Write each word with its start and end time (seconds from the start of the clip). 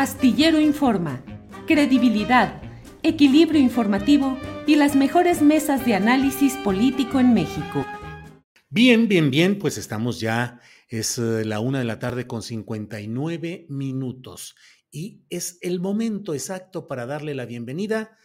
Astillero 0.00 0.58
Informa, 0.58 1.22
credibilidad, 1.66 2.62
equilibrio 3.02 3.60
informativo 3.60 4.38
y 4.66 4.76
las 4.76 4.96
mejores 4.96 5.42
mesas 5.42 5.84
de 5.84 5.94
análisis 5.94 6.54
político 6.64 7.20
en 7.20 7.34
México. 7.34 7.84
Bien, 8.70 9.08
bien, 9.08 9.30
bien, 9.30 9.58
pues 9.58 9.76
estamos 9.76 10.18
ya, 10.18 10.58
es 10.88 11.18
eh, 11.18 11.44
la 11.44 11.60
una 11.60 11.80
de 11.80 11.84
la 11.84 11.98
tarde 11.98 12.26
con 12.26 12.40
59 12.40 13.66
minutos 13.68 14.56
y 14.90 15.20
es 15.28 15.58
el 15.60 15.80
momento 15.80 16.32
exacto 16.32 16.88
para 16.88 17.04
darle 17.04 17.34
la 17.34 17.44
bienvenida 17.44 18.00
a 18.00 18.16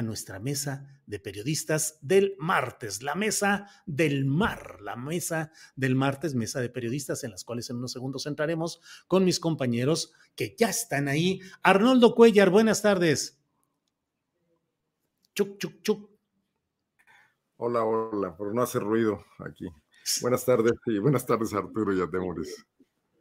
nuestra 0.00 0.40
mesa 0.40 0.88
de 1.04 1.18
periodistas 1.18 1.98
del 2.00 2.34
martes, 2.38 3.02
la 3.02 3.14
mesa 3.14 3.66
del 3.84 4.24
mar, 4.24 4.80
la 4.80 4.96
mesa 4.96 5.52
del 5.76 5.94
martes, 5.94 6.34
mesa 6.34 6.60
de 6.60 6.70
periodistas 6.70 7.24
en 7.24 7.32
las 7.32 7.44
cuales 7.44 7.68
en 7.68 7.76
unos 7.76 7.92
segundos 7.92 8.24
entraremos 8.24 8.80
con 9.06 9.26
mis 9.26 9.38
compañeros 9.38 10.14
que 10.34 10.56
ya 10.58 10.70
están 10.70 11.08
ahí. 11.08 11.40
Arnoldo 11.62 12.14
Cuellar, 12.14 12.48
buenas 12.48 12.80
tardes. 12.80 13.38
Chuc, 15.34 15.58
chuc, 15.58 15.82
chuc. 15.82 16.10
Hola, 17.56 17.84
hola, 17.84 18.34
por 18.34 18.54
no 18.54 18.62
hacer 18.62 18.82
ruido 18.82 19.24
aquí. 19.38 19.66
Buenas 20.22 20.44
tardes 20.44 20.72
y 20.86 20.98
buenas 20.98 21.26
tardes 21.26 21.52
Arturo 21.52 21.94
y 21.94 22.00
a. 22.00 22.08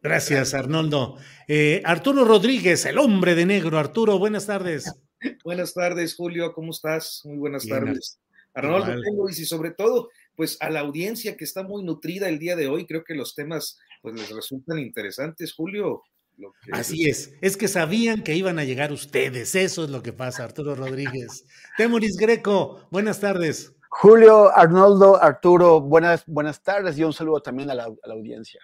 Gracias, 0.02 0.53
Arnoldo. 0.55 1.17
Eh, 1.47 1.81
Arturo 1.85 2.25
Rodríguez, 2.25 2.85
el 2.85 2.97
hombre 2.97 3.35
de 3.35 3.45
negro. 3.45 3.77
Arturo, 3.77 4.17
buenas 4.17 4.47
tardes. 4.47 4.91
Buenas 5.43 5.73
tardes, 5.73 6.16
Julio, 6.16 6.53
¿cómo 6.53 6.71
estás? 6.71 7.21
Muy 7.25 7.38
buenas 7.38 7.67
tardes. 7.67 8.20
Arnoldo 8.53 9.30
y 9.30 9.34
sobre 9.34 9.71
todo, 9.71 10.09
pues 10.35 10.57
a 10.61 10.70
la 10.70 10.81
audiencia 10.81 11.38
que 11.38 11.44
está 11.44 11.63
muy 11.63 11.84
nutrida 11.84 12.27
el 12.27 12.39
día 12.39 12.55
de 12.55 12.67
hoy, 12.67 12.85
creo 12.85 13.03
que 13.03 13.16
los 13.16 13.34
temas 13.34 13.80
pues 14.02 14.16
les 14.16 14.30
resultan 14.30 14.80
interesantes, 14.80 15.53
Julio. 15.53 16.03
Así 16.71 17.07
es, 17.07 17.34
es 17.41 17.55
que 17.55 17.67
sabían 17.67 18.23
que 18.23 18.35
iban 18.35 18.57
a 18.57 18.63
llegar 18.63 18.91
ustedes, 18.91 19.53
eso 19.55 19.84
es 19.84 19.89
lo 19.89 20.02
que 20.02 20.11
pasa, 20.11 20.44
Arturo 20.44 20.75
Rodríguez. 20.75 21.45
Temoris 21.77 22.17
Greco, 22.17 22.88
buenas 22.89 23.19
tardes. 23.19 23.73
Julio, 23.89 24.55
Arnoldo, 24.55 25.22
Arturo, 25.22 25.81
buenas, 25.81 26.23
buenas 26.25 26.64
tardes 26.64 26.97
y 26.97 27.03
un 27.03 27.14
saludo 27.14 27.42
también 27.42 27.69
a 27.69 27.75
la, 27.75 27.83
a 27.83 28.08
la 28.08 28.14
audiencia. 28.14 28.61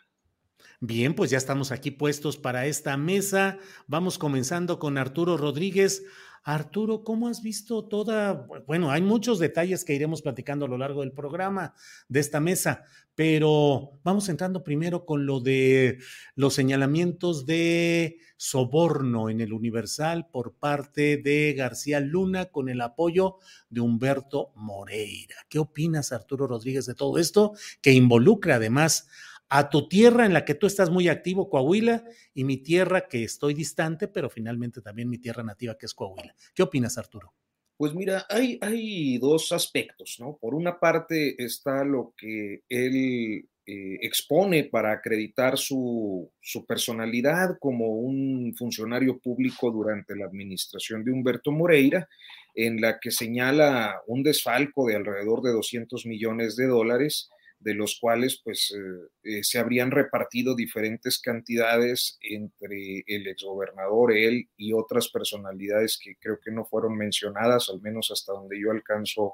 Bien, 0.80 1.16
pues 1.16 1.32
ya 1.32 1.38
estamos 1.38 1.72
aquí 1.72 1.92
puestos 1.92 2.38
para 2.38 2.68
esta 2.68 2.98
mesa. 2.98 3.58
Vamos 3.88 4.18
comenzando 4.18 4.80
con 4.80 4.98
Arturo 4.98 5.36
Rodríguez. 5.36 6.04
Arturo, 6.44 7.04
¿cómo 7.04 7.28
has 7.28 7.42
visto 7.42 7.86
toda? 7.86 8.48
Bueno, 8.66 8.92
hay 8.92 9.02
muchos 9.02 9.40
detalles 9.40 9.84
que 9.84 9.94
iremos 9.94 10.22
platicando 10.22 10.66
a 10.66 10.70
lo 10.70 10.78
largo 10.78 11.02
del 11.02 11.12
programa 11.12 11.74
de 12.08 12.20
esta 12.20 12.40
mesa, 12.40 12.84
pero 13.16 14.00
vamos 14.04 14.30
entrando 14.30 14.64
primero 14.64 15.06
con 15.06 15.26
lo 15.26 15.40
de 15.40 16.00
los 16.36 16.54
señalamientos 16.54 17.46
de 17.46 18.20
soborno 18.38 19.30
en 19.30 19.42
el 19.42 19.54
Universal 19.54 20.28
por 20.32 20.54
parte 20.54 21.18
de 21.18 21.54
García 21.54 22.00
Luna 22.00 22.46
con 22.46 22.70
el 22.70 22.82
apoyo 22.82 23.38
de 23.70 23.82
Humberto 23.82 24.52
Moreira. 24.56 25.36
¿Qué 25.50 25.60
opinas, 25.60 26.12
Arturo 26.12 26.48
Rodríguez, 26.48 26.86
de 26.86 26.96
todo 26.96 27.18
esto 27.18 27.54
que 27.82 27.92
involucra 27.92 28.56
además 28.56 29.10
a 29.50 29.70
tu 29.70 29.88
tierra 29.88 30.26
en 30.26 30.34
la 30.34 30.46
que 30.46 30.56
tú 30.56 30.68
estás 30.68 30.90
muy 30.90 31.08
activo, 31.08 31.50
Coahuila, 31.50 32.04
y 32.34 32.44
mi 32.44 32.58
tierra 32.58 33.08
que 33.08 33.24
estoy 33.24 33.54
distante, 33.54 34.08
pero 34.08 34.30
finalmente 34.30 34.82
también 34.82 35.10
mi 35.10 35.18
tierra 35.18 35.44
nativa 35.44 35.78
que 35.78 35.86
es 35.86 35.94
Coahuila. 35.94 36.36
¿Qué 36.54 36.64
opinas, 36.64 36.98
Arturo? 36.98 37.34
Pues 37.78 37.94
mira, 37.94 38.26
hay, 38.30 38.58
hay 38.62 39.18
dos 39.20 39.52
aspectos, 39.52 40.18
¿no? 40.20 40.38
Por 40.38 40.56
una 40.56 40.80
parte 40.80 41.42
está 41.42 41.84
lo 41.84 42.14
que 42.18 42.64
él 42.68 43.48
eh, 43.70 44.00
expone 44.02 44.64
para 44.64 44.92
acreditar 44.92 45.58
su, 45.58 46.32
su, 46.42 46.66
personalidad 46.66 47.58
como 47.60 47.98
un 47.98 48.56
funcionario 48.58 49.20
público 49.20 49.70
durante 49.70 50.16
la 50.16 50.26
administración 50.26 51.04
de 51.04 51.12
Humberto 51.12 51.52
Moreira, 51.52 52.10
en 52.56 52.82
la 52.82 53.00
que 53.00 53.12
señala 53.12 54.02
un 54.08 54.24
desfalco 54.24 54.88
de 54.88 54.96
alrededor 54.96 55.44
de 55.44 55.52
200 55.52 56.06
millones 56.08 56.56
de 56.56 56.66
dólares 56.66 57.30
de 57.60 57.74
los 57.74 58.00
cuales 58.00 58.40
pues 58.44 58.74
eh, 58.76 59.08
eh, 59.24 59.44
se 59.44 59.60
habrían 59.60 59.92
repartido 59.92 60.56
diferentes 60.56 61.20
cantidades 61.20 62.18
entre 62.22 63.04
el 63.08 63.28
exgobernador, 63.28 64.14
él 64.14 64.48
y 64.58 64.74
otras 64.74 65.10
personalidades 65.10 66.00
que 66.02 66.16
creo 66.18 66.40
que 66.40 66.52
no 66.52 66.66
fueron 66.66 66.96
mencionadas, 66.96 67.70
al 67.70 67.82
menos 67.82 68.12
hasta 68.12 68.34
donde 68.34 68.60
yo 68.60 68.72
alcanzo 68.72 69.34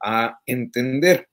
a 0.00 0.40
entender. 0.46 1.28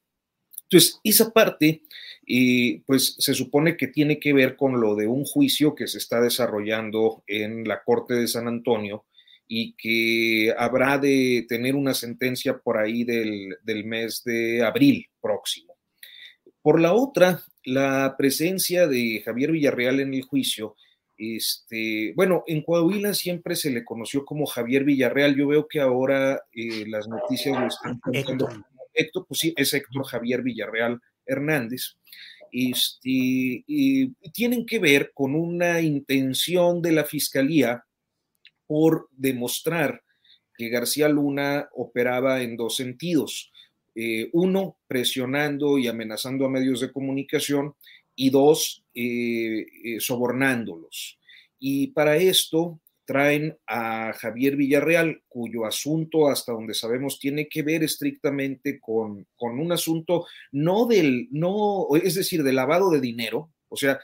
Entonces, 0.63 0.99
esa 1.03 1.31
parte, 1.31 1.83
y 2.25 2.79
pues 2.79 3.15
se 3.19 3.35
supone 3.35 3.77
que 3.77 3.87
tiene 3.87 4.19
que 4.19 4.33
ver 4.33 4.55
con 4.55 4.81
lo 4.81 4.95
de 4.95 5.05
un 5.05 5.23
juicio 5.23 5.75
que 5.75 5.87
se 5.87 5.99
está 5.99 6.19
desarrollando 6.19 7.23
en 7.27 7.67
la 7.67 7.83
Corte 7.83 8.15
de 8.15 8.27
San 8.27 8.47
Antonio 8.47 9.05
y 9.47 9.75
que 9.75 10.53
habrá 10.57 10.97
de 10.97 11.45
tener 11.47 11.75
una 11.75 11.93
sentencia 11.93 12.57
por 12.57 12.77
ahí 12.77 13.03
del, 13.03 13.55
del 13.61 13.85
mes 13.85 14.23
de 14.23 14.63
abril 14.63 15.05
próximo. 15.21 15.72
Por 16.63 16.81
la 16.81 16.93
otra, 16.93 17.43
la 17.63 18.15
presencia 18.17 18.87
de 18.87 19.21
Javier 19.23 19.51
Villarreal 19.51 19.99
en 19.99 20.13
el 20.15 20.23
juicio, 20.23 20.75
este, 21.17 22.13
bueno, 22.15 22.43
en 22.47 22.63
Coahuila 22.63 23.13
siempre 23.13 23.55
se 23.55 23.69
le 23.69 23.85
conoció 23.85 24.25
como 24.25 24.47
Javier 24.47 24.83
Villarreal. 24.83 25.35
Yo 25.35 25.47
veo 25.47 25.67
que 25.67 25.79
ahora 25.79 26.41
eh, 26.51 26.85
las 26.87 27.07
noticias 27.07 27.59
lo 27.59 27.67
están 27.67 27.99
contando 27.99 28.49
Héctor, 28.93 29.25
pues 29.27 29.39
sí, 29.39 29.53
es 29.57 29.73
Héctor 29.73 30.05
Javier 30.05 30.41
Villarreal 30.41 30.99
Hernández. 31.25 31.97
Este, 32.51 33.63
y 33.65 34.13
tienen 34.31 34.65
que 34.65 34.79
ver 34.79 35.11
con 35.13 35.35
una 35.35 35.81
intención 35.81 36.81
de 36.81 36.91
la 36.91 37.03
fiscalía 37.03 37.83
por 38.67 39.09
demostrar 39.11 40.03
que 40.55 40.69
García 40.69 41.09
Luna 41.09 41.67
operaba 41.73 42.41
en 42.41 42.55
dos 42.55 42.75
sentidos. 42.75 43.51
Eh, 43.95 44.29
uno, 44.33 44.77
presionando 44.87 45.77
y 45.77 45.87
amenazando 45.87 46.45
a 46.45 46.49
medios 46.49 46.79
de 46.81 46.91
comunicación 46.91 47.75
y 48.15 48.31
dos, 48.31 48.83
eh, 48.93 49.65
eh, 49.83 49.99
sobornándolos. 49.99 51.19
Y 51.59 51.87
para 51.87 52.17
esto 52.17 52.79
traen 53.05 53.57
a 53.67 54.13
Javier 54.13 54.55
Villarreal, 54.55 55.21
cuyo 55.27 55.65
asunto, 55.65 56.27
hasta 56.27 56.53
donde 56.53 56.73
sabemos, 56.73 57.19
tiene 57.19 57.47
que 57.47 57.61
ver 57.61 57.83
estrictamente 57.83 58.79
con, 58.79 59.27
con 59.35 59.59
un 59.59 59.71
asunto 59.71 60.25
no 60.51 60.87
del, 60.87 61.27
no, 61.31 61.87
es 62.01 62.15
decir, 62.15 62.43
de 62.43 62.53
lavado 62.53 62.89
de 62.89 63.01
dinero. 63.01 63.51
O 63.69 63.75
sea, 63.75 63.99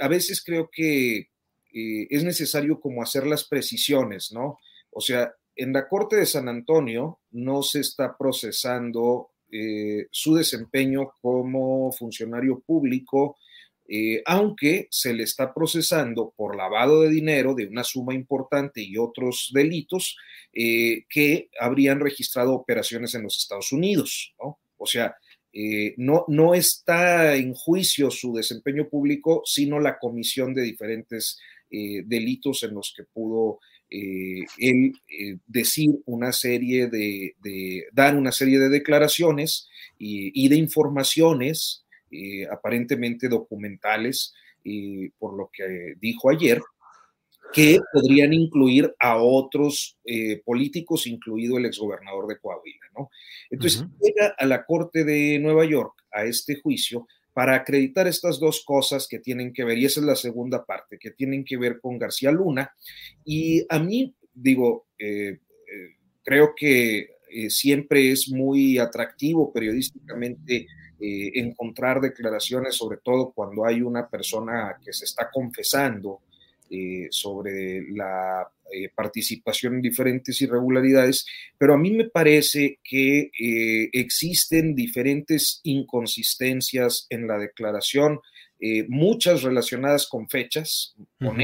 a 0.00 0.08
veces 0.08 0.42
creo 0.44 0.70
que 0.70 1.30
es 1.72 2.22
necesario 2.22 2.78
como 2.78 3.02
hacer 3.02 3.26
las 3.26 3.44
precisiones, 3.44 4.30
¿no? 4.32 4.58
O 4.90 5.00
sea, 5.00 5.32
en 5.56 5.72
la 5.72 5.88
Corte 5.88 6.16
de 6.16 6.26
San 6.26 6.48
Antonio 6.48 7.20
no 7.30 7.62
se 7.62 7.80
está 7.80 8.16
procesando 8.16 9.30
eh, 9.50 10.06
su 10.10 10.34
desempeño 10.34 11.12
como 11.22 11.90
funcionario 11.92 12.60
público, 12.60 13.38
eh, 13.88 14.22
aunque 14.26 14.88
se 14.90 15.14
le 15.14 15.22
está 15.22 15.54
procesando 15.54 16.34
por 16.36 16.56
lavado 16.56 17.02
de 17.02 17.10
dinero 17.10 17.54
de 17.54 17.66
una 17.66 17.84
suma 17.84 18.12
importante 18.12 18.82
y 18.82 18.98
otros 18.98 19.50
delitos 19.54 20.16
eh, 20.52 21.04
que 21.08 21.48
habrían 21.58 22.00
registrado 22.00 22.54
operaciones 22.54 23.14
en 23.14 23.22
los 23.22 23.36
Estados 23.36 23.72
Unidos. 23.72 24.34
O 24.76 24.86
sea, 24.86 25.16
no, 25.96 26.26
no 26.28 26.54
está 26.54 27.34
en 27.34 27.54
juicio 27.54 28.10
su 28.10 28.34
desempeño 28.34 28.90
público, 28.90 29.40
sino 29.46 29.80
la 29.80 29.98
comisión 29.98 30.52
de 30.52 30.60
diferentes 30.60 31.38
delitos 31.70 32.62
en 32.62 32.74
los 32.74 32.92
que 32.94 33.04
pudo 33.04 33.60
eh, 33.88 34.44
el 34.58 35.00
eh, 35.08 35.38
decir 35.46 35.90
una 36.06 36.32
serie 36.32 36.88
de, 36.88 37.36
dar 37.92 38.16
una 38.16 38.32
serie 38.32 38.58
de 38.58 38.68
declaraciones 38.68 39.68
y, 39.96 40.48
de 40.48 40.56
informaciones 40.56 41.84
eh, 42.10 42.46
aparentemente 42.50 43.28
documentales, 43.28 44.34
por 45.18 45.36
lo 45.36 45.48
que 45.52 45.94
dijo 46.00 46.28
ayer, 46.30 46.60
que 47.52 47.78
podrían 47.92 48.32
incluir 48.32 48.92
a 48.98 49.16
otros 49.18 49.96
políticos, 50.44 51.06
incluido 51.06 51.56
el 51.56 51.66
exgobernador 51.66 52.26
de 52.26 52.38
Coahuila, 52.38 52.86
¿no? 52.98 53.10
Entonces, 53.48 53.84
llega 54.02 54.34
a 54.36 54.44
la 54.44 54.64
Corte 54.64 55.04
de 55.04 55.38
Nueva 55.38 55.64
York 55.64 55.94
a 56.10 56.24
este 56.24 56.60
juicio 56.60 57.06
para 57.36 57.54
acreditar 57.54 58.06
estas 58.06 58.40
dos 58.40 58.64
cosas 58.64 59.06
que 59.06 59.18
tienen 59.18 59.52
que 59.52 59.62
ver, 59.62 59.76
y 59.76 59.84
esa 59.84 60.00
es 60.00 60.06
la 60.06 60.16
segunda 60.16 60.64
parte, 60.64 60.98
que 60.98 61.10
tienen 61.10 61.44
que 61.44 61.58
ver 61.58 61.80
con 61.82 61.98
García 61.98 62.32
Luna. 62.32 62.74
Y 63.26 63.62
a 63.68 63.78
mí, 63.78 64.16
digo, 64.32 64.86
eh, 64.98 65.38
eh, 65.38 65.96
creo 66.24 66.54
que 66.56 67.10
eh, 67.28 67.50
siempre 67.50 68.10
es 68.10 68.30
muy 68.30 68.78
atractivo 68.78 69.52
periodísticamente 69.52 70.66
encontrar 70.98 72.00
declaraciones, 72.00 72.74
sobre 72.74 73.00
todo 73.04 73.32
cuando 73.32 73.66
hay 73.66 73.82
una 73.82 74.08
persona 74.08 74.78
que 74.82 74.94
se 74.94 75.04
está 75.04 75.28
confesando 75.30 76.22
sobre 77.10 77.82
la 77.90 78.48
eh, 78.72 78.88
participación 78.94 79.76
en 79.76 79.82
diferentes 79.82 80.40
irregularidades, 80.42 81.26
pero 81.56 81.74
a 81.74 81.78
mí 81.78 81.92
me 81.92 82.08
parece 82.08 82.80
que 82.82 83.30
eh, 83.38 83.90
existen 83.92 84.74
diferentes 84.74 85.60
inconsistencias 85.62 87.06
en 87.10 87.26
la 87.28 87.38
declaración, 87.38 88.20
eh, 88.58 88.86
muchas 88.88 89.42
relacionadas 89.42 90.06
con 90.06 90.28
fechas, 90.28 90.96
con, 91.18 91.38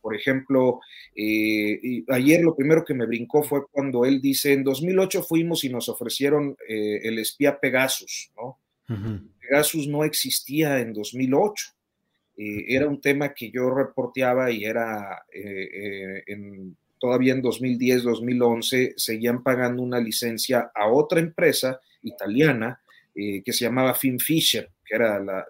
Por 0.00 0.16
ejemplo, 0.16 0.80
eh, 1.14 2.02
ayer 2.08 2.42
lo 2.42 2.56
primero 2.56 2.84
que 2.84 2.94
me 2.94 3.06
brincó 3.06 3.42
fue 3.42 3.66
cuando 3.70 4.04
él 4.04 4.20
dice, 4.20 4.52
en 4.52 4.64
2008 4.64 5.22
fuimos 5.22 5.62
y 5.64 5.68
nos 5.68 5.88
ofrecieron 5.88 6.56
eh, 6.68 7.00
el 7.04 7.18
espía 7.18 7.60
Pegasus, 7.60 8.32
¿no? 8.36 8.58
Pegasus 9.40 9.86
no 9.86 10.02
existía 10.02 10.80
en 10.80 10.92
2008. 10.92 11.72
Era 12.68 12.88
un 12.88 13.00
tema 13.00 13.34
que 13.34 13.50
yo 13.50 13.70
reporteaba 13.70 14.50
y 14.50 14.64
era 14.64 15.24
en, 15.32 16.76
todavía 16.98 17.34
en 17.34 17.42
2010, 17.42 18.02
2011, 18.02 18.94
seguían 18.96 19.42
pagando 19.42 19.82
una 19.82 20.00
licencia 20.00 20.70
a 20.74 20.88
otra 20.88 21.20
empresa 21.20 21.80
italiana 22.02 22.80
que 23.14 23.52
se 23.52 23.64
llamaba 23.64 23.94
FinFisher 23.94 24.70
que 24.90 24.96
era 24.96 25.46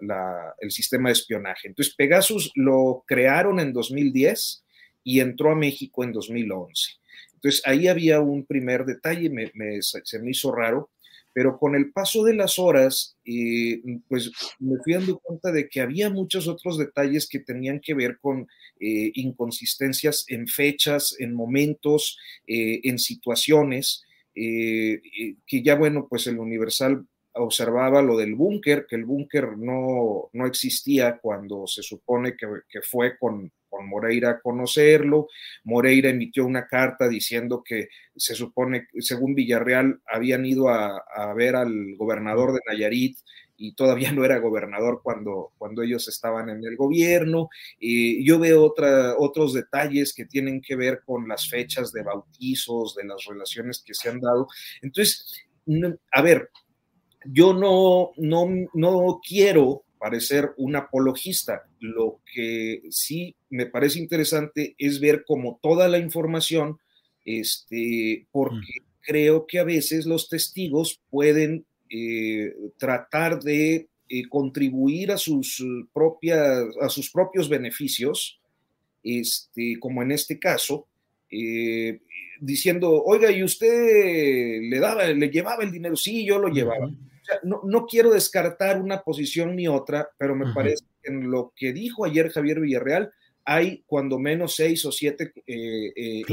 el 0.59 0.71
sistema 0.71 1.09
de 1.09 1.13
espionaje. 1.13 1.67
Entonces, 1.67 1.95
Pegasus 1.95 2.51
lo 2.53 3.03
crearon 3.07 3.59
en 3.59 3.73
2010 3.73 4.63
y 5.03 5.19
entró 5.19 5.51
a 5.51 5.55
México 5.55 6.03
en 6.03 6.11
2011. 6.11 6.91
Entonces, 7.33 7.61
ahí 7.65 7.87
había 7.87 8.19
un 8.19 8.45
primer 8.45 8.85
detalle, 8.85 9.31
se 9.79 10.19
me 10.19 10.29
hizo 10.29 10.51
raro, 10.53 10.91
pero 11.33 11.57
con 11.57 11.75
el 11.75 11.91
paso 11.91 12.23
de 12.23 12.33
las 12.33 12.59
horas, 12.59 13.17
eh, 13.25 13.81
pues 14.07 14.31
me 14.59 14.77
fui 14.83 14.93
dando 14.93 15.19
cuenta 15.19 15.51
de 15.51 15.69
que 15.69 15.81
había 15.81 16.09
muchos 16.09 16.47
otros 16.47 16.77
detalles 16.77 17.27
que 17.27 17.39
tenían 17.39 17.79
que 17.79 17.93
ver 17.93 18.17
con 18.19 18.47
eh, 18.79 19.11
inconsistencias 19.13 20.25
en 20.27 20.47
fechas, 20.47 21.15
en 21.19 21.33
momentos, 21.33 22.17
eh, 22.47 22.81
en 22.83 22.99
situaciones, 22.99 24.03
que 24.33 25.61
ya, 25.61 25.75
bueno, 25.75 26.07
pues 26.09 26.25
el 26.27 26.39
Universal 26.39 27.05
observaba 27.33 28.01
lo 28.01 28.17
del 28.17 28.35
búnker, 28.35 28.85
que 28.87 28.95
el 28.95 29.05
búnker 29.05 29.57
no, 29.57 30.29
no, 30.33 30.45
existía 30.45 31.17
cuando 31.17 31.67
se 31.67 31.81
supone 31.81 32.35
que, 32.35 32.47
que 32.69 32.81
fue 32.81 33.17
con, 33.17 33.51
con, 33.69 33.87
Moreira 33.87 34.31
a 34.31 34.39
conocerlo. 34.39 35.27
Moreira 35.63 36.09
emitió 36.09 36.45
una 36.45 36.67
carta 36.67 37.07
diciendo 37.07 37.63
que 37.63 37.87
se 38.15 38.35
supone, 38.35 38.87
según 38.99 39.35
Villarreal, 39.35 40.01
habían 40.05 40.45
ido 40.45 40.69
a, 40.69 40.97
a 40.97 41.33
ver 41.33 41.55
al 41.55 41.95
gobernador 41.95 42.53
de 42.53 42.59
Nayarit 42.67 43.17
y 43.61 43.73
todavía 43.73 44.11
no 44.11 44.25
era 44.25 44.39
gobernador 44.39 45.01
cuando, 45.03 45.53
cuando 45.57 45.83
ellos 45.83 46.07
estaban 46.07 46.49
en 46.49 46.65
el 46.65 46.75
gobierno. 46.75 47.49
y 47.79 48.25
yo 48.25 48.39
veo 48.39 48.63
otra, 48.63 49.15
otros 49.17 49.53
detalles 49.53 50.13
que 50.13 50.25
tienen 50.25 50.61
que 50.61 50.75
ver 50.75 51.01
con 51.05 51.27
las 51.27 51.47
fechas 51.47 51.91
de 51.91 52.03
bautizos, 52.03 52.95
de 52.95 53.05
las 53.05 53.23
relaciones 53.25 53.83
que 53.85 53.93
se 53.93 54.09
han 54.09 54.19
dado. 54.19 54.47
Entonces, 54.81 55.45
a 56.11 56.21
ver, 56.21 56.49
yo 57.25 57.53
no, 57.53 58.11
no, 58.17 58.49
no 58.73 59.21
quiero 59.27 59.83
parecer 60.01 60.51
un 60.57 60.75
apologista. 60.75 61.63
Lo 61.79 62.21
que 62.33 62.81
sí 62.89 63.35
me 63.51 63.67
parece 63.67 63.99
interesante 63.99 64.73
es 64.79 64.99
ver 64.99 65.23
como 65.25 65.59
toda 65.61 65.87
la 65.87 65.99
información, 65.99 66.79
este, 67.23 68.25
porque 68.31 68.81
creo 69.01 69.45
que 69.45 69.59
a 69.59 69.63
veces 69.63 70.07
los 70.07 70.27
testigos 70.27 70.99
pueden 71.11 71.65
eh, 71.91 72.51
tratar 72.77 73.43
de 73.43 73.89
eh, 74.09 74.27
contribuir 74.27 75.11
a 75.11 75.17
sus, 75.17 75.63
propias, 75.93 76.63
a 76.81 76.89
sus 76.89 77.11
propios 77.11 77.47
beneficios, 77.47 78.39
este, 79.03 79.77
como 79.79 80.01
en 80.01 80.11
este 80.11 80.39
caso, 80.39 80.87
eh, 81.29 81.99
diciendo, 82.39 83.03
oiga, 83.03 83.31
¿y 83.31 83.43
usted 83.43 84.61
le 84.63 84.79
daba, 84.79 85.05
le 85.05 85.29
llevaba 85.29 85.63
el 85.63 85.71
dinero? 85.71 85.95
Sí, 85.95 86.25
yo 86.25 86.39
lo 86.39 86.47
llevaba 86.47 86.91
no, 87.43 87.85
quiero 87.85 88.11
descartar 88.11 88.81
una 88.81 89.01
posición 89.01 89.55
ni 89.55 89.67
otra, 89.67 90.09
pero 90.17 90.35
me 90.35 90.53
parece 90.53 90.85
que 91.01 91.11
en 91.11 91.29
lo 91.29 91.53
que 91.55 91.73
dijo 91.73 92.05
ayer 92.05 92.31
Javier 92.31 92.59
Villarreal 92.59 93.11
hay 93.45 93.83
cuando 93.85 94.19
menos 94.19 94.55
seis 94.55 94.85
o 94.85 94.91
siete 94.91 95.33
eh, 95.47 95.91
eh 95.95 96.23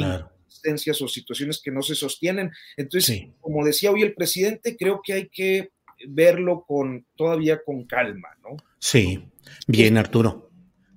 o 1.00 1.08
situaciones 1.08 1.60
que 1.62 1.70
no 1.70 1.82
se 1.82 1.94
sostienen. 1.94 2.50
Entonces, 2.76 3.26
como 3.40 3.64
decía 3.64 3.90
hoy 3.90 4.02
el 4.02 4.14
presidente, 4.14 4.76
creo 4.76 5.00
que 5.04 5.12
hay 5.12 5.28
que 5.28 5.70
verlo 6.08 6.64
con 6.66 7.06
todavía 7.16 7.60
con 7.64 7.84
calma, 7.86 8.28
¿no? 8.42 8.56
Sí, 8.78 9.28
bien, 9.66 9.98
Arturo. 9.98 10.50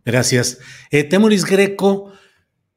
Gracias. 0.04 0.60
Eh, 0.90 1.04
Temoris 1.04 1.46
Greco, 1.46 2.12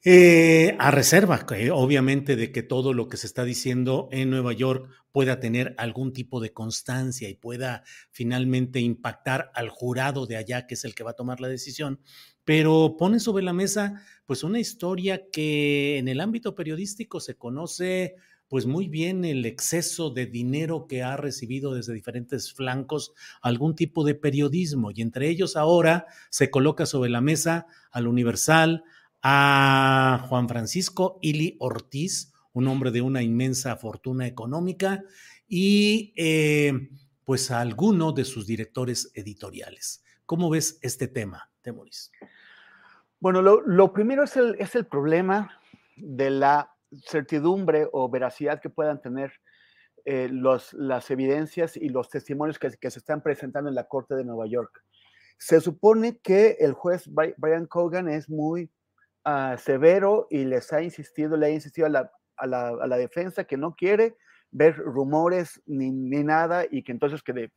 eh, 0.04 0.76
a 0.78 0.90
reserva, 0.90 1.46
obviamente, 1.72 2.36
de 2.36 2.52
que 2.52 2.62
todo 2.62 2.92
lo 2.92 3.08
que 3.08 3.16
se 3.16 3.26
está 3.26 3.44
diciendo 3.44 4.08
en 4.12 4.30
Nueva 4.30 4.52
York 4.52 4.90
pueda 5.14 5.38
tener 5.38 5.76
algún 5.78 6.12
tipo 6.12 6.40
de 6.40 6.52
constancia 6.52 7.28
y 7.28 7.36
pueda 7.36 7.84
finalmente 8.10 8.80
impactar 8.80 9.52
al 9.54 9.68
jurado 9.68 10.26
de 10.26 10.36
allá, 10.36 10.66
que 10.66 10.74
es 10.74 10.84
el 10.84 10.96
que 10.96 11.04
va 11.04 11.12
a 11.12 11.16
tomar 11.16 11.40
la 11.40 11.46
decisión, 11.46 12.00
pero 12.44 12.96
pone 12.98 13.20
sobre 13.20 13.44
la 13.44 13.52
mesa 13.52 14.02
pues 14.26 14.42
una 14.42 14.58
historia 14.58 15.30
que 15.30 15.98
en 15.98 16.08
el 16.08 16.20
ámbito 16.20 16.56
periodístico 16.56 17.20
se 17.20 17.36
conoce 17.36 18.16
pues 18.48 18.66
muy 18.66 18.88
bien 18.88 19.24
el 19.24 19.46
exceso 19.46 20.10
de 20.10 20.26
dinero 20.26 20.88
que 20.88 21.04
ha 21.04 21.16
recibido 21.16 21.74
desde 21.74 21.94
diferentes 21.94 22.52
flancos 22.52 23.12
algún 23.40 23.76
tipo 23.76 24.02
de 24.02 24.16
periodismo 24.16 24.90
y 24.90 25.00
entre 25.00 25.28
ellos 25.28 25.54
ahora 25.54 26.06
se 26.28 26.50
coloca 26.50 26.86
sobre 26.86 27.10
la 27.10 27.20
mesa 27.20 27.68
al 27.92 28.08
Universal, 28.08 28.82
a 29.22 30.26
Juan 30.28 30.48
Francisco 30.48 31.20
Ili 31.22 31.56
Ortiz, 31.60 32.33
un 32.54 32.68
hombre 32.68 32.90
de 32.90 33.02
una 33.02 33.22
inmensa 33.22 33.76
fortuna 33.76 34.26
económica, 34.26 35.04
y 35.46 36.14
eh, 36.16 36.88
pues 37.24 37.50
a 37.50 37.60
alguno 37.60 38.12
de 38.12 38.24
sus 38.24 38.46
directores 38.46 39.10
editoriales. 39.14 40.02
¿Cómo 40.24 40.48
ves 40.48 40.78
este 40.80 41.06
tema, 41.06 41.50
Temoris? 41.62 42.10
Bueno, 43.20 43.42
lo, 43.42 43.92
primero 43.92 44.24
es 44.24 44.36
el, 44.36 44.56
es 44.58 44.74
el 44.74 44.86
problema 44.86 45.60
de 45.96 46.30
la 46.30 46.74
certidumbre 47.06 47.88
o 47.92 48.08
veracidad 48.08 48.60
que 48.60 48.70
puedan 48.70 49.00
tener 49.00 49.32
eh, 50.04 50.28
los, 50.30 50.72
las 50.74 51.10
evidencias 51.10 51.76
y 51.76 51.88
los 51.88 52.08
testimonios 52.08 52.58
que, 52.58 52.70
se 52.70 52.98
están 52.98 53.22
presentando 53.22 53.68
en 53.68 53.74
la 53.74 53.88
Corte 53.88 54.14
de 54.14 54.24
Nueva 54.24 54.46
York. 54.46 54.84
Se 55.38 55.60
supone 55.60 56.18
que 56.18 56.56
el 56.60 56.72
juez 56.72 57.08
Brian 57.08 57.66
Cogan 57.66 58.08
es 58.08 58.28
muy 58.28 58.70
severo 59.56 60.26
y 60.30 60.44
les 60.44 60.70
ha 60.74 60.82
insistido, 60.82 61.36
le 61.36 61.46
ha 61.46 61.50
insistido 61.50 61.86
a 61.86 61.90
la, 61.90 62.12
a 62.36 62.46
la, 62.46 62.96
defensa 62.96 63.44
que 63.44 63.56
no 63.56 63.74
quiere 63.74 64.16
ver 64.50 64.76
rumores 64.76 65.62
ni, 65.66 65.90
ni 65.90 66.22
nada 66.22 66.64
y 66.70 66.82
que 66.82 66.92
entonces 66.92 67.22
que, 67.22 67.52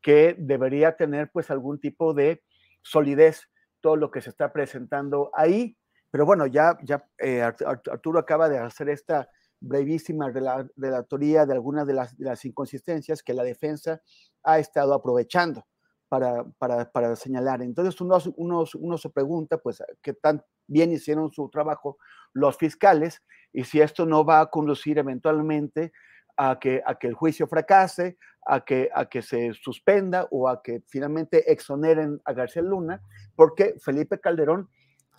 que 0.00 0.36
debería 0.38 0.96
tener 0.96 1.30
pues 1.32 1.50
algún 1.50 1.80
tipo 1.80 2.14
de 2.14 2.42
solidez 2.82 3.48
todo 3.80 3.96
lo 3.96 4.10
que 4.10 4.20
se 4.20 4.30
está 4.30 4.52
presentando 4.52 5.30
ahí. 5.34 5.76
Pero 6.10 6.24
bueno, 6.24 6.46
ya, 6.46 6.78
ya 6.82 7.04
eh, 7.18 7.42
Arturo 7.42 8.18
acaba 8.18 8.48
de 8.48 8.58
hacer 8.58 8.88
esta 8.88 9.28
brevísima 9.60 10.30
relatoría 10.76 11.46
de 11.46 11.52
algunas 11.52 11.86
de 11.86 11.94
las, 11.94 12.16
de 12.16 12.24
las, 12.24 12.44
inconsistencias 12.44 13.22
que 13.22 13.34
la 13.34 13.42
defensa 13.42 14.00
ha 14.42 14.58
estado 14.58 14.94
aprovechando 14.94 15.66
para, 16.08 16.44
para, 16.58 16.90
para 16.90 17.16
señalar. 17.16 17.62
Entonces 17.62 18.00
uno, 18.00 18.18
uno, 18.36 18.64
uno, 18.78 18.98
se 18.98 19.10
pregunta, 19.10 19.58
pues, 19.58 19.82
qué 20.02 20.12
tan 20.12 20.44
bien 20.66 20.92
hicieron 20.92 21.32
su 21.32 21.48
trabajo 21.48 21.98
los 22.32 22.56
fiscales 22.56 23.22
y 23.56 23.64
si 23.64 23.80
esto 23.80 24.04
no 24.04 24.22
va 24.22 24.40
a 24.40 24.50
conducir 24.50 24.98
eventualmente 24.98 25.90
a 26.36 26.58
que, 26.58 26.82
el 27.00 27.14
juicio 27.14 27.46
fracase, 27.46 28.18
a 28.44 28.62
que, 28.62 29.22
se 29.22 29.54
suspenda 29.54 30.28
o 30.30 30.46
a 30.46 30.62
que 30.62 30.82
finalmente 30.88 31.50
exoneren 31.50 32.20
a 32.26 32.34
García 32.34 32.60
Luna, 32.60 33.00
porque 33.34 33.76
Felipe 33.82 34.20
Calderón, 34.20 34.68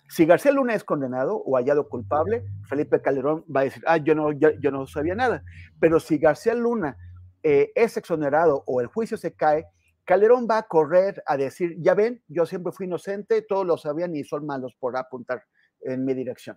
si 0.08 0.24
García 0.24 0.52
Luna 0.52 0.76
es 0.76 0.84
condenado 0.84 1.36
o 1.36 1.56
hallado 1.56 1.88
culpable, 1.88 2.44
Felipe 2.68 3.02
Calderón 3.02 3.44
va 3.54 3.62
a 3.62 3.64
decir, 3.64 3.82
ah, 3.88 3.96
yo 3.96 4.14
no, 4.14 4.30
yo, 4.30 4.70
no 4.70 4.86
sabía 4.86 5.16
nada. 5.16 5.42
Pero 5.80 5.98
si 5.98 6.18
García 6.18 6.54
Luna 6.54 6.96
eh, 7.42 7.72
es 7.74 7.96
exonerado 7.96 8.62
o 8.68 8.80
el 8.80 8.86
juicio 8.86 9.16
se 9.16 9.34
cae, 9.34 9.66
Calderón 10.04 10.46
va 10.48 10.58
a 10.58 10.68
correr 10.68 11.24
a 11.26 11.36
decir, 11.36 11.74
ya 11.80 11.94
ven, 11.94 12.22
yo 12.28 12.46
siempre 12.46 12.72
fui 12.72 12.86
inocente, 12.86 13.42
todos 13.42 13.66
lo 13.66 13.76
sabían 13.76 14.14
y 14.14 14.22
son 14.22 14.46
malos 14.46 14.76
por 14.78 14.96
apuntar 14.96 15.42
en 15.80 16.04
mi 16.04 16.14
dirección. 16.14 16.56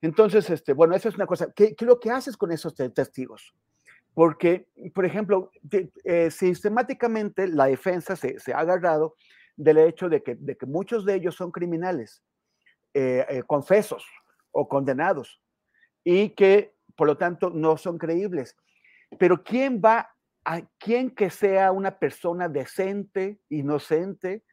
Entonces, 0.00 0.48
este, 0.50 0.72
bueno, 0.72 0.94
eso 0.94 1.08
es 1.08 1.16
una 1.16 1.26
cosa. 1.26 1.52
¿Qué, 1.54 1.74
es 1.78 1.86
lo 1.86 1.98
que 1.98 2.10
haces 2.10 2.36
con 2.36 2.52
esos 2.52 2.74
testigos? 2.74 3.54
Porque, 4.14 4.68
por 4.94 5.04
ejemplo, 5.04 5.50
eh, 6.04 6.30
sistemáticamente 6.30 7.46
la 7.48 7.66
defensa 7.66 8.16
se, 8.16 8.36
ha 8.52 8.58
agarrado 8.58 9.14
del 9.56 9.78
hecho 9.78 10.08
de 10.08 10.22
que, 10.22 10.36
muchos 10.66 11.04
de 11.04 11.14
ellos 11.14 11.34
son 11.34 11.50
criminales, 11.50 12.22
eh, 12.94 13.26
eh, 13.28 13.42
confesos 13.46 14.04
o 14.50 14.68
condenados, 14.68 15.40
y 16.04 16.30
que, 16.30 16.74
por 16.96 17.06
lo 17.06 17.16
tanto, 17.16 17.50
no 17.50 17.76
son 17.76 17.98
creíbles. 17.98 18.56
Pero 19.18 19.42
¿quién 19.42 19.80
va 19.84 20.10
a 20.44 20.62
quien 20.78 21.10
que 21.10 21.30
sea 21.30 21.72
una 21.72 21.98
persona 21.98 22.48
decente, 22.48 23.38
inocente, 23.50 24.44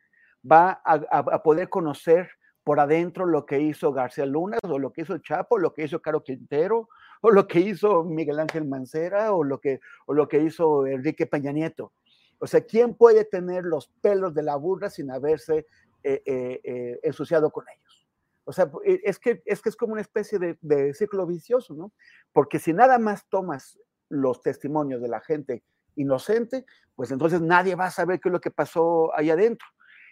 va 0.50 0.82
a, 0.84 1.42
poder 1.42 1.70
conocer 1.70 2.30
por 2.66 2.80
adentro 2.80 3.28
lo 3.28 3.46
que 3.46 3.62
hizo 3.62 3.94
García 3.94 4.26
Luna, 4.26 4.58
o 4.64 4.80
lo 4.80 4.92
que 4.92 5.02
hizo 5.04 5.20
Chapo, 5.20 5.60
lo 5.60 5.72
que 5.72 5.84
hizo 5.84 6.02
Caro 6.02 6.24
Quintero, 6.24 6.90
o 7.22 7.30
lo 7.30 7.48
que 7.48 7.60
hizo 7.60 8.04
Miguel 8.04 8.40
Ángel 8.40 8.66
Mancera, 8.66 9.34
o 9.34 9.44
lo 9.44 9.62
que, 9.62 9.80
o 10.08 10.16
lo 10.16 10.28
que 10.28 10.42
hizo 10.42 10.88
Enrique 10.88 11.28
Peña 11.28 11.52
Nieto. 11.52 11.94
O 12.40 12.48
sea, 12.48 12.62
¿quién 12.62 12.96
puede 12.96 13.24
tener 13.24 13.66
los 13.66 13.90
pelos 14.02 14.34
de 14.34 14.42
la 14.42 14.56
burra 14.56 14.90
sin 14.90 15.12
haberse 15.12 15.68
eh, 16.04 16.24
eh, 16.26 16.62
eh, 16.64 17.00
ensuciado 17.04 17.52
con 17.52 17.66
ellos? 17.70 18.08
O 18.46 18.52
sea, 18.52 18.72
es 18.84 19.20
que 19.20 19.44
es, 19.46 19.62
que 19.62 19.70
es 19.70 19.76
como 19.76 19.94
una 19.94 20.02
especie 20.02 20.40
de, 20.40 20.58
de 20.62 20.96
círculo 20.96 21.28
vicioso, 21.28 21.76
¿no? 21.76 21.94
Porque 22.34 22.58
si 22.58 22.74
nada 22.74 22.98
más 22.98 23.30
tomas 23.30 23.80
los 24.10 24.42
testimonios 24.42 25.04
de 25.04 25.08
la 25.08 25.22
gente 25.22 25.64
inocente, 25.96 26.66
pues 26.96 27.12
entonces 27.12 27.42
nadie 27.42 27.76
va 27.76 27.86
a 27.86 27.92
saber 27.92 28.20
qué 28.20 28.30
es 28.30 28.34
lo 28.34 28.42
que 28.42 28.52
pasó 28.52 29.16
ahí 29.16 29.30
adentro. 29.30 29.68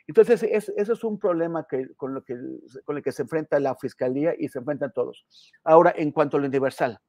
Entonces, 0.07 0.43
eso 0.43 0.73
es 0.93 1.03
un 1.03 1.17
problema 1.17 1.65
que, 1.69 1.93
con, 1.95 2.13
lo 2.13 2.23
que, 2.23 2.35
con 2.83 2.97
el 2.97 3.03
que 3.03 3.11
se 3.11 3.21
enfrenta 3.21 3.59
la 3.59 3.75
fiscalía 3.75 4.33
y 4.37 4.49
se 4.49 4.59
enfrentan 4.59 4.91
todos. 4.91 5.25
Ahora, 5.63 5.93
en 5.95 6.11
cuanto 6.11 6.37
a 6.37 6.39
lo 6.41 6.47
universal, 6.47 6.99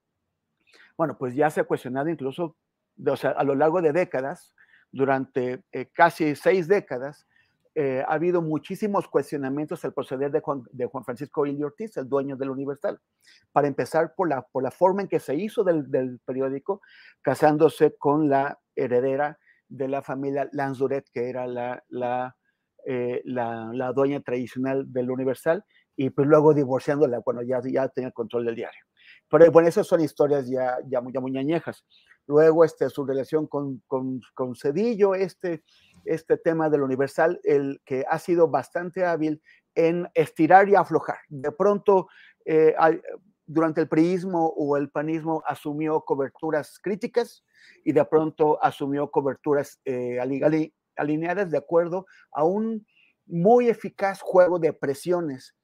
bueno, 0.97 1.19
pues 1.19 1.35
ya 1.35 1.51
se 1.51 1.61
ha 1.61 1.65
cuestionado 1.65 2.09
incluso, 2.09 2.57
o 3.05 3.17
sea, 3.17 3.31
a 3.31 3.43
lo 3.43 3.57
largo 3.57 3.83
de 3.83 3.93
décadas, 3.93 4.55
durante 4.93 5.65
eh, 5.73 5.91
casi 5.93 6.37
seis 6.37 6.69
décadas, 6.69 7.27
eh, 7.75 8.05
ha 8.07 8.13
habido 8.13 8.41
muchísimos 8.41 9.09
cuestionamientos 9.09 9.85
al 9.85 9.93
proceder 9.93 10.31
de 10.31 10.41
Juan, 10.41 10.63
de 10.71 10.87
Juan 10.87 11.05
Francisco 11.05 11.45
Ili 11.47 11.65
Ortiz, 11.65 11.97
el 11.97 12.09
dueño 12.09 12.37
del 12.37 12.51
Universal. 12.51 13.01
Para 13.51 13.67
empezar, 13.67 14.15
por 14.15 14.29
la, 14.29 14.43
por 14.43 14.63
la 14.63 14.71
forma 14.71 15.03
en 15.03 15.09
que 15.09 15.19
se 15.19 15.35
hizo 15.35 15.65
del, 15.65 15.91
del 15.91 16.21
periódico, 16.21 16.81
casándose 17.23 17.97
con 17.97 18.29
la 18.29 18.61
heredera 18.77 19.41
de 19.69 19.89
la 19.89 20.03
familia 20.03 20.49
Lanzuret, 20.53 21.11
que 21.13 21.29
era 21.29 21.49
la, 21.49 21.83
la, 21.89 22.37
eh, 22.87 23.23
la, 23.25 23.71
la, 23.73 23.93
dueña 23.93 24.21
tradicional 24.21 24.93
del 24.93 25.11
Universal, 25.11 25.65
y 25.97 26.11
pues 26.11 26.27
luego 26.27 26.55
divorciándola 26.55 27.21
cuando 27.21 27.43
ya, 27.43 27.61
ya 27.65 27.89
tenía 27.89 28.11
control 28.11 28.47
del 28.47 28.57
diario. 28.57 28.81
Pero 29.29 29.51
bueno, 29.51 29.69
esas 29.69 29.87
son 29.87 30.01
historias 30.01 30.49
ya, 30.49 30.79
ya, 30.87 31.03
ya 31.13 31.21
muy 31.21 31.37
añejas. 31.39 31.85
Luego 32.27 32.65
este, 32.65 32.89
su 32.89 33.05
relación 33.05 33.47
con, 33.47 33.83
con, 33.87 34.21
con 34.35 34.55
Cedillo, 34.55 35.15
este, 35.15 35.63
este 36.05 36.37
tema 36.37 36.71
del 36.71 36.83
universal, 36.83 37.41
el 37.45 37.81
que 37.85 38.05
ha 38.09 38.19
sido 38.19 38.49
bastante 38.49 39.05
hábil 39.05 39.43
en 39.75 40.09
estirar 40.15 40.69
y 40.69 40.75
aflojar. 40.75 41.19
De 41.29 41.53
pronto, 41.53 42.09
eh, 42.45 42.75
durante 43.47 43.83
el 43.83 43.89
priismo 43.89 44.55
o 44.57 44.77
el 44.77 44.91
panismo 44.91 45.43
asumió 45.47 46.01
coberturas 46.01 46.79
críticas 46.79 47.45
y 47.85 47.93
de 47.93 48.05
pronto 48.05 48.63
asumió 48.63 49.11
coberturas 49.11 49.81
eh, 49.85 50.19
alineadas 50.97 51.51
de 51.51 51.59
acuerdo 51.59 52.07
a 52.33 52.45
un 52.45 52.87
muy 53.27 53.69
eficaz 53.69 54.21
juego 54.21 54.59
de 54.59 54.73
presiones 54.73 55.55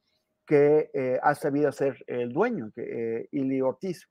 que 0.46 0.90
eh, 0.94 1.18
ha 1.22 1.34
sabido 1.34 1.68
hacer 1.68 2.02
el 2.06 2.32
dueño, 2.32 2.72
que, 2.74 3.28
Ili 3.30 3.60
Ortiz. 3.60 4.08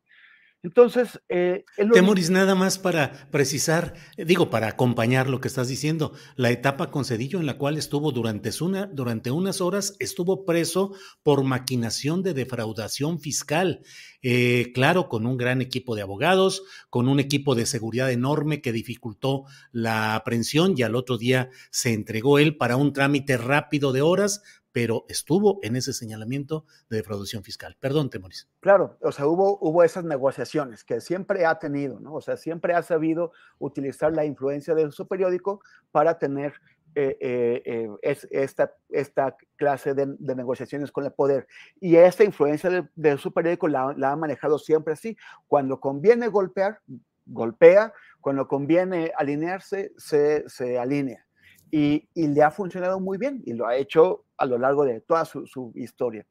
Entonces, 0.62 1.22
eh, 1.30 1.64
Temoris, 1.94 2.30
nada 2.30 2.54
más 2.54 2.80
para 2.80 3.30
precisar, 3.32 3.94
eh, 4.18 4.26
digo, 4.26 4.50
para 4.50 4.68
acompañar 4.68 5.30
lo 5.30 5.40
que 5.40 5.48
estás 5.48 5.70
diciendo, 5.70 6.12
la 6.36 6.52
etapa 6.52 6.92
con 6.92 7.06
Cedillo 7.06 7.40
en 7.40 7.46
la 7.46 7.58
cual 7.58 7.78
estuvo 7.78 8.12
durante, 8.12 8.52
una, 8.60 8.86
durante 8.88 9.32
unas 9.32 9.62
horas, 9.62 9.96
estuvo 10.00 10.44
preso 10.44 10.94
por 11.24 11.46
maquinación 11.46 12.24
de 12.24 12.34
defraudación 12.34 13.22
fiscal. 13.22 13.84
Eh, 14.22 14.72
claro, 14.74 15.08
con 15.08 15.26
un 15.26 15.38
gran 15.38 15.62
equipo 15.62 15.96
de 15.96 16.02
abogados, 16.02 16.64
con 16.90 17.08
un 17.08 17.22
equipo 17.22 17.56
de 17.56 17.66
seguridad 17.66 18.12
enorme 18.12 18.62
que 18.62 18.74
dificultó 18.74 19.46
la 19.72 20.16
aprehensión 20.16 20.74
y 20.76 20.82
al 20.82 20.96
otro 20.96 21.18
día 21.18 21.50
se 21.72 21.94
entregó 21.94 22.38
él 22.38 22.58
para 22.58 22.76
un 22.76 22.92
trámite 22.92 23.38
rápido 23.38 23.94
de 23.94 24.02
horas 24.02 24.42
pero 24.72 25.06
estuvo 25.08 25.60
en 25.64 25.76
ese 25.76 25.94
señalamiento 25.94 26.66
de 26.90 26.98
defraudación 26.98 27.44
fiscal. 27.44 27.76
Perdón, 27.80 28.10
Temoris. 28.10 28.48
Claro, 28.60 28.98
o 29.02 29.12
sea, 29.12 29.28
hubo, 29.28 29.58
hubo 29.62 29.84
esas 29.84 30.04
negociaciones 30.04 30.84
que 30.84 31.02
siempre 31.02 31.46
ha 31.46 31.58
tenido, 31.60 32.00
¿no? 32.00 32.14
O 32.14 32.22
sea, 32.22 32.38
siempre 32.38 32.74
ha 32.74 32.84
sabido 32.84 33.32
utilizar 33.58 34.14
la 34.14 34.26
influencia 34.26 34.76
de 34.76 34.92
su 34.92 35.08
periódico 35.08 35.62
para 35.92 36.20
tener 36.20 36.54
eh, 36.96 37.18
eh, 37.20 37.62
eh, 37.66 37.90
es, 38.02 38.28
esta, 38.32 38.74
esta 38.90 39.38
clase 39.56 39.94
de, 39.94 40.08
negociaciones 40.36 40.92
con 40.92 41.06
el 41.06 41.12
poder. 41.12 41.48
Y 41.80 41.96
esta 41.96 42.24
influencia 42.24 42.70
de, 42.70 42.88
de 42.96 43.18
su 43.18 43.32
periódico 43.32 43.68
la, 43.68 43.94
la, 43.98 44.12
ha 44.12 44.16
manejado 44.16 44.60
siempre 44.60 44.94
así. 44.94 45.18
Cuando 45.48 45.80
conviene 45.80 46.28
golpear, 46.28 46.80
golpea. 47.26 47.94
Cuando 48.22 48.48
conviene 48.48 49.14
alinearse, 49.16 49.94
se, 49.98 50.48
se 50.50 50.78
alinea 50.78 51.26
y, 51.72 52.08
le 52.16 52.44
ha 52.44 52.52
funcionado 52.52 53.00
muy 53.00 53.18
bien 53.18 53.42
y 53.46 53.54
lo 53.54 53.68
ha 53.68 53.76
hecho 53.76 54.26
a 54.40 54.46
lo 54.46 54.58
largo 54.58 54.86
de 54.86 55.02
toda 55.02 55.26
su, 55.26 55.72
historia. 55.76 56.26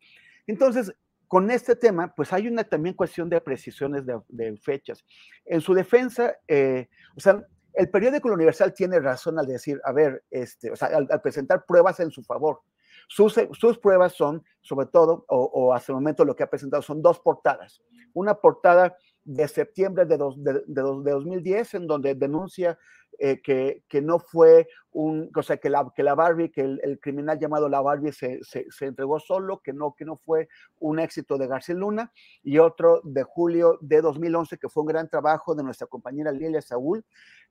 Entonces, 0.46 0.92
con 1.26 1.50
este 1.50 1.76
tema, 1.76 2.14
pues 2.14 2.32
hay 2.32 2.48
una 2.48 2.64
también 2.64 2.94
cuestión 2.94 3.28
de 3.28 3.40
precisiones 3.40 4.04
de, 4.06 4.56
fechas. 4.56 5.04
En 5.44 5.60
su 5.60 5.74
defensa, 5.74 6.34
eh, 6.48 6.88
o 7.16 7.20
sea, 7.20 7.44
el 7.74 7.90
periódico 7.90 8.32
Universal 8.32 8.72
tiene 8.72 8.98
razón 8.98 9.38
al 9.38 9.46
decir, 9.46 9.80
a 9.84 9.92
ver, 9.92 10.24
este, 10.30 10.70
o 10.70 10.76
sea, 10.76 10.88
al, 10.88 11.20
presentar 11.20 11.64
pruebas 11.66 12.00
en 12.00 12.10
su 12.10 12.22
favor. 12.22 12.62
Sus, 13.06 13.38
sus 13.52 13.78
pruebas 13.78 14.14
son, 14.14 14.44
sobre 14.60 14.86
todo, 14.86 15.24
o, 15.28 15.38
o, 15.44 15.74
hasta 15.74 15.92
el 15.92 15.96
momento 15.96 16.24
lo 16.24 16.34
que 16.34 16.42
ha 16.42 16.50
presentado, 16.50 16.82
son 16.82 17.00
dos 17.02 17.20
portadas. 17.20 17.82
Una 18.14 18.34
portada 18.34 18.96
de 19.28 19.46
septiembre 19.46 20.06
de, 20.06 20.16
de, 20.16 20.62
de, 20.66 21.10
2010, 21.10 21.74
en 21.74 21.86
donde 21.86 22.14
denuncia 22.14 22.78
eh, 23.18 23.42
que, 23.42 23.82
que, 23.86 24.00
no 24.00 24.18
fue 24.18 24.68
un, 24.92 25.30
o 25.36 25.42
sea, 25.42 25.58
que 25.58 25.68
la, 25.68 25.92
que 25.94 26.02
la 26.02 26.14
Barbie, 26.14 26.50
que 26.50 26.62
el, 26.62 26.98
criminal 26.98 27.38
llamado 27.38 27.68
la 27.68 27.82
Barbie 27.82 28.12
se, 28.12 28.42
se, 28.42 28.64
se, 28.70 28.86
entregó 28.86 29.20
solo, 29.20 29.60
que 29.60 29.74
no, 29.74 29.94
que 29.94 30.06
no 30.06 30.16
fue 30.16 30.48
un 30.78 30.98
éxito 30.98 31.36
de 31.36 31.46
García 31.46 31.74
Luna, 31.74 32.10
y 32.42 32.56
otro 32.58 33.02
de 33.04 33.22
julio 33.22 33.76
de 33.82 34.00
2011, 34.00 34.56
que 34.56 34.70
fue 34.70 34.82
un 34.82 34.88
gran 34.88 35.10
trabajo 35.10 35.54
de 35.54 35.62
nuestra 35.62 35.86
compañera 35.86 36.32
Lilia 36.32 36.62
Saúl, 36.62 37.04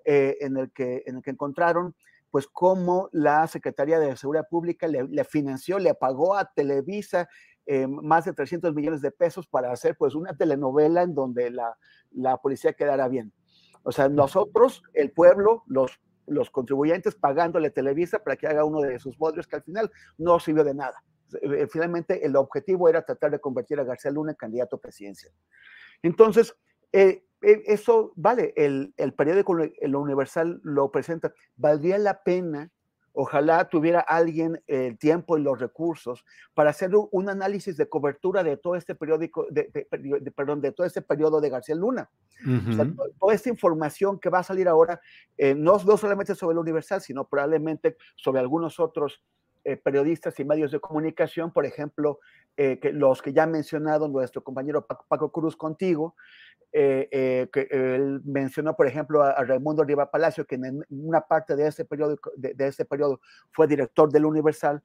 eh, 0.04 0.36
en, 0.42 0.58
el 0.58 0.72
que, 0.72 1.04
en 1.06 1.18
el 1.18 1.22
que 1.22 1.32
encontraron 1.32 1.94
pues 2.38 2.46
cómo 2.46 3.10
la 3.14 3.48
Secretaría 3.48 3.98
de 4.00 4.16
Seguridad 4.16 4.48
Pública 4.48 4.88
le, 4.88 5.08
le 5.08 5.24
financió, 5.24 5.80
le 5.80 5.96
pagó 5.96 6.36
a 6.36 6.54
Televisa 6.54 7.28
eh, 7.66 7.88
más 7.88 8.26
de 8.26 8.34
300 8.34 8.76
millones 8.76 9.02
de 9.02 9.10
pesos 9.10 9.48
para 9.48 9.72
hacer 9.72 9.96
pues 9.98 10.14
una 10.14 10.38
telenovela 10.38 11.02
en 11.02 11.16
donde 11.16 11.50
la, 11.50 11.76
la 12.12 12.38
policía 12.38 12.74
quedara 12.74 13.08
bien. 13.08 13.34
O 13.82 13.92
sea, 13.92 14.08
nosotros, 14.08 14.84
el 14.94 15.12
pueblo, 15.12 15.64
los, 15.66 16.00
los 16.28 16.52
contribuyentes 16.52 17.16
pagándole 17.16 17.72
Televisa 17.72 18.20
para 18.20 18.36
que 18.36 18.46
haga 18.46 18.66
uno 18.66 18.82
de 18.82 19.00
sus 19.00 19.18
bodrios 19.18 19.48
que 19.48 19.56
al 19.56 19.64
final 19.64 19.90
no 20.20 20.40
sirvió 20.40 20.64
de 20.64 20.76
nada. 20.76 21.04
Eh, 21.42 21.66
finalmente, 21.72 22.24
el 22.24 22.36
objetivo 22.36 22.88
era 22.88 23.02
tratar 23.02 23.32
de 23.32 23.40
convertir 23.40 23.80
a 23.80 23.84
García 23.84 24.12
Luna 24.12 24.34
en 24.34 24.38
candidato 24.38 24.78
presidencial. 24.78 25.34
Entonces, 26.04 26.56
eh, 26.92 27.02
eh, 27.10 27.27
eso 27.42 28.14
vale, 28.16 28.54
el, 28.56 28.94
el 28.98 29.14
periódico 29.14 29.58
el 29.58 29.96
Universal 29.96 30.60
lo 30.64 30.92
presenta. 30.92 31.34
Valdría 31.56 31.98
la 31.98 32.24
pena 32.24 32.72
Ojalá 33.20 33.68
tuviera 33.68 34.00
alguien 34.02 34.62
el 34.68 35.00
tiempo 35.00 35.40
y 35.40 35.42
los 35.42 35.60
recursos 35.60 36.24
para 36.54 36.70
hacer 36.70 36.92
un 36.94 37.30
análisis 37.30 37.76
de 37.76 37.90
cobertura 37.90 38.44
de 38.44 38.58
todo 38.58 38.76
este 38.76 38.94
periódico, 38.94 39.48
de, 39.50 39.72
de, 39.74 40.20
de 40.22 40.32
perdón, 40.32 40.62
de 40.62 40.72
todo 40.72 40.86
este 40.86 41.02
periodo 41.02 41.42
de 41.42 41.50
García 41.50 41.74
Luna. 41.74 42.12
Uh 42.46 42.50
-huh. 42.50 42.70
o 42.70 42.74
sea, 42.74 43.10
toda 43.20 43.34
esta 43.34 43.50
información 43.50 44.20
que 44.20 44.30
va 44.30 44.40
a 44.40 44.44
salir 44.44 44.68
ahora, 44.68 45.02
eh, 45.36 45.56
no, 45.56 45.80
no 45.84 45.98
solamente 45.98 46.36
sobre 46.36 46.54
el 46.54 46.60
Universal, 46.60 47.02
sino 47.02 47.28
probablemente 47.28 47.98
sobre 48.16 48.40
algunos 48.40 48.80
otros 48.80 49.24
eh, 49.64 49.78
periodistas 49.78 50.40
y 50.40 50.46
medios 50.46 50.72
de 50.72 50.80
comunicación, 50.80 51.52
por 51.52 51.66
ejemplo, 51.66 52.20
eh, 52.56 52.78
que 52.80 52.94
los 52.94 53.24
que 53.24 53.34
ya 53.34 53.44
ha 53.44 53.48
mencionado 53.48 54.08
nuestro 54.08 54.44
compañero 54.44 54.86
Paco, 54.86 55.06
Paco 55.08 55.32
Cruz 55.32 55.56
contigo, 55.58 56.16
eh, 56.80 57.10
eh, 57.12 57.50
que 57.52 57.68
él 57.72 58.22
mencionó, 58.24 58.76
por 58.76 58.86
ejemplo, 58.86 59.24
a, 59.24 59.32
a, 59.32 59.44
Raimundo 59.44 59.84
Riva 59.84 60.12
Palacio, 60.12 60.46
que 60.46 60.56
en 60.56 60.86
una 60.90 61.22
parte 61.22 61.56
de 61.56 61.68
ese 61.68 61.86
periodo, 61.86 62.18
de, 62.36 62.54
de 62.54 62.68
ese 62.68 62.86
periodo 62.86 63.20
fue 63.52 63.68
director 63.68 64.12
del 64.12 64.26
Universal, 64.26 64.84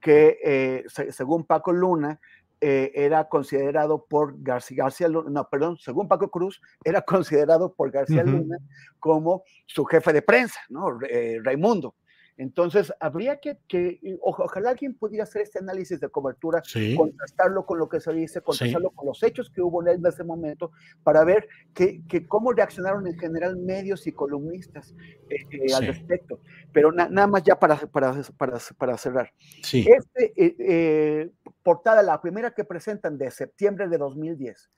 que 0.00 0.38
eh, 0.44 0.84
se, 0.86 1.10
según 1.10 1.44
Paco 1.44 1.72
Luna, 1.72 2.20
eh, 2.60 2.92
era 2.94 3.28
considerado 3.28 4.04
por 4.04 4.40
García, 4.40 4.84
García, 4.84 5.08
Luna, 5.08 5.30
no, 5.30 5.48
perdón, 5.48 5.78
según 5.78 6.06
Paco 6.06 6.30
Cruz, 6.30 6.60
era 6.84 7.02
considerado 7.06 7.74
por 7.74 7.90
García 7.90 8.22
uh 8.22 8.26
-huh. 8.26 8.38
Luna 8.38 8.58
como 9.00 9.42
su 9.66 9.84
jefe 9.84 10.12
de 10.12 10.22
prensa, 10.22 10.60
¿no? 10.68 10.96
Eh, 11.08 11.40
Raimundo. 11.42 11.96
Entonces, 12.36 12.92
habría 12.98 13.36
que, 13.40 13.58
que 13.68 14.00
ojalá 14.20 14.70
alguien 14.70 14.94
pudiera 14.94 15.24
hacer 15.24 15.42
este 15.42 15.58
análisis 15.58 16.00
de 16.00 16.08
cobertura, 16.08 16.62
sí. 16.64 16.94
contrastarlo 16.96 17.66
con 17.66 17.78
lo 17.78 17.88
que 17.88 18.00
se 18.00 18.12
dice, 18.12 18.40
contrastarlo 18.40 18.88
sí. 18.88 18.96
con 18.96 19.06
los 19.06 19.22
hechos 19.22 19.50
que 19.50 19.60
hubo 19.60 19.86
en 19.86 20.04
ese 20.04 20.24
momento, 20.24 20.72
para 21.02 21.24
ver 21.24 21.48
que, 21.74 22.02
que 22.08 22.26
cómo 22.26 22.52
reaccionaron 22.52 23.06
en 23.06 23.18
general 23.18 23.56
medios 23.56 24.06
y 24.06 24.12
columnistas 24.12 24.94
eh, 25.28 25.36
eh, 25.50 25.68
sí. 25.68 25.74
al 25.74 25.86
respecto. 25.86 26.40
Pero 26.72 26.90
na, 26.90 27.08
nada 27.08 27.26
más 27.26 27.42
ya 27.42 27.58
para, 27.58 27.76
para, 27.76 28.14
para, 28.36 28.58
para 28.78 28.96
cerrar. 28.96 29.32
Este, 29.58 30.32
eh, 30.36 30.56
eh, 30.58 31.30
portada, 31.62 32.02
la 32.02 32.20
primera 32.20 32.52
que 32.52 32.64
presentan 32.64 33.18
de 33.18 33.30
septiembre 33.30 33.88
de 33.88 33.98
2010, 33.98 34.70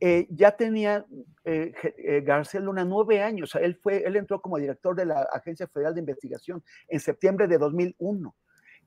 eh, 0.00 0.26
ya 0.30 0.56
tenía 0.56 1.04
eh, 1.44 1.72
eh, 1.98 2.20
García 2.22 2.60
Luna 2.60 2.84
nueve 2.84 3.22
años. 3.22 3.54
Él, 3.54 3.76
fue, 3.76 4.02
él 4.04 4.16
entró 4.16 4.40
como 4.40 4.58
director 4.58 4.94
de 4.94 5.06
la 5.06 5.22
Agencia 5.32 5.66
Federal 5.66 5.94
de 5.94 6.00
Investigación 6.00 6.62
en 6.88 7.00
septiembre 7.00 7.48
de 7.48 7.58
2001. 7.58 8.34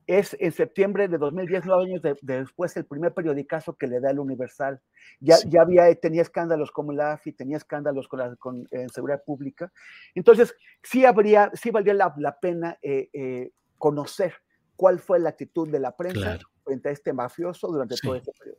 Es 0.06 0.36
en 0.40 0.52
septiembre 0.52 1.08
de 1.08 1.18
2010, 1.18 1.64
nueve 1.66 1.84
años 1.84 2.02
de, 2.02 2.16
de 2.22 2.40
después, 2.40 2.76
el 2.76 2.84
primer 2.84 3.12
periodicazo 3.12 3.76
que 3.76 3.86
le 3.86 4.00
da 4.00 4.10
el 4.10 4.18
Universal. 4.18 4.80
Ya, 5.20 5.36
sí. 5.36 5.48
ya 5.50 5.62
había, 5.62 5.94
tenía 5.94 6.22
escándalos 6.22 6.70
como 6.72 6.92
la 6.92 7.12
AFI, 7.12 7.32
tenía 7.32 7.58
escándalos 7.58 8.08
con, 8.08 8.18
la, 8.18 8.34
con 8.36 8.68
seguridad 8.92 9.22
pública. 9.24 9.70
Entonces, 10.14 10.54
sí, 10.82 11.04
habría, 11.04 11.50
sí 11.54 11.70
valdría 11.70 11.94
la, 11.94 12.14
la 12.16 12.40
pena 12.40 12.78
conocer 13.78 14.34
cuál 14.74 14.98
fue 14.98 15.20
la 15.20 15.28
actitud 15.28 15.68
de 15.68 15.78
la 15.78 15.94
prensa. 15.96 16.20
Claro 16.20 16.50
frente 16.70 16.88
a 16.88 16.92
este 16.92 17.12
mafioso 17.12 17.68
durante 17.68 17.96
todo 17.96 18.14
este 18.14 18.32
periodo. 18.38 18.58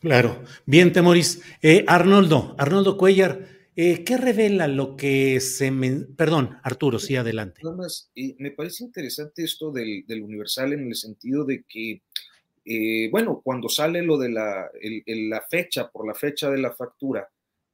Claro. 0.00 0.44
Bien, 0.66 0.92
Temoris. 0.92 1.42
Eh, 1.62 1.84
Arnoldo, 1.88 2.54
Arnoldo 2.58 2.96
Cuellar, 2.96 3.46
eh, 3.74 4.04
¿qué 4.04 4.16
revela 4.16 4.68
lo 4.68 4.96
que 4.96 5.40
se... 5.40 5.72
Perdón, 6.16 6.58
Arturo, 6.62 6.98
sí, 6.98 7.16
adelante. 7.16 7.60
Nada 7.64 7.76
más, 7.76 8.10
eh, 8.14 8.36
me 8.38 8.50
parece 8.50 8.84
interesante 8.84 9.42
esto 9.42 9.72
del, 9.72 10.04
Universal 10.08 10.72
en 10.74 10.86
el 10.86 10.94
sentido 10.94 11.44
de 11.44 11.64
que, 11.68 12.02
bueno, 13.10 13.40
cuando 13.42 13.68
sale 13.68 14.02
lo 14.02 14.18
de 14.18 14.30
la, 14.30 14.70
fecha, 15.50 15.90
por 15.90 16.06
la 16.06 16.14
fecha 16.14 16.50
de 16.50 16.58
la 16.58 16.72
factura, 16.72 17.28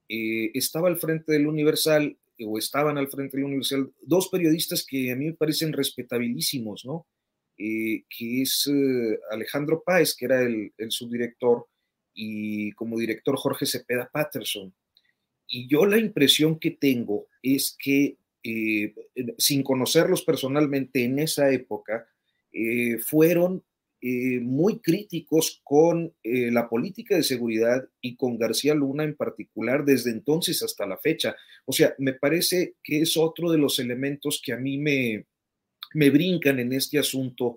estaba 0.08 0.88
al 0.88 0.98
frente 0.98 1.32
del 1.32 1.46
Universal 1.46 2.16
o 2.44 2.58
estaban 2.58 2.98
al 2.98 3.08
frente 3.08 3.36
del 3.36 3.46
Universal 3.46 3.92
dos 4.02 4.28
periodistas 4.28 4.84
que 4.86 5.10
a 5.10 5.16
mí 5.16 5.26
me 5.26 5.34
parecen 5.34 5.72
respetabilísimos, 5.72 6.84
¿no? 6.84 7.06
que 7.56 8.02
es 8.42 8.70
Alejandro 9.30 9.82
Páez, 9.84 10.14
que 10.14 10.24
era 10.24 10.42
el 10.42 10.90
subdirector, 10.90 11.66
y 12.14 12.72
como 12.72 12.98
director 12.98 13.36
Jorge 13.36 13.66
Cepeda 13.66 14.10
Patterson. 14.12 14.72
Y 15.48 15.68
yo 15.68 15.86
la 15.86 15.98
impresión 15.98 16.58
que 16.58 16.70
tengo 16.70 17.26
es 17.42 17.76
que, 17.78 18.16
eh, 18.42 18.94
sin 19.38 19.62
conocerlos 19.62 20.22
personalmente 20.22 21.04
en 21.04 21.18
esa 21.18 21.52
época, 21.52 22.06
eh, 22.52 22.98
fueron 22.98 23.62
eh, 24.00 24.40
muy 24.40 24.80
críticos 24.80 25.60
con 25.62 26.12
la 26.24 26.68
política 26.68 27.14
de 27.14 27.22
seguridad 27.22 27.88
y 28.00 28.16
con 28.16 28.36
García 28.36 28.74
Luna 28.74 29.04
en 29.04 29.14
particular 29.14 29.84
desde 29.84 30.10
entonces 30.10 30.62
hasta 30.62 30.86
la 30.86 30.96
fecha. 30.96 31.36
O 31.66 31.72
sea, 31.72 31.94
me 31.98 32.14
parece 32.14 32.74
que 32.82 33.02
es 33.02 33.16
otro 33.16 33.52
de 33.52 33.58
los 33.58 33.78
elementos 33.78 34.42
que 34.44 34.52
a 34.52 34.56
mí 34.56 34.76
me, 34.78 35.26
me 35.94 36.10
brincan 36.10 36.58
en 36.58 36.72
este 36.72 36.98
asunto 36.98 37.56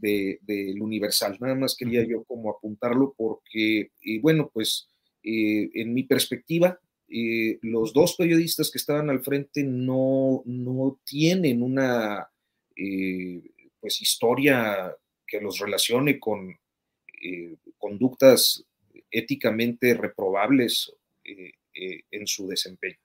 del 0.00 0.80
Universal. 0.80 1.36
Nada 1.40 1.54
más 1.54 1.76
quería 1.76 2.04
yo 2.04 2.24
como 2.24 2.50
apuntarlo 2.50 3.14
porque, 3.16 3.90
y 4.00 4.18
bueno, 4.20 4.50
pues 4.52 4.88
eh, 5.22 5.70
en 5.74 5.94
mi 5.94 6.02
perspectiva, 6.04 6.78
eh, 7.08 7.58
los 7.62 7.92
dos 7.92 8.16
periodistas 8.16 8.70
que 8.70 8.78
estaban 8.78 9.10
al 9.10 9.22
frente 9.22 9.62
no, 9.62 10.42
no 10.46 11.00
tienen 11.04 11.62
una 11.62 12.28
eh, 12.74 13.42
pues 13.80 14.00
historia 14.00 14.94
que 15.26 15.40
los 15.40 15.58
relacione 15.58 16.18
con 16.18 16.56
conductas 17.78 18.64
éticamente 19.10 19.94
reprobables 19.94 20.92
en 21.72 22.26
su 22.26 22.48
desempeño. 22.48 22.98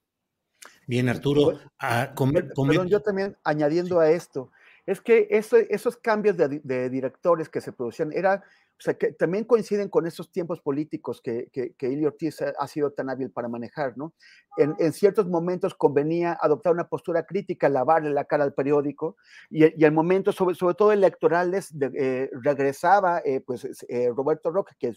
Bien, 0.87 1.07
Arturo. 1.07 1.59
Ah, 1.79 2.15
perdón, 2.15 2.87
yo 2.87 3.01
también 3.01 3.37
añadiendo 3.43 3.99
a 3.99 4.09
esto, 4.09 4.51
es 4.87 5.01
que 5.01 5.27
esos 5.29 5.97
cambios 5.97 6.37
de, 6.37 6.89
directores 6.89 7.49
que 7.49 7.59
se 7.59 7.73
producían 7.73 8.13
era, 8.13 8.35
o 8.35 8.81
sea, 8.81 8.93
que 8.93 9.11
también 9.11 9.43
coinciden 9.43 9.89
con 9.89 10.07
esos 10.07 10.31
tiempos 10.31 10.61
políticos 10.61 11.21
que, 11.21 11.49
que, 11.51 11.73
que 11.73 12.07
Ortiz 12.07 12.41
ha, 12.41 12.67
sido 12.67 12.91
tan 12.93 13.09
hábil 13.09 13.29
para 13.29 13.49
manejar, 13.49 13.97
¿no? 13.97 14.13
En, 14.55 14.93
ciertos 14.93 15.27
momentos 15.27 15.75
convenía 15.75 16.37
adoptar 16.41 16.71
una 16.71 16.87
postura 16.87 17.25
crítica, 17.25 17.67
lavarle 17.67 18.11
la 18.11 18.23
cara 18.23 18.45
al 18.45 18.53
periódico, 18.53 19.17
y, 19.49 19.65
y 19.77 19.83
en 19.83 19.93
momentos, 19.93 20.35
sobre, 20.35 20.55
sobre 20.55 20.75
todo 20.75 20.93
electorales, 20.93 21.73
eh, 21.81 22.29
regresaba, 22.41 23.21
eh, 23.25 23.41
pues, 23.41 23.67
eh, 23.89 24.09
Roberto 24.15 24.51
Roque, 24.51 24.73
que, 24.79 24.93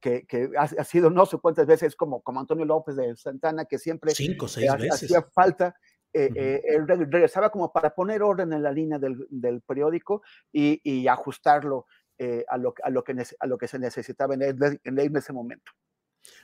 que, 0.00 0.24
que 0.24 0.50
ha, 0.56 0.84
sido 0.84 1.10
no 1.10 1.26
sé 1.26 1.38
cuántas 1.38 1.66
veces 1.66 1.96
como, 1.96 2.22
como 2.22 2.38
Antonio 2.38 2.64
López 2.64 2.94
de 2.94 3.16
Santana, 3.16 3.64
que 3.64 3.78
siempre 3.78 4.14
Cinco, 4.14 4.46
seis 4.46 4.72
veces. 4.76 5.02
hacía 5.02 5.22
falta 5.22 5.74
eh, 6.14 6.30
eh, 6.34 6.62
él 6.64 6.86
regresaba 6.86 7.50
como 7.50 7.72
para 7.72 7.94
poner 7.94 8.22
orden 8.22 8.52
en 8.52 8.62
la 8.62 8.70
línea 8.70 8.98
del, 8.98 9.26
del 9.30 9.62
periódico 9.62 10.22
y, 10.52 10.80
y 10.84 11.08
ajustarlo 11.08 11.86
eh, 12.18 12.44
a, 12.48 12.58
lo, 12.58 12.74
a, 12.82 12.90
lo 12.90 13.02
que, 13.02 13.14
a 13.38 13.46
lo 13.46 13.56
que 13.56 13.68
se 13.68 13.78
necesitaba 13.78 14.34
en, 14.34 14.42
en 14.84 15.16
ese 15.16 15.32
momento. 15.32 15.72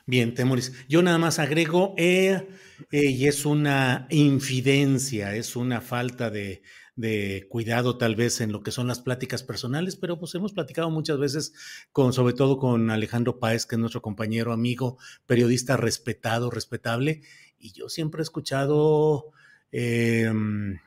Bien, 0.05 0.33
Temoris. 0.33 0.73
Yo 0.89 1.01
nada 1.01 1.17
más 1.17 1.39
agrego, 1.39 1.95
y 1.97 3.27
es 3.27 3.45
una 3.45 4.07
infidencia, 4.09 5.35
es 5.35 5.55
una 5.55 5.79
falta 5.79 6.29
de, 6.29 6.63
de, 6.95 7.47
cuidado 7.47 7.97
tal 7.97 8.17
vez 8.17 8.41
en 8.41 8.51
lo 8.51 8.61
que 8.61 8.71
son 8.71 8.87
las 8.87 8.99
pláticas 8.99 9.41
personales, 9.41 9.95
pero 9.95 10.19
pues 10.19 10.35
hemos 10.35 10.51
platicado 10.51 10.89
muchas 10.89 11.17
veces 11.17 11.53
con, 11.93 12.11
sobre 12.11 12.33
todo 12.33 12.57
con 12.57 12.89
Alejandro 12.89 13.39
Páez, 13.39 13.65
que 13.65 13.75
es 13.75 13.79
nuestro 13.79 14.01
compañero, 14.01 14.51
amigo, 14.51 14.97
periodista 15.25 15.77
respetado, 15.77 16.49
respetable, 16.49 17.21
y 17.57 17.71
yo 17.71 17.87
siempre 17.87 18.19
he 18.19 18.23
escuchado 18.23 19.31
Em, 19.71 20.79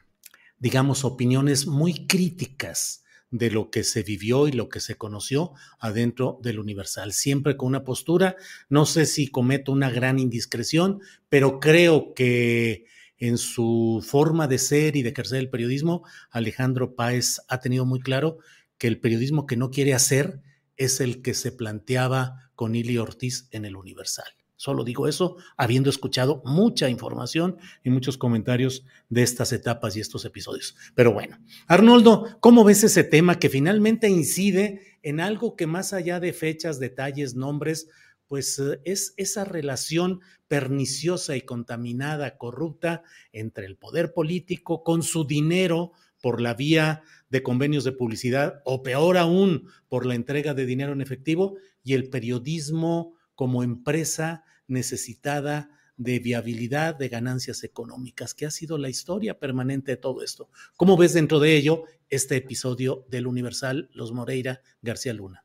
digamos, 0.58 1.04
opiniones 1.04 1.66
muy 1.66 2.06
críticas 2.06 3.02
de 3.30 3.50
lo 3.50 3.70
que 3.70 3.82
se 3.82 4.02
vivió 4.02 4.46
y 4.46 4.52
lo 4.52 4.68
que 4.68 4.80
se 4.80 4.96
conoció 4.96 5.52
adentro 5.80 6.38
del 6.42 6.58
Universal, 6.58 7.12
siempre 7.12 7.56
con 7.56 7.68
una 7.68 7.82
postura, 7.82 8.36
no 8.68 8.84
sé 8.84 9.06
si 9.06 9.28
cometo 9.28 9.72
una 9.72 9.90
gran 9.90 10.18
indiscreción, 10.18 11.00
pero 11.30 11.58
creo 11.58 12.12
que 12.14 12.84
en 13.16 13.38
su 13.38 14.04
forma 14.06 14.48
de 14.48 14.58
ser 14.58 14.96
y 14.96 15.02
de 15.02 15.10
ejercer 15.10 15.38
el 15.38 15.48
periodismo, 15.48 16.04
Alejandro 16.30 16.94
Páez 16.94 17.40
ha 17.48 17.60
tenido 17.60 17.86
muy 17.86 18.00
claro 18.00 18.38
que 18.78 18.86
el 18.86 19.00
periodismo 19.00 19.46
que 19.46 19.56
no 19.56 19.70
quiere 19.70 19.94
hacer 19.94 20.42
es 20.76 21.00
el 21.00 21.22
que 21.22 21.34
se 21.34 21.52
planteaba 21.52 22.50
con 22.54 22.74
Ili 22.74 22.98
Ortiz 22.98 23.48
en 23.50 23.64
el 23.64 23.76
Universal. 23.76 24.41
Solo 24.62 24.84
digo 24.84 25.08
eso 25.08 25.38
habiendo 25.56 25.90
escuchado 25.90 26.40
mucha 26.44 26.88
información 26.88 27.56
y 27.82 27.90
muchos 27.90 28.16
comentarios 28.16 28.86
de 29.08 29.24
estas 29.24 29.52
etapas 29.52 29.96
y 29.96 30.00
estos 30.00 30.24
episodios. 30.24 30.76
Pero 30.94 31.12
bueno, 31.12 31.40
Arnoldo, 31.66 32.38
¿cómo 32.38 32.62
ves 32.62 32.84
ese 32.84 33.02
tema 33.02 33.40
que 33.40 33.48
finalmente 33.48 34.08
incide 34.08 34.98
en 35.02 35.18
algo 35.18 35.56
que 35.56 35.66
más 35.66 35.92
allá 35.92 36.20
de 36.20 36.32
fechas, 36.32 36.78
detalles, 36.78 37.34
nombres, 37.34 37.88
pues 38.28 38.56
eh, 38.60 38.80
es 38.84 39.14
esa 39.16 39.44
relación 39.44 40.20
perniciosa 40.46 41.34
y 41.34 41.40
contaminada, 41.40 42.38
corrupta 42.38 43.02
entre 43.32 43.66
el 43.66 43.76
poder 43.76 44.12
político 44.12 44.84
con 44.84 45.02
su 45.02 45.24
dinero 45.24 45.90
por 46.20 46.40
la 46.40 46.54
vía 46.54 47.02
de 47.30 47.42
convenios 47.42 47.82
de 47.82 47.90
publicidad 47.90 48.62
o 48.64 48.84
peor 48.84 49.18
aún 49.18 49.66
por 49.88 50.06
la 50.06 50.14
entrega 50.14 50.54
de 50.54 50.66
dinero 50.66 50.92
en 50.92 51.00
efectivo 51.00 51.56
y 51.82 51.94
el 51.94 52.10
periodismo 52.10 53.16
como 53.34 53.64
empresa 53.64 54.44
necesitada 54.72 55.70
de 55.96 56.18
viabilidad, 56.18 56.96
de 56.96 57.08
ganancias 57.08 57.62
económicas, 57.64 58.34
que 58.34 58.46
ha 58.46 58.50
sido 58.50 58.78
la 58.78 58.88
historia 58.88 59.38
permanente 59.38 59.92
de 59.92 59.96
todo 59.98 60.22
esto. 60.22 60.48
¿Cómo 60.76 60.96
ves 60.96 61.14
dentro 61.14 61.38
de 61.38 61.56
ello 61.56 61.84
este 62.08 62.36
episodio 62.36 63.06
del 63.08 63.26
Universal 63.26 63.88
Los 63.92 64.12
Moreira 64.12 64.60
García 64.80 65.12
Luna? 65.12 65.44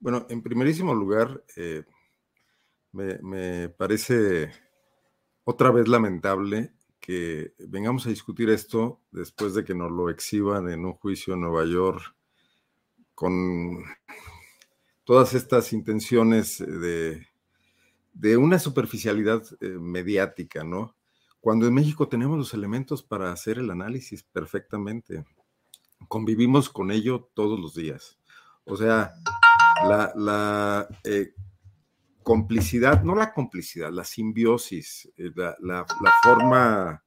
Bueno, 0.00 0.26
en 0.30 0.42
primerísimo 0.42 0.94
lugar, 0.94 1.44
eh, 1.56 1.84
me, 2.92 3.68
parece 3.68 4.50
otra 5.44 5.70
vez 5.70 5.88
lamentable 5.88 6.72
que 6.98 7.54
vengamos 7.58 8.06
a 8.06 8.10
discutir 8.10 8.50
esto 8.50 9.02
después 9.10 9.54
de 9.54 9.64
que 9.64 9.74
nos 9.74 9.90
lo 9.90 10.10
exhiban 10.10 10.68
en 10.68 10.84
un 10.84 10.94
juicio 10.94 11.34
en 11.34 11.42
Nueva 11.42 11.64
York 11.64 12.14
con 13.14 13.84
todas 15.04 15.34
estas 15.34 15.72
intenciones 15.72 16.58
de 16.58 17.26
de 18.20 18.36
una 18.36 18.58
superficialidad 18.58 19.42
eh, 19.60 19.68
mediática, 19.68 20.62
¿no? 20.62 20.94
Cuando 21.40 21.66
en 21.66 21.72
México 21.72 22.06
tenemos 22.06 22.36
los 22.36 22.52
elementos 22.52 23.02
para 23.02 23.32
hacer 23.32 23.58
el 23.58 23.70
análisis 23.70 24.22
perfectamente, 24.22 25.24
convivimos 26.06 26.68
con 26.68 26.90
ello 26.90 27.30
todos 27.32 27.58
los 27.58 27.74
días. 27.74 28.18
O 28.64 28.76
sea, 28.76 29.14
la, 30.14 30.86
eh, 31.04 31.32
complicidad, 32.22 33.02
no 33.02 33.14
la 33.14 33.32
complicidad, 33.32 33.90
la 33.90 34.04
simbiosis, 34.04 35.10
eh, 35.16 35.30
la, 35.60 35.86
forma 36.22 37.02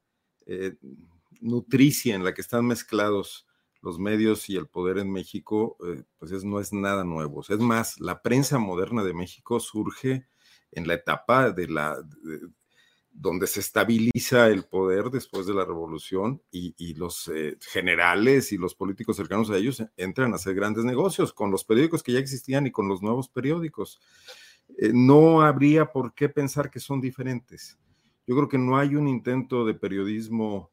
nutricia 1.41 2.15
en 2.15 2.23
la 2.23 2.33
que 2.33 2.41
están 2.41 2.65
mezclados 2.65 3.45
los 3.81 3.99
medios 3.99 4.49
y 4.49 4.55
el 4.55 4.67
poder 4.67 4.97
en 4.97 5.11
México, 5.11 5.77
pues 6.17 6.43
no 6.43 6.59
es 6.59 6.73
nada 6.73 7.03
nuevo. 7.03 7.41
es 7.41 7.59
más, 7.59 7.99
la 7.99 8.21
prensa 8.23 8.57
moderna 8.57 9.03
de 9.03 9.13
México 9.13 9.59
surge 9.59 10.27
en 10.75 10.87
la 10.87 10.95
etapa 10.95 11.51
de 11.51 11.67
la 11.67 11.97
donde 13.13 13.45
se 13.45 13.59
estabiliza 13.59 14.47
el 14.47 14.65
poder 14.65 15.11
después 15.11 15.45
de 15.45 15.53
la 15.53 15.65
revolución 15.65 16.41
y, 16.51 16.95
los 16.95 17.27
eh, 17.27 17.57
generales 17.61 18.51
y 18.51 18.57
los 18.57 18.73
políticos 18.73 19.17
cercanos 19.17 19.51
a 19.51 19.57
ellos 19.57 19.83
entran 19.97 20.33
a 20.33 20.35
hacer 20.35 20.55
grandes 20.55 20.83
negocios 20.83 21.31
con 21.31 21.51
los 21.51 21.63
periódicos 21.63 22.01
que 22.01 22.11
ya 22.11 22.19
existían 22.19 22.65
y 22.65 22.71
con 22.71 22.87
los 22.87 23.03
nuevos 23.03 23.29
periódicos. 23.29 24.01
Eh, 24.79 24.91
no 24.93 25.43
habría 25.43 25.91
por 25.91 26.15
qué 26.15 26.27
pensar 26.27 26.71
que 26.71 26.79
son 26.79 26.99
diferentes. 26.99 27.77
Yo 28.25 28.35
creo 28.35 28.49
que 28.49 28.57
no 28.57 28.77
hay 28.77 28.95
un 28.95 29.07
intento 29.07 29.63
de 29.63 29.75
periodismo 29.75 30.71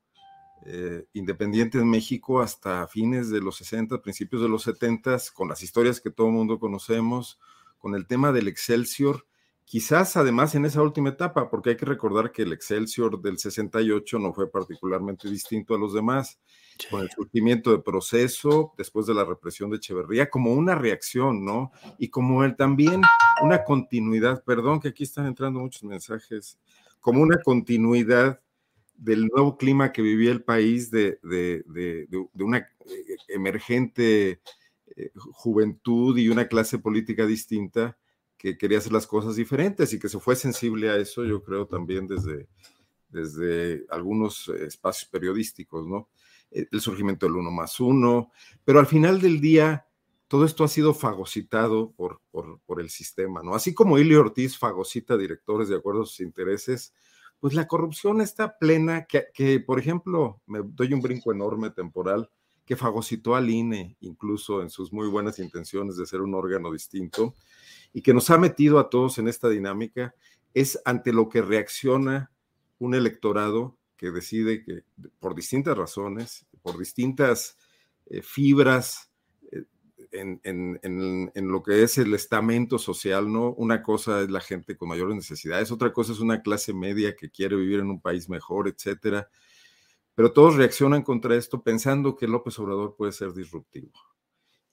eh, 0.64 1.06
independiente 1.12 1.78
en 1.78 1.90
México 1.90 2.40
hasta 2.40 2.86
fines 2.86 3.28
de 3.28 3.40
los 3.40 3.56
60, 3.56 4.00
principios 4.00 4.40
de 4.40 4.48
los 4.48 4.62
70, 4.62 5.18
con 5.34 5.48
las 5.48 5.62
historias 5.62 6.00
que 6.00 6.10
todo 6.10 6.28
el 6.28 6.34
mundo 6.34 6.58
conocemos, 6.58 7.38
con 7.78 7.94
el 7.94 8.06
tema 8.06 8.32
del 8.32 8.48
Excelsior 8.48 9.26
quizás 9.70 10.16
además 10.16 10.56
en 10.56 10.64
esa 10.64 10.82
última 10.82 11.10
etapa, 11.10 11.48
porque 11.48 11.70
hay 11.70 11.76
que 11.76 11.86
recordar 11.86 12.32
que 12.32 12.42
el 12.42 12.52
Excelsior 12.52 13.22
del 13.22 13.38
68 13.38 14.18
no 14.18 14.34
fue 14.34 14.50
particularmente 14.50 15.30
distinto 15.30 15.76
a 15.76 15.78
los 15.78 15.94
demás, 15.94 16.40
con 16.90 17.02
el 17.02 17.10
surgimiento 17.10 17.70
de 17.70 17.78
proceso 17.78 18.74
después 18.76 19.06
de 19.06 19.14
la 19.14 19.24
represión 19.24 19.70
de 19.70 19.76
Echeverría, 19.76 20.28
como 20.28 20.54
una 20.54 20.74
reacción, 20.74 21.44
¿no? 21.44 21.70
Y 21.98 22.08
como 22.08 22.42
él 22.42 22.56
también 22.56 23.02
una 23.44 23.62
continuidad, 23.62 24.42
perdón 24.42 24.80
que 24.80 24.88
aquí 24.88 25.04
están 25.04 25.26
entrando 25.26 25.60
muchos 25.60 25.84
mensajes, 25.84 26.58
como 26.98 27.22
una 27.22 27.40
continuidad 27.40 28.40
del 28.96 29.28
nuevo 29.28 29.56
clima 29.56 29.92
que 29.92 30.02
vivía 30.02 30.32
el 30.32 30.42
país, 30.42 30.90
de, 30.90 31.20
una 32.34 32.58
eh, 32.58 32.66
emergente 33.28 34.40
eh, 34.96 35.12
juventud 35.14 36.18
y 36.18 36.28
una 36.28 36.48
clase 36.48 36.80
política 36.80 37.24
distinta 37.24 37.96
que 38.40 38.56
quería 38.56 38.78
hacer 38.78 38.92
las 38.92 39.06
cosas 39.06 39.36
diferentes 39.36 39.92
y 39.92 39.98
que 39.98 40.08
se 40.08 40.18
fue 40.18 40.34
sensible 40.34 40.88
a 40.88 40.96
eso, 40.96 41.24
yo 41.26 41.42
creo, 41.42 41.66
también 41.66 42.06
desde, 42.06 42.48
desde 43.10 43.84
algunos 43.90 44.48
espacios 44.48 45.10
periodísticos, 45.10 45.86
¿no? 45.86 46.08
El 46.50 46.80
surgimiento 46.80 47.26
del 47.26 47.36
uno 47.36 47.50
más 47.50 47.78
uno, 47.80 48.32
pero 48.64 48.80
al 48.80 48.86
final 48.86 49.20
del 49.20 49.42
día, 49.42 49.86
todo 50.26 50.46
esto 50.46 50.64
ha 50.64 50.68
sido 50.68 50.94
fagocitado 50.94 51.92
por, 51.92 52.22
por, 52.30 52.80
el 52.80 52.88
sistema, 52.88 53.42
¿no? 53.42 53.54
Así 53.54 53.74
como 53.74 53.98
Ilio 53.98 54.20
Ortiz 54.20 54.56
fagocita 54.56 55.18
directores 55.18 55.68
de 55.68 55.76
acuerdo 55.76 56.04
a 56.04 56.06
sus 56.06 56.20
intereses, 56.20 56.94
pues 57.40 57.52
la 57.52 57.68
corrupción 57.68 58.22
está 58.22 58.56
plena, 58.56 59.06
que, 59.06 59.60
por 59.60 59.78
ejemplo, 59.78 60.40
me 60.46 60.60
doy 60.64 60.94
un 60.94 61.02
brinco 61.02 61.30
enorme 61.30 61.68
temporal, 61.70 62.30
que 62.64 62.76
fagocitó 62.76 63.34
al 63.34 63.50
INE, 63.50 63.96
incluso 64.00 64.62
en 64.62 64.70
sus 64.70 64.92
muy 64.94 65.08
buenas 65.08 65.38
intenciones 65.40 65.98
de 65.98 66.06
ser 66.06 66.22
un 66.22 66.34
órgano 66.34 66.72
distinto, 66.72 67.34
y 67.92 68.02
que 68.02 68.14
nos 68.14 68.30
ha 68.30 68.38
metido 68.38 68.78
a 68.78 68.90
todos 68.90 69.18
en 69.18 69.28
esta 69.28 69.48
dinámica, 69.48 70.14
es 70.54 70.80
ante 70.84 71.12
lo 71.12 71.28
que 71.28 71.42
reacciona 71.42 72.30
un 72.78 72.94
electorado 72.94 73.76
que 73.96 74.10
decide 74.10 74.64
que 74.64 74.82
por 75.18 75.34
distintas 75.34 75.76
razones, 75.76 76.46
por 76.62 76.78
distintas 76.78 77.58
eh, 78.06 78.22
fibras, 78.22 79.10
en, 80.12 81.50
lo 81.50 81.62
que 81.62 81.82
es 81.82 81.98
el 81.98 82.14
estamento 82.14 82.78
social, 82.78 83.32
¿no? 83.32 83.52
Una 83.52 83.82
cosa 83.82 84.22
es 84.22 84.30
la 84.30 84.40
gente 84.40 84.76
con 84.76 84.88
mayores 84.88 85.14
necesidades, 85.14 85.70
otra 85.70 85.92
cosa 85.92 86.12
es 86.12 86.20
una 86.20 86.42
clase 86.42 86.72
media 86.72 87.14
que 87.14 87.30
quiere 87.30 87.56
vivir 87.56 87.80
en 87.80 87.90
un 87.90 88.00
país 88.00 88.28
mejor, 88.28 88.68
etcétera. 88.68 89.28
Pero 90.14 90.32
todos 90.32 90.56
reaccionan 90.56 91.02
contra 91.02 91.36
esto 91.36 91.62
pensando 91.62 92.16
que 92.16 92.26
López 92.26 92.58
Obrador 92.58 92.96
puede 92.96 93.12
ser 93.12 93.32
disruptivo 93.32 93.92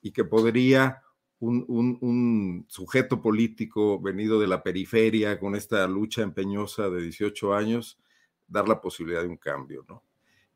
y 0.02 0.12
que 0.12 0.24
podría 0.24 1.02
un, 1.40 1.64
un, 2.00 2.66
sujeto 2.68 3.22
político 3.22 4.00
venido 4.00 4.40
de 4.40 4.48
la 4.48 4.62
periferia 4.62 5.38
con 5.38 5.54
esta 5.54 5.86
lucha 5.86 6.22
empeñosa 6.22 6.90
de 6.90 7.02
18 7.02 7.54
años 7.54 7.98
dar 8.46 8.68
la 8.68 8.80
posibilidad 8.80 9.22
de 9.22 9.28
un 9.28 9.36
cambio, 9.36 9.84
¿no? 9.88 10.02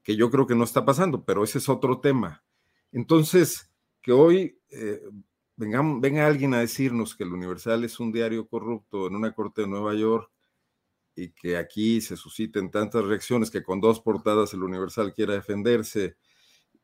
Que 0.02 0.16
yo 0.16 0.30
creo 0.30 0.46
que 0.46 0.54
no 0.54 0.64
está 0.64 0.84
pasando, 0.84 1.24
pero 1.24 1.44
ese 1.44 1.58
es 1.58 1.68
otro 1.68 2.00
tema. 2.00 2.42
Entonces, 2.90 3.70
que 4.00 4.12
hoy 4.12 4.58
eh, 4.70 5.00
venga, 5.56 6.26
alguien 6.26 6.54
a 6.54 6.60
decirnos 6.60 7.14
que 7.14 7.24
el 7.24 7.32
Universal 7.32 7.84
es 7.84 8.00
un 8.00 8.12
diario 8.12 8.48
corrupto 8.48 9.06
en 9.06 9.16
una 9.16 9.32
corte 9.32 9.62
de 9.62 9.68
Nueva 9.68 9.94
York 9.94 10.30
y 11.14 11.30
que 11.30 11.56
aquí 11.56 12.00
se 12.00 12.16
susciten 12.16 12.70
tantas 12.70 13.04
reacciones 13.04 13.50
que 13.50 13.62
con 13.62 13.80
dos 13.80 14.00
portadas 14.00 14.54
el 14.54 14.62
Universal 14.62 15.12
quiera 15.12 15.34
defenderse, 15.34 16.16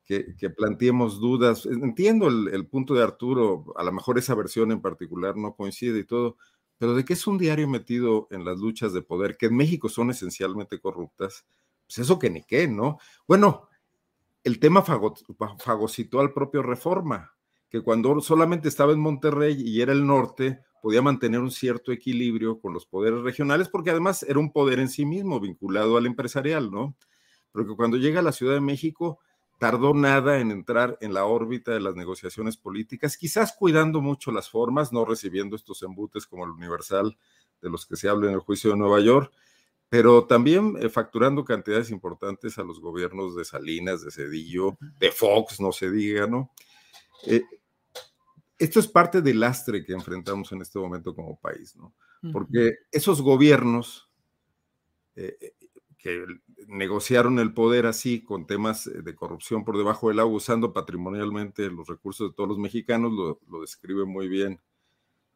que, 0.08 0.50
planteemos 0.50 1.20
dudas. 1.20 1.66
Entiendo 1.66 2.28
el, 2.28 2.48
el, 2.48 2.66
punto 2.66 2.94
de 2.94 3.02
Arturo, 3.02 3.74
a 3.76 3.84
lo 3.84 3.92
mejor 3.92 4.18
esa 4.18 4.34
versión 4.34 4.72
en 4.72 4.80
particular 4.80 5.36
no 5.36 5.54
coincide 5.54 5.98
y 5.98 6.04
todo, 6.04 6.38
pero 6.78 6.94
de 6.94 7.04
que 7.04 7.12
es 7.12 7.26
un 7.26 7.36
diario 7.36 7.68
metido 7.68 8.26
en 8.30 8.44
las 8.44 8.58
luchas 8.58 8.94
de 8.94 9.02
poder, 9.02 9.36
que 9.36 9.46
en 9.46 9.56
México 9.56 9.88
son 9.90 10.10
esencialmente 10.10 10.80
corruptas, 10.80 11.44
pues 11.86 11.98
eso 11.98 12.18
que 12.18 12.30
ni 12.30 12.42
qué, 12.42 12.68
¿no? 12.68 12.98
Bueno, 13.26 13.68
el 14.44 14.58
tema 14.58 14.82
fagocitó 14.82 16.20
al 16.20 16.32
propio 16.32 16.62
Reforma, 16.62 17.34
que 17.68 17.82
cuando 17.82 18.18
solamente 18.22 18.68
estaba 18.68 18.92
en 18.92 19.00
Monterrey 19.00 19.56
y 19.58 19.82
era 19.82 19.92
el 19.92 20.06
norte, 20.06 20.60
podía 20.80 21.02
mantener 21.02 21.40
un 21.40 21.50
cierto 21.50 21.92
equilibrio 21.92 22.60
con 22.60 22.72
los 22.72 22.86
poderes 22.86 23.20
regionales, 23.20 23.68
porque 23.68 23.90
además 23.90 24.22
era 24.22 24.38
un 24.38 24.52
poder 24.52 24.78
en 24.78 24.88
sí 24.88 25.04
mismo 25.04 25.38
vinculado 25.38 25.98
al 25.98 26.06
empresarial, 26.06 26.70
¿no? 26.70 26.96
Pero 27.52 27.66
que 27.66 27.76
cuando 27.76 27.98
llega 27.98 28.20
a 28.20 28.22
la 28.22 28.32
Ciudad 28.32 28.54
de 28.54 28.60
México, 28.60 29.18
tardó 29.58 29.92
nada 29.92 30.38
en 30.38 30.50
entrar 30.50 30.96
en 31.00 31.12
la 31.12 31.24
órbita 31.24 31.72
de 31.72 31.80
las 31.80 31.96
negociaciones 31.96 32.56
políticas, 32.56 33.16
quizás 33.16 33.52
cuidando 33.52 34.00
mucho 34.00 34.30
las 34.30 34.48
formas, 34.48 34.92
no 34.92 35.04
recibiendo 35.04 35.56
estos 35.56 35.82
embutes 35.82 36.26
como 36.26 36.44
el 36.44 36.52
Universal 36.52 37.18
de 37.60 37.70
los 37.70 37.84
que 37.84 37.96
se 37.96 38.08
habla 38.08 38.28
en 38.28 38.34
el 38.34 38.40
juicio 38.40 38.70
de 38.70 38.76
Nueva 38.76 39.00
York, 39.00 39.32
pero 39.88 40.26
también 40.26 40.76
eh, 40.80 40.88
facturando 40.88 41.44
cantidades 41.44 41.90
importantes 41.90 42.56
a 42.58 42.62
los 42.62 42.80
gobiernos 42.80 43.34
de 43.34 43.44
Salinas, 43.44 44.04
de 44.04 44.12
Cedillo, 44.12 44.78
de 45.00 45.10
Fox, 45.10 45.60
no 45.60 45.72
se 45.72 45.90
diga, 45.90 46.26
¿no? 46.26 46.52
Eh, 47.26 47.42
esto 48.58 48.80
es 48.80 48.86
parte 48.86 49.22
del 49.22 49.40
lastre 49.40 49.84
que 49.84 49.92
enfrentamos 49.92 50.52
en 50.52 50.62
este 50.62 50.78
momento 50.78 51.14
como 51.14 51.38
país, 51.38 51.74
¿no? 51.76 51.94
Porque 52.32 52.78
esos 52.90 53.22
gobiernos 53.22 54.10
eh, 55.14 55.54
que 55.96 56.24
negociaron 56.68 57.38
el 57.38 57.54
poder 57.54 57.86
así, 57.86 58.22
con 58.22 58.46
temas 58.46 58.84
de 58.84 59.14
corrupción 59.14 59.64
por 59.64 59.78
debajo 59.78 60.08
del 60.08 60.20
agua, 60.20 60.36
usando 60.36 60.72
patrimonialmente 60.72 61.70
los 61.70 61.88
recursos 61.88 62.30
de 62.30 62.34
todos 62.34 62.50
los 62.50 62.58
mexicanos, 62.58 63.12
lo, 63.12 63.40
lo 63.48 63.62
describe 63.62 64.04
muy 64.04 64.28
bien 64.28 64.60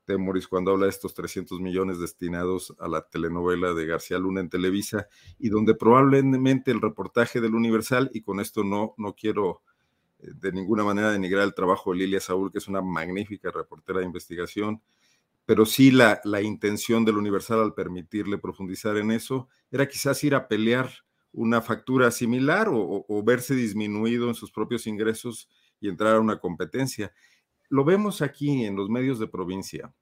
Temoris 0.05 0.49
cuando 0.49 0.73
habla 0.73 0.87
de 0.87 0.91
estos 0.91 1.15
300 1.15 1.61
millones 1.61 1.99
destinados 1.99 2.75
a 2.79 2.89
la 2.89 3.09
telenovela 3.09 3.73
de 3.73 3.87
García 3.87 4.19
Luna 4.19 4.41
en 4.41 4.51
Televisa 4.51 5.09
y 5.39 5.49
donde 5.49 5.75
probablemente 5.75 6.71
el 6.71 6.81
reportaje 6.81 7.41
del 7.41 7.55
Universal, 7.55 8.11
y 8.13 8.23
con 8.23 8.41
esto 8.41 8.65
no, 8.65 8.95
no 8.99 9.15
quiero 9.15 9.63
eh, 10.19 10.29
de 10.35 10.53
ninguna 10.53 10.85
manera 10.85 11.13
denigrar 11.13 11.45
el 11.45 11.55
trabajo 11.55 11.93
de 11.93 11.99
Lilia 11.99 12.21
Saúl, 12.21 12.53
que 12.53 12.59
es 12.59 12.69
una 12.69 12.83
magnífica 12.83 13.51
reportera 13.51 14.01
de 14.01 14.07
investigación, 14.07 14.83
pero 15.47 15.65
sí 15.65 15.91
la, 15.91 16.21
la 16.25 16.43
intención 16.43 17.05
del 17.05 17.17
Universal 17.17 17.61
al 17.61 17.75
permitirle 17.75 18.39
profundizar 18.39 18.97
en 18.97 19.13
eso 19.13 19.49
era 19.71 19.89
quizás 19.89 20.23
ir 20.25 20.35
a 20.35 20.47
pelear 20.47 20.91
una 21.33 21.63
factura 21.63 22.11
similar 22.11 22.69
o, 22.69 23.05
o 23.09 23.23
verse 23.23 23.55
disminuido 23.55 24.29
en 24.29 24.35
sus 24.35 24.51
propios 24.51 24.87
ingresos 24.87 25.49
y 25.81 25.89
entrar 25.89 26.17
a 26.17 26.21
una 26.21 26.39
competencia 26.39 27.13
lo 27.73 27.85
vemos 27.85 28.21
aquí 28.21 28.67
en 28.67 28.77
los 28.77 28.91
medios 28.91 29.19
de 29.19 29.27
provincia. 29.27 29.95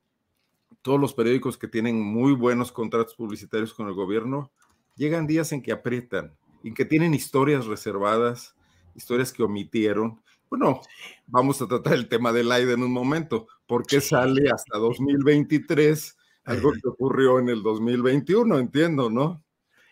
Todos 0.83 0.99
los 0.99 1.15
periódicos 1.15 1.57
que 1.57 1.69
tienen 1.69 2.03
muy 2.03 2.33
buenos 2.33 2.73
contratos 2.73 3.15
publicitarios 3.15 3.73
con 3.73 3.87
el 3.87 3.95
gobierno, 3.95 4.51
llegan 4.97 5.29
días 5.29 5.53
en 5.53 5.63
que 5.63 5.71
aprietan, 5.71 6.35
y 6.65 6.75
que 6.75 6.85
tienen 6.85 7.15
historias 7.15 7.67
reservadas, 7.67 8.57
historias 8.97 9.33
que 9.33 9.45
omitieron. 9.45 10.21
Bueno, 10.51 10.81
vamos 11.29 11.63
a 11.63 11.69
tratar 11.69 11.93
el 11.93 12.09
tema 12.09 12.33
del 12.33 12.51
AIDA 12.51 12.73
en 12.73 12.83
un 12.83 12.93
momento. 12.93 13.47
¿Por 13.69 13.87
qué 13.87 14.01
sale 14.01 14.51
hasta 14.51 14.77
2023 14.77 16.17
algo 16.47 16.73
que 16.83 16.89
ocurrió 16.89 17.39
en 17.39 17.51
el 17.51 17.63
2021? 17.63 18.59
Entiendo, 18.59 19.11
¿no? 19.11 19.45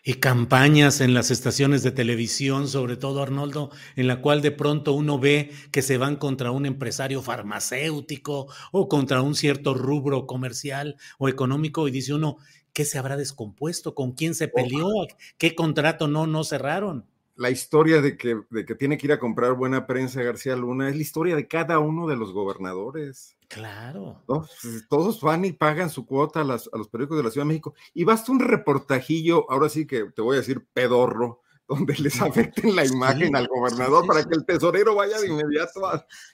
Y 0.09 0.15
campañas 0.15 1.01
en 1.01 1.13
las 1.13 1.29
estaciones 1.29 1.83
de 1.83 1.91
televisión, 1.91 2.67
sobre 2.67 2.97
todo 2.97 3.21
Arnoldo, 3.21 3.69
en 3.95 4.07
la 4.07 4.21
cual 4.21 4.41
de 4.41 4.49
pronto 4.49 4.93
uno 4.93 5.19
ve 5.19 5.51
que 5.69 5.83
se 5.83 5.99
van 5.99 6.15
contra 6.15 6.49
un 6.49 6.65
empresario 6.65 7.21
farmacéutico 7.21 8.47
o 8.71 8.89
contra 8.89 9.21
un 9.21 9.35
cierto 9.35 9.75
rubro 9.75 10.25
comercial 10.25 10.95
o 11.19 11.29
económico 11.29 11.87
y 11.87 11.91
dice 11.91 12.15
uno, 12.15 12.37
¿qué 12.73 12.85
se 12.85 12.97
habrá 12.97 13.17
descompuesto? 13.17 13.93
¿Con 13.93 14.13
quién 14.13 14.33
se 14.33 14.47
peleó? 14.47 14.89
¿Qué 15.37 15.53
contrato 15.53 16.07
no, 16.07 16.25
no 16.25 16.43
cerraron? 16.43 17.05
La 17.39 17.49
historia 17.49 18.01
de 18.01 18.17
que, 18.17 18.41
de 18.49 18.65
que 18.65 18.75
tiene 18.75 18.97
que 18.97 19.07
ir 19.07 19.13
a 19.13 19.19
comprar 19.19 19.53
buena 19.53 19.87
prensa 19.87 20.21
García 20.21 20.57
Luna 20.57 20.89
es 20.89 20.95
la 20.97 21.01
historia 21.01 21.37
de 21.37 21.47
cada 21.47 21.79
uno 21.79 22.05
de 22.05 22.17
los 22.17 22.33
gobernadores. 22.33 23.37
Claro. 23.47 24.21
Pues, 24.25 24.85
todos 24.89 25.21
van 25.21 25.45
y 25.45 25.53
pagan 25.53 25.89
su 25.89 26.05
cuota 26.05 26.41
a, 26.41 26.43
los 26.43 26.89
periódicos 26.91 27.15
de 27.15 27.23
la 27.23 27.31
Ciudad 27.31 27.45
de 27.45 27.53
México. 27.53 27.75
Y 27.93 28.03
basta 28.03 28.33
un 28.33 28.41
reportajillo, 28.41 29.49
ahora 29.49 29.69
sí 29.69 29.87
que 29.87 30.11
te 30.11 30.21
voy 30.21 30.35
a 30.35 30.39
decir 30.39 30.67
pedorro, 30.73 31.41
donde 31.65 31.93
les 31.95 32.21
afecten 32.21 32.75
la 32.75 32.85
imagen 32.85 33.33
al 33.37 33.47
gobernador 33.47 34.05
para 34.05 34.25
que 34.25 34.35
el 34.35 34.45
tesorero 34.45 34.95
vaya 34.95 35.17
de 35.21 35.27
inmediato 35.27 35.79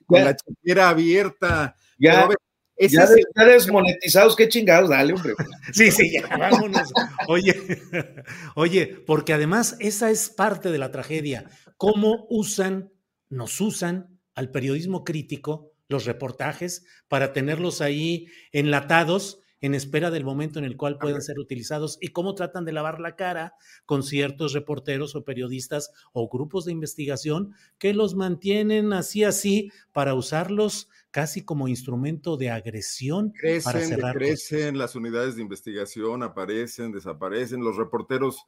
con 0.07 0.23
la 0.23 0.35
chequera 0.35 0.89
abierta. 0.89 1.75
Ya, 1.99 2.27
ya, 2.77 3.07
desmonetizados, 3.45 4.35
qué 4.35 4.49
chingados, 4.49 4.89
dale, 4.89 5.13
hombre. 5.13 5.33
sí, 5.73 5.91
sí, 5.91 6.11
ya, 6.11 6.27
vámonos. 6.37 6.91
Oye, 7.27 7.53
oye, 8.55 8.87
porque 9.05 9.33
además 9.33 9.77
esa 9.79 10.11
es 10.11 10.29
parte 10.29 10.71
de 10.71 10.77
la 10.77 10.91
tragedia. 10.91 11.45
¿Cómo 11.77 12.25
usan, 12.29 12.91
nos 13.29 13.59
usan 13.61 14.19
al 14.33 14.51
periodismo 14.51 15.03
crítico? 15.03 15.75
los 15.87 16.05
reportajes 16.05 16.85
para 17.07 17.33
tenerlos 17.33 17.81
ahí 17.81 18.27
enlatados 18.51 19.39
en 19.61 19.73
espera 19.73 20.11
del 20.11 20.25
momento 20.25 20.59
en 20.59 20.65
el 20.65 20.77
cual 20.77 20.99
puedan 20.99 21.21
ser 21.21 21.39
utilizados 21.39 21.97
y 22.01 22.09
cómo 22.09 22.35
tratan 22.35 22.65
de 22.65 22.73
lavar 22.73 22.99
la 22.99 23.15
cara 23.15 23.55
con 23.85 24.03
ciertos 24.03 24.53
reporteros 24.53 25.15
o 25.15 25.23
periodistas 25.23 25.91
o 26.11 26.27
grupos 26.29 26.65
de 26.65 26.71
investigación 26.71 27.53
que 27.77 27.93
los 27.93 28.15
mantienen 28.15 28.93
así 28.93 29.23
así 29.23 29.71
para 29.91 30.13
usarlos 30.13 30.89
casi 31.15 31.45
como 31.45 31.69
instrumento 31.69 32.35
de 32.35 32.49
agresión. 32.49 33.31
Crecen, 33.31 33.71
para 33.71 33.85
cerrar 33.85 34.17
crecen 34.17 34.77
las 34.77 34.97
unidades 34.97 35.37
de 35.37 35.43
investigación, 35.43 36.23
aparecen, 36.23 36.91
desaparecen, 36.91 37.63
los 37.63 37.77
reporteros 37.77 38.45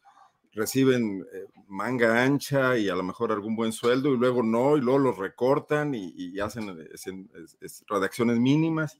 reciben 0.51 1.25
eh, 1.32 1.45
manga 1.69 2.21
ancha 2.21 2.77
y 2.77 2.89
a 2.89 2.95
lo 2.95 3.03
mejor 3.03 3.32
algún 3.32 3.56
buen 3.56 3.71
sueldo 3.71 4.13
y 4.13 4.17
luego 4.17 4.43
no, 4.43 4.75
y 4.75 4.82
luego 4.82 4.99
los 4.99 5.17
recortan 5.17 5.95
y, 5.95 6.38
hacen 6.41 6.77
redacciones 7.88 8.38
mínimas. 8.38 8.99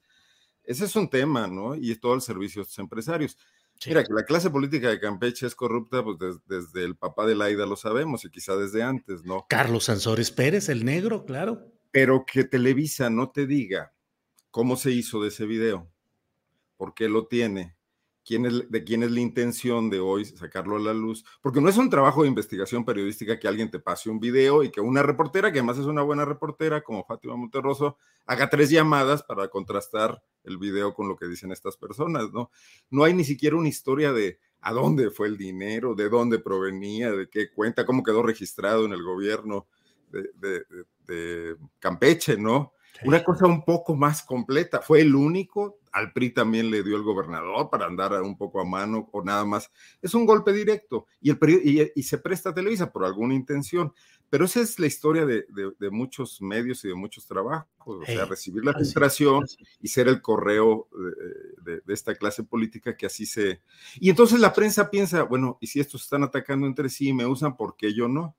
Ese 0.64 0.86
es 0.86 0.96
un 0.96 1.10
tema, 1.10 1.46
¿no? 1.46 1.74
Y 1.74 1.90
es 1.90 2.00
todo 2.00 2.14
el 2.14 2.22
servicio 2.22 2.60
de 2.60 2.62
estos 2.62 2.78
empresarios. 2.78 3.36
Mira, 3.86 4.02
que 4.02 4.14
la 4.14 4.24
clase 4.24 4.48
política 4.48 4.88
de 4.88 4.98
Campeche 4.98 5.46
es 5.46 5.54
corrupta, 5.54 6.02
pues 6.02 6.16
desde 6.46 6.86
el 6.86 6.96
papá 6.96 7.26
de 7.26 7.34
Laida 7.34 7.66
lo 7.66 7.76
sabemos 7.76 8.24
y 8.24 8.30
quizá 8.30 8.56
desde 8.56 8.82
antes, 8.82 9.24
¿no? 9.24 9.44
Carlos 9.46 9.84
Sansores 9.84 10.30
Pérez, 10.30 10.70
el 10.70 10.86
negro, 10.86 11.26
claro. 11.26 11.77
Pero 11.90 12.24
que 12.26 12.44
Televisa 12.44 13.10
no 13.10 13.30
te 13.30 13.46
diga 13.46 13.92
cómo 14.50 14.76
se 14.76 14.90
hizo 14.90 15.22
de 15.22 15.28
ese 15.28 15.46
video, 15.46 15.90
por 16.76 16.94
qué 16.94 17.08
lo 17.08 17.26
tiene, 17.26 17.78
de 18.36 18.84
quién 18.84 19.02
es 19.02 19.10
la 19.10 19.20
intención 19.20 19.88
de 19.88 20.00
hoy 20.00 20.26
sacarlo 20.26 20.76
a 20.76 20.80
la 20.80 20.92
luz, 20.92 21.24
porque 21.40 21.62
no 21.62 21.68
es 21.70 21.78
un 21.78 21.88
trabajo 21.88 22.22
de 22.22 22.28
investigación 22.28 22.84
periodística 22.84 23.38
que 23.38 23.48
alguien 23.48 23.70
te 23.70 23.78
pase 23.78 24.10
un 24.10 24.20
video 24.20 24.62
y 24.62 24.70
que 24.70 24.82
una 24.82 25.02
reportera, 25.02 25.50
que 25.50 25.60
además 25.60 25.78
es 25.78 25.86
una 25.86 26.02
buena 26.02 26.26
reportera 26.26 26.82
como 26.82 27.04
Fátima 27.04 27.36
Monterroso, 27.36 27.96
haga 28.26 28.50
tres 28.50 28.68
llamadas 28.68 29.22
para 29.22 29.48
contrastar 29.48 30.22
el 30.44 30.58
video 30.58 30.92
con 30.92 31.08
lo 31.08 31.16
que 31.16 31.26
dicen 31.26 31.52
estas 31.52 31.78
personas, 31.78 32.30
¿no? 32.30 32.50
No 32.90 33.04
hay 33.04 33.14
ni 33.14 33.24
siquiera 33.24 33.56
una 33.56 33.68
historia 33.68 34.12
de 34.12 34.38
a 34.60 34.72
dónde 34.72 35.10
fue 35.10 35.28
el 35.28 35.38
dinero, 35.38 35.94
de 35.94 36.10
dónde 36.10 36.38
provenía, 36.38 37.10
de 37.12 37.30
qué 37.30 37.50
cuenta, 37.50 37.86
cómo 37.86 38.02
quedó 38.02 38.22
registrado 38.22 38.84
en 38.84 38.92
el 38.92 39.02
gobierno 39.02 39.68
de, 40.10 40.30
de 40.34 40.64
Campeche, 41.78 42.36
¿no? 42.36 42.72
Una 43.04 43.22
cosa 43.22 43.46
un 43.46 43.64
poco 43.64 43.94
más 43.94 44.22
completa. 44.22 44.80
Fue 44.80 45.00
el 45.00 45.14
único, 45.14 45.78
al 45.92 46.12
PRI 46.12 46.30
también 46.30 46.70
le 46.70 46.82
dio 46.82 46.96
el 46.96 47.02
gobernador 47.02 47.70
para 47.70 47.86
andar 47.86 48.20
un 48.22 48.36
poco 48.36 48.60
a 48.60 48.64
mano 48.64 49.08
o 49.12 49.22
nada 49.22 49.44
más. 49.44 49.70
Es 50.02 50.14
un 50.14 50.26
golpe 50.26 50.52
directo 50.52 51.06
y, 51.20 51.30
el, 51.30 51.92
y, 51.94 52.02
se 52.02 52.18
presta 52.18 52.50
a 52.50 52.54
Televisa 52.54 52.90
por 52.90 53.04
alguna 53.04 53.34
intención. 53.34 53.92
Pero 54.30 54.44
esa 54.44 54.60
es 54.60 54.78
la 54.78 54.86
historia 54.86 55.24
de, 55.24 55.46
muchos 55.90 56.42
medios 56.42 56.84
y 56.84 56.88
de 56.88 56.94
muchos 56.94 57.26
trabajos. 57.26 57.68
O 57.86 58.04
sea, 58.04 58.26
recibir 58.26 58.62
la 58.62 58.74
filtración 58.74 59.46
y 59.80 59.88
ser 59.88 60.08
el 60.08 60.20
correo 60.20 60.88
de, 61.64 61.80
esta 61.88 62.14
clase 62.14 62.42
política 62.42 62.96
que 62.96 63.06
así 63.06 63.24
se... 63.24 63.62
Y 63.98 64.10
entonces 64.10 64.40
la 64.40 64.52
prensa 64.52 64.90
piensa, 64.90 65.22
bueno, 65.22 65.56
¿y 65.60 65.68
si 65.68 65.80
estos 65.80 66.02
están 66.02 66.24
atacando 66.24 66.66
entre 66.66 66.90
sí 66.90 67.08
y 67.08 67.12
me 67.14 67.26
usan, 67.26 67.56
por 67.56 67.76
qué 67.76 67.94
yo 67.94 68.08
no? 68.08 68.36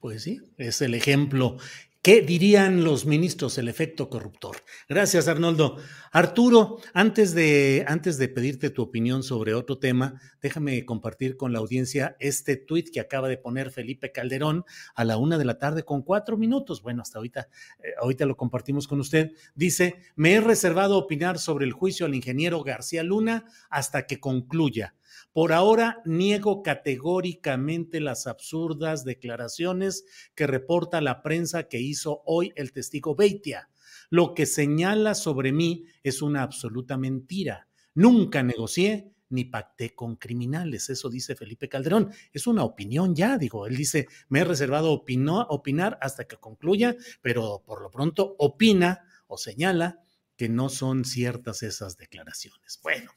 Pues 0.00 0.22
sí, 0.22 0.40
es 0.56 0.80
el 0.80 0.94
ejemplo 0.94 1.56
¿Qué 2.00 2.22
dirían 2.22 2.84
los 2.84 3.06
ministros? 3.06 3.58
El 3.58 3.66
efecto 3.66 4.08
corruptor. 4.08 4.58
Gracias, 4.88 5.26
Arnoldo. 5.26 5.78
Arturo, 6.12 6.78
antes 6.94 7.34
de, 7.34 7.84
antes 7.88 8.18
de 8.18 8.28
pedirte 8.28 8.70
tu 8.70 8.82
opinión 8.82 9.24
sobre 9.24 9.52
otro 9.52 9.78
tema, 9.78 10.20
déjame 10.40 10.84
compartir 10.84 11.36
con 11.36 11.52
la 11.52 11.58
audiencia 11.58 12.16
este 12.20 12.56
tuit 12.56 12.90
que 12.92 13.00
acaba 13.00 13.28
de 13.28 13.36
poner 13.36 13.72
Felipe 13.72 14.12
Calderón 14.12 14.64
a 14.94 15.04
la 15.04 15.16
una 15.16 15.38
de 15.38 15.44
la 15.44 15.58
tarde 15.58 15.82
con 15.82 16.02
cuatro 16.02 16.36
minutos. 16.36 16.82
Bueno, 16.82 17.02
hasta 17.02 17.18
ahorita, 17.18 17.48
eh, 17.82 17.88
ahorita 18.00 18.26
lo 18.26 18.36
compartimos 18.36 18.86
con 18.86 19.00
usted. 19.00 19.32
Dice, 19.56 19.96
me 20.14 20.34
he 20.34 20.40
reservado 20.40 20.98
opinar 20.98 21.38
sobre 21.40 21.66
el 21.66 21.72
juicio 21.72 22.06
al 22.06 22.14
ingeniero 22.14 22.62
García 22.62 23.02
Luna 23.02 23.44
hasta 23.70 24.06
que 24.06 24.20
concluya. 24.20 24.94
Por 25.32 25.52
ahora 25.52 26.02
niego 26.04 26.62
categóricamente 26.62 28.00
las 28.00 28.26
absurdas 28.26 29.04
declaraciones 29.04 30.04
que 30.34 30.46
reporta 30.46 31.00
la 31.00 31.22
prensa 31.22 31.68
que 31.68 31.80
hizo 31.80 32.22
hoy 32.24 32.52
el 32.56 32.72
testigo 32.72 33.14
Beitia. 33.14 33.68
Lo 34.10 34.34
que 34.34 34.46
señala 34.46 35.14
sobre 35.14 35.52
mí 35.52 35.84
es 36.02 36.22
una 36.22 36.42
absoluta 36.42 36.96
mentira. 36.96 37.68
Nunca 37.94 38.42
negocié 38.42 39.12
ni 39.30 39.44
pacté 39.44 39.94
con 39.94 40.16
criminales. 40.16 40.88
Eso 40.88 41.10
dice 41.10 41.36
Felipe 41.36 41.68
Calderón. 41.68 42.10
Es 42.32 42.46
una 42.46 42.64
opinión 42.64 43.14
ya, 43.14 43.36
digo. 43.38 43.66
Él 43.66 43.76
dice, 43.76 44.08
me 44.28 44.40
he 44.40 44.44
reservado 44.44 44.92
opinar 44.92 45.98
hasta 46.00 46.26
que 46.26 46.36
concluya, 46.36 46.96
pero 47.20 47.62
por 47.66 47.82
lo 47.82 47.90
pronto 47.90 48.34
opina 48.38 49.04
o 49.26 49.36
señala 49.36 50.00
que 50.36 50.48
no 50.48 50.68
son 50.68 51.04
ciertas 51.04 51.62
esas 51.62 51.96
declaraciones. 51.96 52.78
Bueno, 52.82 53.10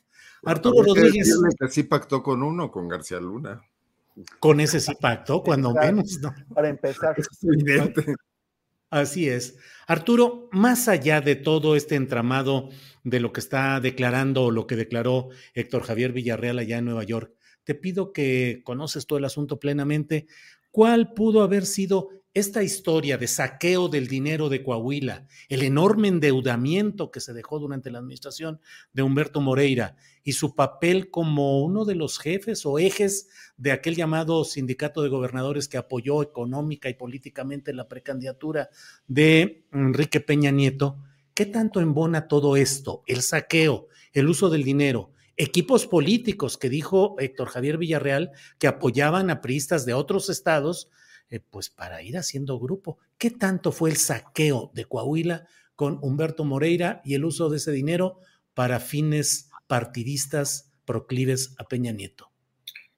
Arturo 0.44 0.84
Rodríguez. 0.84 1.34
Sí 1.70 1.84
pactó 1.84 2.24
con 2.24 2.44
uno, 2.44 2.72
con 2.72 2.88
García 2.88 3.20
Luna. 3.20 3.62
Con 4.40 4.60
ese 4.60 4.80
sí 4.80 4.94
pactó, 5.00 5.42
cuando 5.42 5.74
menos. 5.74 6.20
¿no? 6.22 6.34
Para 6.54 6.70
empezar. 6.70 7.16
Es 7.18 7.28
evidente. 7.44 8.16
Así 8.90 9.30
es. 9.30 9.58
Arturo, 9.88 10.50
más 10.52 10.88
allá 10.90 11.22
de 11.22 11.36
todo 11.38 11.76
este 11.78 11.96
entramado 11.96 12.70
de 13.04 13.22
lo 13.22 13.32
que 13.32 13.40
está 13.40 13.80
declarando 13.80 14.44
o 14.44 14.52
lo 14.52 14.68
que 14.68 14.76
declaró 14.76 15.30
Héctor 15.54 15.84
Javier 15.84 16.12
Villarreal 16.12 16.60
allá 16.60 16.78
en 16.78 16.86
Nueva 16.86 17.04
York, 17.04 17.34
te 17.64 17.74
pido 17.74 18.12
que 18.12 18.62
conoces 18.66 19.08
todo 19.08 19.18
el 19.18 19.26
asunto 19.26 19.60
plenamente. 19.60 20.28
¿Cuál 20.72 21.14
pudo 21.14 21.42
haber 21.42 21.66
sido 21.66 22.10
esta 22.34 22.64
historia 22.64 23.18
de 23.18 23.28
saqueo 23.28 23.90
del 23.90 24.08
dinero 24.08 24.48
de 24.48 24.64
Coahuila, 24.64 25.28
el 25.50 25.64
enorme 25.64 26.08
endeudamiento 26.08 27.12
que 27.12 27.20
se 27.20 27.34
dejó 27.34 27.60
durante 27.60 27.92
la 27.92 28.00
administración 28.00 28.62
de 28.94 29.04
Humberto 29.04 29.42
Moreira 29.42 29.98
y 30.24 30.32
su 30.32 30.56
papel 30.56 31.10
como 31.10 31.62
uno 31.62 31.84
de 31.84 31.96
los 31.96 32.20
jefes 32.20 32.66
o 32.66 32.80
ejes 32.80 33.28
de 33.58 33.74
aquel 33.74 33.96
llamado 33.96 34.46
sindicato 34.46 35.02
de 35.02 35.10
gobernadores 35.10 35.68
que 35.68 35.78
apoyó 35.78 36.24
económica 36.24 36.88
y 36.88 36.94
políticamente 36.94 37.74
la 37.74 37.90
precandidatura 37.90 38.70
de 39.08 39.66
Enrique 39.74 40.22
Peña 40.22 40.52
Nieto, 40.52 41.04
¿qué 41.34 41.46
tanto 41.46 41.82
embona 41.82 42.30
todo 42.30 42.56
esto? 42.56 43.04
El 43.08 43.24
saqueo, 43.24 43.88
el 44.14 44.30
uso 44.30 44.50
del 44.50 44.64
dinero, 44.64 45.12
equipos 45.36 45.86
políticos 45.86 46.58
que 46.58 46.70
dijo 46.70 47.18
Héctor 47.20 47.50
Javier 47.50 47.78
Villarreal 47.78 48.32
que 48.58 48.68
apoyaban 48.68 49.30
a 49.30 49.42
priistas 49.42 49.86
de 49.86 49.94
otros 49.94 50.30
estados 50.30 50.90
eh, 51.32 51.40
pues 51.40 51.70
para 51.70 52.04
ir 52.04 52.18
haciendo 52.18 52.60
grupo. 52.60 53.00
¿Qué 53.18 53.32
tanto 53.32 53.72
fue 53.72 53.90
el 53.90 53.96
saqueo 53.96 54.70
de 54.76 54.86
Coahuila 54.86 55.48
con 55.76 55.98
Humberto 56.02 56.44
Moreira 56.44 57.02
y 57.06 57.16
el 57.16 57.24
uso 57.26 57.50
de 57.50 57.58
ese 57.58 57.72
dinero 57.72 58.20
para 58.54 58.82
fines 58.82 59.50
partidistas 59.66 60.74
proclives 60.86 61.56
a 61.58 61.64
Peña 61.68 61.94
Nieto? 61.94 62.30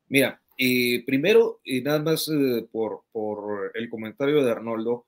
Mira, 0.10 0.42
eh, 0.58 1.04
primero, 1.06 1.62
y 1.64 1.82
nada 1.82 2.00
más 2.00 2.28
eh, 2.28 2.68
por, 2.72 3.04
por, 3.12 3.72
el 3.76 3.88
comentario 3.88 4.44
de 4.44 4.52
Arnoldo, 4.52 5.06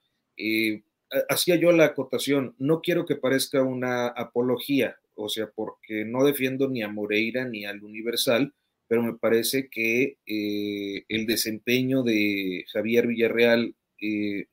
hacía 1.29 1.55
yo 1.55 1.71
la 1.71 1.85
acotación, 1.85 2.55
no 2.59 2.81
quiero 2.81 3.05
que 3.05 3.15
parezca 3.15 3.63
una 3.63 4.07
apología, 4.07 4.97
o 5.15 5.29
sea, 5.29 5.49
porque 5.49 6.05
no 6.05 6.23
defiendo 6.23 6.69
ni 6.69 6.83
a 6.83 6.89
Moreira 6.89 7.45
ni 7.45 7.65
al 7.65 7.83
Universal, 7.83 8.53
pero 8.87 9.03
me 9.03 9.13
parece 9.13 9.67
que 9.69 10.17
eh, 10.25 11.05
el 11.09 11.25
desempeño 11.25 12.03
de 12.03 12.65
Javier 12.71 13.07
Villarreal 13.07 13.75
eh, 13.99 14.47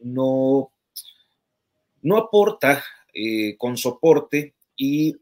no, 0.00 0.72
no 2.02 2.16
aporta 2.16 2.84
eh, 3.14 3.56
con 3.56 3.76
soporte 3.76 4.54
y 4.76 5.16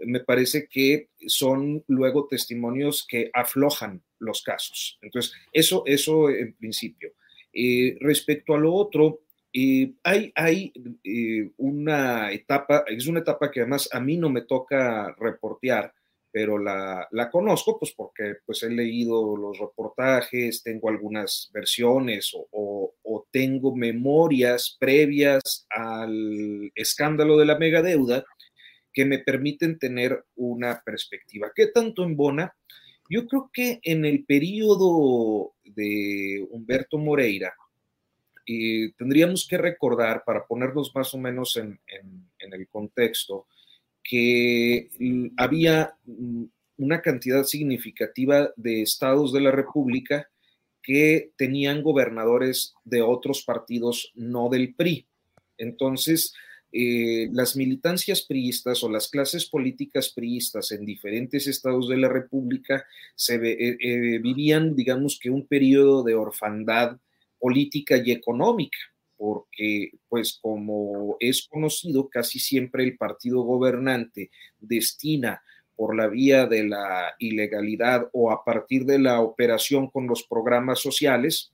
me 0.00 0.20
parece 0.20 0.66
que 0.66 1.10
son 1.26 1.84
luego 1.86 2.26
testimonios 2.28 3.06
que 3.08 3.30
aflojan 3.32 4.02
los 4.18 4.42
casos. 4.42 4.98
Entonces, 5.00 5.32
eso, 5.52 5.84
eso 5.86 6.30
en 6.30 6.54
principio. 6.54 7.12
respecto 8.00 8.54
a 8.54 8.58
lo 8.58 8.74
otro, 8.74 9.20
hay, 10.02 10.32
hay 10.34 10.72
una 11.56 12.32
etapa, 12.32 12.84
es 12.88 13.06
una 13.06 13.20
etapa 13.20 13.50
que 13.50 13.60
además 13.60 13.88
a 13.92 14.00
mí 14.00 14.16
no 14.16 14.28
me 14.28 14.42
toca 14.42 15.14
reportear, 15.18 15.94
pero 16.32 16.58
la, 16.58 17.08
la, 17.10 17.30
conozco 17.30 17.78
pues 17.78 17.92
porque 17.92 18.36
pues 18.46 18.62
he 18.62 18.70
leído 18.70 19.36
los 19.36 19.58
reportajes, 19.58 20.62
tengo 20.62 20.88
algunas 20.88 21.50
versiones 21.52 22.30
o, 22.34 22.94
o, 23.02 23.26
tengo 23.32 23.76
memorias 23.76 24.76
previas 24.78 25.66
al 25.70 26.70
escándalo 26.74 27.36
de 27.36 27.46
la 27.46 27.58
megadeuda 27.58 28.24
que 28.92 29.04
me 29.04 29.18
permiten 29.18 29.78
tener 29.78 30.24
una 30.36 30.82
perspectiva. 30.84 31.52
¿Qué 31.54 31.68
tanto 31.68 32.02
en 32.02 32.16
Bona? 32.16 32.54
Yo 33.08 33.26
creo 33.26 33.50
que 33.52 33.80
en 33.82 34.04
el 34.04 34.24
periodo 34.24 35.52
de 35.64 36.46
Humberto 36.50 36.98
Moreira, 36.98 37.54
tendríamos 38.96 39.46
que 39.46 39.58
recordar, 39.58 40.24
para 40.24 40.46
ponernos 40.46 40.92
más 40.94 41.14
o 41.14 41.18
menos 41.18 41.56
en, 41.56 41.78
en, 41.86 42.28
en 42.38 42.52
el 42.52 42.68
contexto, 42.68 43.46
que 44.02 44.88
había 45.36 45.94
mm, 46.04 46.44
una 46.78 47.02
cantidad 47.02 47.44
significativa 47.44 48.50
de 48.56 48.82
estados 48.82 49.32
de 49.32 49.40
la 49.40 49.50
República 49.50 50.28
que 50.82 51.32
tenían 51.36 51.82
gobernadores 51.82 52.74
de 52.84 53.02
otros 53.02 53.42
partidos, 53.44 54.12
no 54.14 54.48
del 54.48 54.74
PRI. 54.74 55.06
Entonces, 55.58 56.32
eh, 56.72 57.28
las 57.32 57.56
militancias 57.56 58.22
priistas 58.22 58.82
o 58.84 58.88
las 58.88 59.08
clases 59.08 59.46
políticas 59.46 60.10
priistas 60.10 60.70
en 60.70 60.84
diferentes 60.84 61.48
estados 61.48 61.88
de 61.88 61.96
la 61.96 62.08
República 62.08 62.84
se 63.16 63.34
eh, 63.36 63.76
eh, 63.80 64.18
vivían, 64.18 64.76
digamos 64.76 65.18
que 65.20 65.30
un 65.30 65.46
periodo 65.46 66.04
de 66.04 66.14
orfandad 66.14 66.96
política 67.38 67.96
y 67.96 68.12
económica, 68.12 68.78
porque 69.20 69.90
pues 70.08 70.38
como 70.40 71.18
es 71.20 71.46
conocido, 71.46 72.08
casi 72.08 72.38
siempre 72.38 72.84
el 72.84 72.96
partido 72.96 73.42
gobernante 73.42 74.30
destina 74.58 75.42
por 75.76 75.94
la 75.94 76.08
vía 76.08 76.46
de 76.46 76.64
la 76.64 77.14
ilegalidad 77.18 78.08
o 78.14 78.30
a 78.30 78.42
partir 78.44 78.86
de 78.86 78.98
la 78.98 79.20
operación 79.20 79.90
con 79.90 80.06
los 80.06 80.22
programas 80.22 80.78
sociales, 80.78 81.52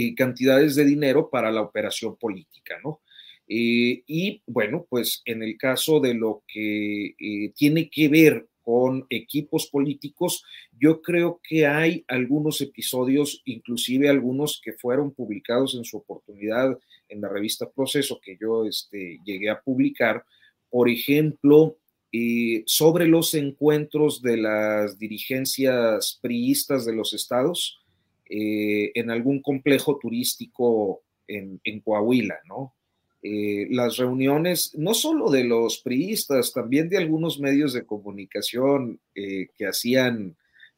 y 0.00 0.14
cantidades 0.14 0.76
de 0.76 0.84
dinero 0.84 1.28
para 1.28 1.50
la 1.50 1.60
operación 1.60 2.16
política, 2.16 2.76
¿no? 2.84 3.00
Eh, 3.48 4.04
y 4.06 4.42
bueno, 4.46 4.86
pues 4.88 5.22
en 5.24 5.42
el 5.42 5.56
caso 5.56 5.98
de 5.98 6.14
lo 6.14 6.44
que 6.46 7.16
eh, 7.18 7.52
tiene 7.56 7.90
que 7.90 8.08
ver 8.08 8.46
con 8.68 9.06
equipos 9.08 9.66
políticos, 9.68 10.44
yo 10.78 11.00
creo 11.00 11.40
que 11.42 11.66
hay 11.66 12.04
algunos 12.06 12.60
episodios, 12.60 13.40
inclusive 13.46 14.10
algunos 14.10 14.60
que 14.62 14.74
fueron 14.74 15.12
publicados 15.12 15.74
en 15.74 15.86
su 15.86 15.96
oportunidad 15.96 16.78
en 17.08 17.22
la 17.22 17.30
revista 17.30 17.70
Proceso 17.70 18.20
que 18.22 18.36
yo 18.38 18.66
este, 18.66 19.20
llegué 19.24 19.48
a 19.48 19.62
publicar, 19.62 20.22
por 20.68 20.90
ejemplo, 20.90 21.78
eh, 22.12 22.62
sobre 22.66 23.08
los 23.08 23.32
encuentros 23.32 24.20
de 24.20 24.36
las 24.36 24.98
dirigencias 24.98 26.18
priistas 26.20 26.84
de 26.84 26.94
los 26.94 27.14
estados 27.14 27.80
en 28.28 29.10
algún 29.10 29.40
complejo 29.40 29.98
turístico 29.98 31.00
en 31.26 31.80
Coahuila, 31.80 32.36
¿no? 32.46 32.74
Eh, 33.20 33.66
las 33.70 33.96
reuniones, 33.96 34.72
no 34.76 34.94
solo 34.94 35.28
de 35.28 35.42
los 35.42 35.80
priistas, 35.80 36.52
también 36.52 36.88
de 36.88 36.98
algunos 36.98 37.40
medios 37.40 37.72
de 37.72 37.84
comunicación 37.84 39.00
eh, 39.14 39.48
que 39.56 39.66
hacían 39.66 40.36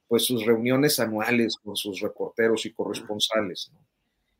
pues 0.08 0.24
sus 0.24 0.46
reuniones 0.46 0.98
anuales 1.00 1.56
con 1.62 1.76
sus 1.76 2.00
reporteros 2.00 2.64
y 2.64 2.72
corresponsales, 2.72 3.70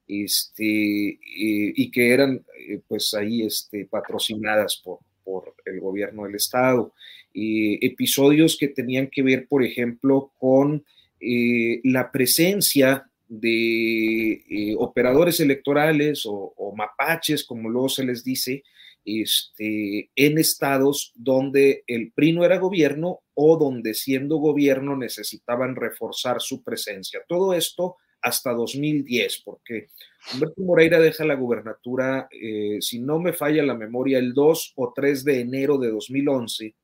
este, 0.08 1.18
y 1.22 1.90
que 1.90 2.10
eran 2.12 2.44
eh, 2.58 2.80
pues 2.88 3.12
ahí 3.14 3.42
este, 3.42 3.84
patrocinadas 3.84 4.80
por, 4.82 5.00
por 5.22 5.54
el 5.66 5.78
gobierno 5.78 6.24
del 6.24 6.36
estado. 6.36 6.94
episodios 7.32 8.56
que 8.58 8.68
tenían 8.68 9.08
que 9.08 9.22
ver, 9.22 9.46
por 9.46 9.62
ejemplo, 9.62 10.32
con 10.38 10.84
la 11.20 12.10
presencia 12.10 13.10
de 13.31 14.33
eh, 14.33 14.75
operadores 14.77 15.38
electorales 15.38 16.25
o, 16.27 16.75
mapaches, 16.77 17.45
como 17.45 17.69
luego 17.69 17.88
se 17.88 18.05
les 18.05 18.25
dice, 18.25 18.64
este, 19.05 20.11
en 20.16 20.38
estados 20.38 21.12
donde 21.14 21.85
el 21.87 22.12
PRI 22.12 22.33
no 22.33 22.45
era 22.45 22.59
gobierno 22.59 23.21
o 23.35 23.57
donde 23.57 23.95
siendo 23.95 24.37
gobierno 24.38 24.97
necesitaban 24.97 25.77
reforzar 25.77 26.40
su 26.40 26.62
presencia. 26.62 27.21
Todo 27.29 27.55
esto 27.55 27.97
hasta 28.21 28.53
2010, 28.53 29.43
porque 29.45 29.87
Humberto 30.33 30.62
Moreira 30.62 30.99
deja 30.99 31.25
la 31.25 31.35
gubernatura, 31.35 32.29
eh, 32.31 32.79
si 32.81 32.99
no 32.99 33.21
me 33.21 33.33
falla 33.33 33.62
la 33.62 33.77
memoria, 33.77 34.19
el 34.19 34.35
2 34.35 34.73
o 34.75 34.93
3 34.95 35.25
de 35.25 35.40
enero 35.40 35.79
de 35.79 35.90
2011 35.90 36.75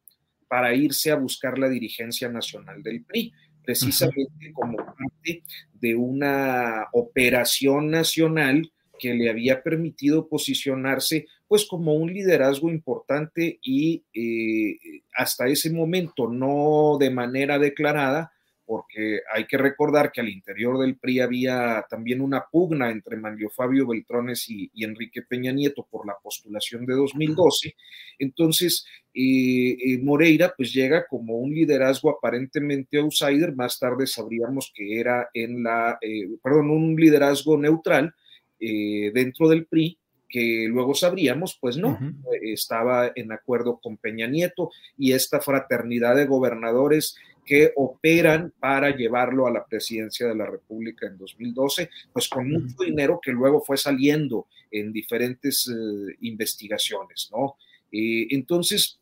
para 0.48 0.74
irse 0.74 1.10
a 1.10 1.16
buscar 1.16 1.58
la 1.58 1.68
dirigencia 1.68 2.28
nacional 2.28 2.82
del 2.84 3.04
PRI 3.04 3.32
precisamente 3.66 4.52
como 4.54 4.76
parte 4.76 5.42
de 5.74 5.94
una 5.94 6.86
operación 6.92 7.90
nacional 7.90 8.70
que 8.98 9.12
le 9.12 9.28
había 9.28 9.62
permitido 9.62 10.28
posicionarse 10.28 11.26
pues 11.48 11.66
como 11.66 11.94
un 11.94 12.12
liderazgo 12.12 12.70
importante 12.70 13.58
y 13.62 14.04
eh, 14.14 15.02
hasta 15.14 15.46
ese 15.48 15.70
momento 15.70 16.28
no 16.28 16.96
de 16.98 17.10
manera 17.10 17.58
declarada, 17.58 18.32
porque 18.64 19.20
hay 19.32 19.46
que 19.46 19.56
recordar 19.56 20.10
que 20.10 20.20
al 20.20 20.28
interior 20.28 20.78
del 20.78 20.98
PRI 20.98 21.20
había 21.20 21.86
también 21.88 22.20
una 22.20 22.46
pugna 22.50 22.90
entre 22.90 23.16
Manlio 23.16 23.48
Fabio 23.48 23.86
Beltrones 23.86 24.48
y, 24.48 24.70
Enrique 24.82 25.22
Peña 25.22 25.52
Nieto 25.52 25.86
por 25.88 26.04
la 26.04 26.16
postulación 26.20 26.84
de 26.84 26.94
2012. 26.94 27.76
Entonces, 28.18 28.84
eh, 29.18 29.76
eh, 29.80 29.98
Moreira 30.02 30.52
pues 30.54 30.72
llega 30.72 31.06
como 31.06 31.38
un 31.38 31.54
liderazgo 31.54 32.10
aparentemente 32.10 32.98
outsider, 32.98 33.54
más 33.54 33.78
tarde 33.78 34.06
sabríamos 34.06 34.72
que 34.74 35.00
era 35.00 35.30
en 35.32 35.62
la, 35.62 35.98
eh, 36.00 36.28
perdón, 36.42 36.70
un 36.70 36.96
liderazgo 36.96 37.56
neutral 37.56 38.14
dentro 38.58 39.48
del 39.48 39.66
PRI, 39.66 39.98
que 40.28 40.66
luego 40.68 40.94
sabríamos, 40.94 41.58
pues 41.60 41.76
no, 41.76 41.98
estaba 42.42 43.12
en 43.14 43.30
acuerdo 43.30 43.78
con 43.82 43.98
Peña 43.98 44.26
Nieto 44.26 44.70
y 44.96 45.12
esta 45.12 45.40
fraternidad 45.40 46.16
de 46.16 46.24
gobernadores 46.24 47.16
que 47.46 47.72
operan 47.76 48.52
para 48.58 48.94
llevarlo 48.94 49.46
a 49.46 49.52
la 49.52 49.64
presidencia 49.64 50.26
de 50.26 50.34
la 50.34 50.46
República 50.46 51.06
en 51.06 51.16
2012, 51.16 51.88
pues 52.12 52.28
con 52.28 52.50
mucho 52.50 52.82
dinero 52.84 53.20
que 53.22 53.30
luego 53.30 53.62
fue 53.62 53.76
saliendo 53.76 54.48
en 54.70 54.92
diferentes 54.92 55.68
eh, 55.68 56.16
investigaciones, 56.22 57.30
¿no? 57.32 57.56
Eh, 57.92 58.26
entonces, 58.30 58.98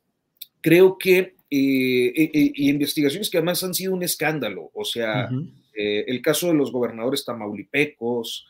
creo 0.64 0.96
que 0.96 1.37
eh, 1.50 2.53
investigaciones 2.57 3.29
que 3.29 3.37
además 3.37 3.62
han 3.62 3.74
sido 3.74 3.92
un 3.92 4.03
escándalo, 4.03 4.70
o 4.72 4.85
sea, 4.85 5.29
el 5.77 6.22
caso 6.22 6.48
de 6.48 6.55
los 6.55 6.72
gobernadores 6.72 7.24
tamaulipecos, 7.24 8.46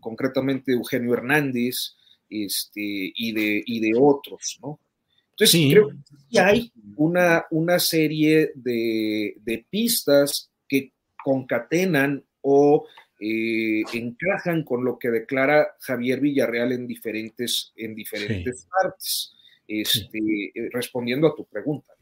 concretamente 0.00 0.72
Eugenio 0.72 1.12
Hernández, 1.14 1.96
este, 2.30 3.12
y, 3.14 3.32
de, 3.32 3.62
y 3.66 3.80
de 3.80 3.92
otros, 3.98 4.60
¿no? 4.62 4.78
Entonces, 5.40 5.72
creo 5.72 5.90
que 6.30 6.38
hay 6.38 6.72
una, 6.96 7.46
una 7.50 7.78
serie 7.78 8.52
de, 8.54 9.64
pistas 9.70 10.50
que 10.68 10.92
concatenan 11.24 12.22
o 12.42 12.86
eh, 13.18 13.82
encajan 13.94 14.64
con 14.64 14.84
lo 14.84 14.98
que 14.98 15.08
declara 15.08 15.76
Javier 15.80 16.20
Villarreal 16.20 16.72
en 16.72 16.86
diferentes, 16.86 17.72
en 17.76 17.94
diferentes 17.94 18.68
partes, 18.70 19.32
este, 19.70 20.18
eh, 20.18 20.68
respondiendo 20.72 21.28
a 21.28 21.34
tu 21.34 21.44
pregunta. 21.44 21.92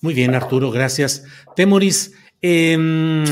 Muy 0.00 0.14
bien, 0.14 0.34
Arturo, 0.34 0.70
gracias. 0.70 1.24
Temoris, 1.56 2.14
em, 2.40 3.24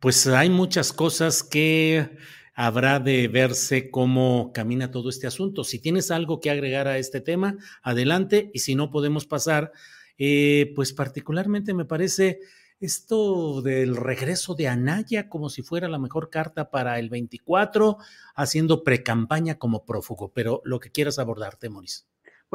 pues 0.00 0.26
hay 0.26 0.50
muchas 0.50 0.92
cosas 0.92 1.42
que 1.42 2.10
habrá 2.54 2.98
de 2.98 3.28
verse 3.28 3.90
cómo 3.90 4.50
camina 4.52 4.90
todo 4.90 5.10
este 5.10 5.26
asunto. 5.28 5.62
Si 5.62 5.78
tienes 5.78 6.10
algo 6.10 6.40
que 6.40 6.50
agregar 6.50 6.88
a 6.88 6.98
este 6.98 7.20
tema, 7.20 7.56
adelante, 7.82 8.50
y 8.52 8.58
si 8.58 8.74
no 8.74 8.90
podemos 8.90 9.26
pasar, 9.26 9.72
eh, 10.18 10.72
pues 10.74 10.92
particularmente 10.92 11.72
me 11.72 11.84
parece 11.84 12.40
esto 12.80 13.62
del 13.62 13.96
regreso 13.96 14.54
de 14.54 14.68
Anaya 14.68 15.28
como 15.28 15.50
si 15.50 15.62
fuera 15.62 15.88
la 15.88 15.98
mejor 15.98 16.30
carta 16.30 16.70
para 16.70 16.98
el 16.98 17.10
24, 17.10 17.98
haciendo 18.34 18.82
precampaña 18.82 19.56
como 19.56 19.84
prófugo, 19.84 20.32
pero 20.32 20.60
lo 20.64 20.80
que 20.80 20.90
quieras 20.90 21.18
abordar, 21.18 21.56
Temoris. 21.56 22.08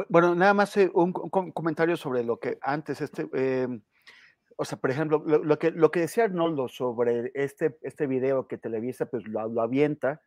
Bueno, 0.08 0.34
nada 0.34 0.54
más 0.54 0.76
eh, 0.76 0.90
un, 0.92 1.12
comentario 1.12 1.96
sobre 1.96 2.24
lo 2.24 2.38
que 2.38 2.58
antes, 2.62 3.00
este, 3.00 3.28
em, 3.32 3.82
o 4.56 4.64
sea, 4.64 4.78
por 4.78 4.90
ejemplo, 4.90 5.22
lo, 5.24 5.58
que, 5.58 5.70
lo 5.70 5.90
que 5.90 6.00
decía 6.00 6.24
Arnoldo 6.24 6.68
sobre 6.68 7.30
este, 7.34 7.78
este 7.82 8.06
video 8.06 8.48
que 8.48 8.58
Televisa 8.58 9.06
pues 9.06 9.26
lo, 9.26 9.48
lo, 9.48 9.62
avienta, 9.62 10.20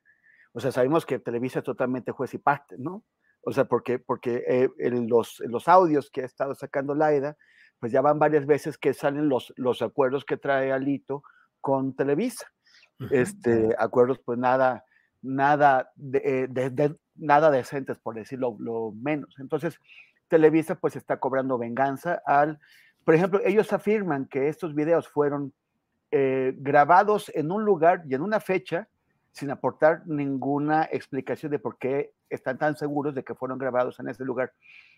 o 0.53 0.59
sea, 0.59 0.71
sabemos 0.71 1.05
que 1.05 1.19
Televisa 1.19 1.59
es 1.59 1.65
totalmente 1.65 2.11
juez 2.11 2.33
y 2.33 2.37
parte, 2.37 2.75
¿no? 2.77 3.03
O 3.41 3.51
sea, 3.51 3.65
porque, 3.65 3.99
porque 3.99 4.43
eh, 4.47 4.69
en 4.79 5.07
los, 5.07 5.41
los 5.45 5.67
audios 5.67 6.09
que 6.09 6.21
ha 6.21 6.25
estado 6.25 6.55
sacando 6.55 6.95
Laida, 6.95 7.37
pues 7.79 7.91
ya 7.91 8.01
van 8.01 8.19
varias 8.19 8.45
veces 8.45 8.77
que 8.77 8.93
salen 8.93 9.29
los, 9.29 9.53
los 9.55 9.81
acuerdos 9.81 10.25
que 10.25 10.37
trae 10.37 10.71
Alito 10.71 11.23
con 11.61 11.95
Televisa. 11.95 12.47
Este, 13.11 13.75
acuerdos 13.77 14.19
pues 14.25 14.39
nada, 14.39 14.83
nada, 15.21 15.91
de, 15.95 16.47
eh, 16.47 16.95
nada 17.17 17.51
decentes, 17.51 17.97
por 17.99 18.15
decirlo 18.15 18.55
lo 18.59 18.91
menos. 18.91 19.35
Entonces, 19.39 19.79
Televisa 20.27 20.75
pues 20.75 20.95
está 20.95 21.19
cobrando 21.19 21.57
venganza 21.57 22.21
al 22.25 22.59
por 23.07 23.15
ejemplo, 23.15 23.39
ellos 23.45 23.71
afirman 23.71 24.25
que 24.25 24.49
estos 24.49 24.75
videos 24.75 25.07
fueron 25.07 25.53
eh, 26.11 26.53
grabados 26.57 27.31
en 27.33 27.53
un 27.53 27.63
lugar 27.63 28.03
y 28.05 28.15
en 28.15 28.21
una 28.21 28.41
fecha 28.41 28.89
sin 29.31 29.49
aportar 29.49 30.05
ninguna 30.05 30.89
explicación 30.91 31.53
de 31.53 31.57
por 31.57 31.77
qué 31.77 32.11
están 32.29 32.57
tan 32.57 32.75
seguros 32.75 33.15
de 33.15 33.23
que 33.23 33.33
fueron 33.33 33.59
grabados 33.59 33.97
en 34.01 34.09
ese 34.09 34.25
lugar 34.25 34.51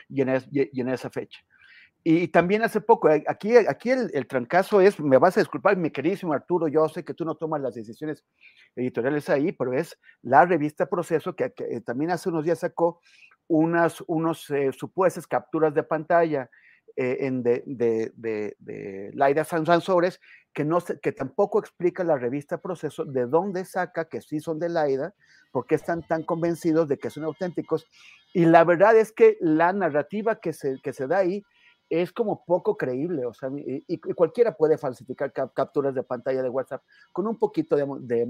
y 0.10 0.22
en, 0.22 0.90
esa 0.90 1.12
fecha. 1.12 1.40
Y 2.04 2.30
también 2.30 2.64
hace 2.64 2.80
poco, 2.80 3.10
eh, 3.10 3.24
aquí, 3.28 3.58
aquí 3.58 3.92
el, 3.92 4.28
trancazo 4.28 4.80
es, 4.80 5.00
me 5.00 5.18
vas 5.18 5.36
a 5.38 5.42
disculpar, 5.42 5.76
mi 5.76 5.92
queridísimo 5.92 6.34
Arturo, 6.34 6.68
yo 6.70 6.88
sé 6.88 7.04
que 7.04 7.14
tú 7.14 7.26
no 7.26 7.36
tomas 7.36 7.62
las 7.62 7.76
decisiones 7.76 8.24
editoriales 8.76 9.30
ahí, 9.30 9.52
pero 9.52 9.74
es 9.74 10.00
la 10.22 10.46
revista 10.46 10.86
Proceso 10.86 11.36
que, 11.36 11.50
también 11.86 12.12
hace 12.12 12.30
unos 12.30 12.46
días 12.46 12.60
sacó 12.60 13.02
unas, 13.48 14.02
unos 14.08 14.50
eh, 14.50 14.72
supuestas 14.72 15.28
capturas 15.28 15.74
de 15.74 15.84
pantalla 15.84 16.50
eh, 16.96 17.18
en 17.22 17.44
de, 17.44 17.64
de, 17.66 18.14
de, 18.16 19.12
Laida 19.14 19.44
Sanzores, 19.44 20.22
que, 20.54 20.64
no 20.64 20.80
que 20.80 21.12
tampoco 21.12 21.60
explica 21.60 22.04
la 22.04 22.18
revista 22.18 22.62
Proceso 22.62 23.04
de 23.04 23.26
dónde 23.26 23.66
saca 23.66 24.08
que 24.08 24.22
sí 24.22 24.40
son 24.40 24.58
de 24.60 24.70
Laida, 24.70 25.14
porque 25.52 25.76
están 25.76 26.08
tan 26.08 26.24
convencidos 26.24 26.88
de 26.88 26.98
que 26.98 27.10
son 27.10 27.26
auténticos. 27.26 27.86
Y 28.34 28.46
la 28.46 28.64
verdad 28.64 28.96
es 28.96 29.12
que 29.12 29.38
la 29.42 29.74
narrativa 29.74 30.40
que 30.40 30.54
se, 30.54 30.80
que 30.82 30.94
se 30.94 31.08
da 31.08 31.18
ahí 31.18 31.44
es 31.90 32.12
como 32.12 32.46
poco 32.46 32.78
creíble, 32.78 33.26
o 33.26 33.34
sea, 33.34 33.50
y, 33.56 33.98
cualquiera 33.98 34.56
puede 34.56 34.78
falsificar 34.78 35.34
capturas 35.34 35.96
de 35.96 36.04
pantalla 36.04 36.44
de 36.44 36.50
WhatsApp 36.50 36.84
con 37.12 37.28
un 37.28 37.38
poquito 37.38 37.76
de, 37.76 38.26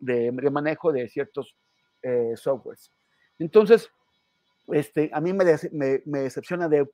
de, 0.00 0.50
manejo 0.50 0.92
de 0.92 1.08
ciertos 1.08 1.56
eh, 2.02 2.32
softwares. 2.36 2.92
Entonces, 3.38 3.90
este, 4.68 5.10
a 5.12 5.20
mí 5.20 5.32
me, 5.32 5.44
me, 6.04 6.18
decepciona 6.20 6.68
de, 6.68 6.86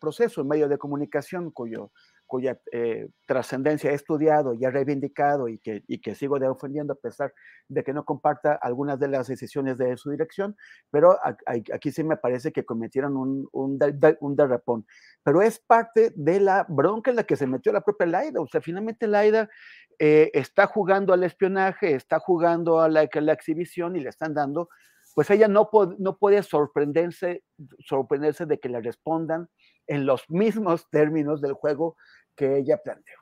proceso, 0.00 0.40
en 0.40 0.48
medio 0.48 0.68
de 0.68 0.78
comunicación 0.78 1.50
cuyo, 1.50 1.90
cuya 2.30 2.60
eh, 2.70 3.08
trascendencia 3.26 3.90
he 3.90 3.94
estudiado 3.94 4.54
y 4.54 4.64
he 4.64 4.70
reivindicado 4.70 5.48
y 5.48 5.58
que, 5.58 5.82
y 5.88 6.00
que 6.00 6.14
sigo 6.14 6.38
defendiendo 6.38 6.92
a 6.92 6.96
pesar 6.96 7.34
de 7.66 7.82
que 7.82 7.92
no 7.92 8.04
comparta 8.04 8.54
algunas 8.54 9.00
de 9.00 9.08
las 9.08 9.26
decisiones 9.26 9.78
de 9.78 9.96
su 9.96 10.10
dirección, 10.10 10.56
pero 10.92 11.18
aquí 11.44 11.90
sí 11.90 12.04
me 12.04 12.16
parece 12.16 12.52
que 12.52 12.64
cometieron 12.64 13.16
un, 13.16 13.48
un, 13.50 13.80
un 14.20 14.36
derrapón. 14.36 14.86
Pero 15.24 15.42
es 15.42 15.58
parte 15.58 16.12
de 16.14 16.38
la 16.38 16.64
bronca 16.68 17.10
en 17.10 17.16
la 17.16 17.24
que 17.24 17.34
se 17.34 17.48
metió 17.48 17.72
la 17.72 17.80
propia 17.80 18.06
Laida. 18.06 18.40
O 18.40 18.46
sea, 18.46 18.60
finalmente 18.60 19.08
Laida 19.08 19.50
eh, 19.98 20.30
está 20.32 20.68
jugando 20.68 21.12
al 21.12 21.24
espionaje, 21.24 21.96
está 21.96 22.20
jugando 22.20 22.80
a 22.80 22.88
la, 22.88 23.08
a 23.12 23.20
la 23.20 23.32
exhibición 23.32 23.96
y 23.96 24.00
le 24.00 24.08
están 24.08 24.34
dando 24.34 24.68
pues 25.14 25.28
ella 25.30 25.48
no, 25.48 25.68
no 25.98 26.18
puede 26.18 26.42
sorprenderse, 26.42 27.42
sorprenderse 27.80 28.46
de 28.46 28.60
que 28.60 28.68
le 28.68 28.80
respondan 28.80 29.48
en 29.86 30.06
los 30.06 30.30
mismos 30.30 30.88
términos 30.90 31.40
del 31.40 31.52
juego 31.52 31.96
que 32.36 32.58
ella 32.58 32.78
planteó. 32.82 33.20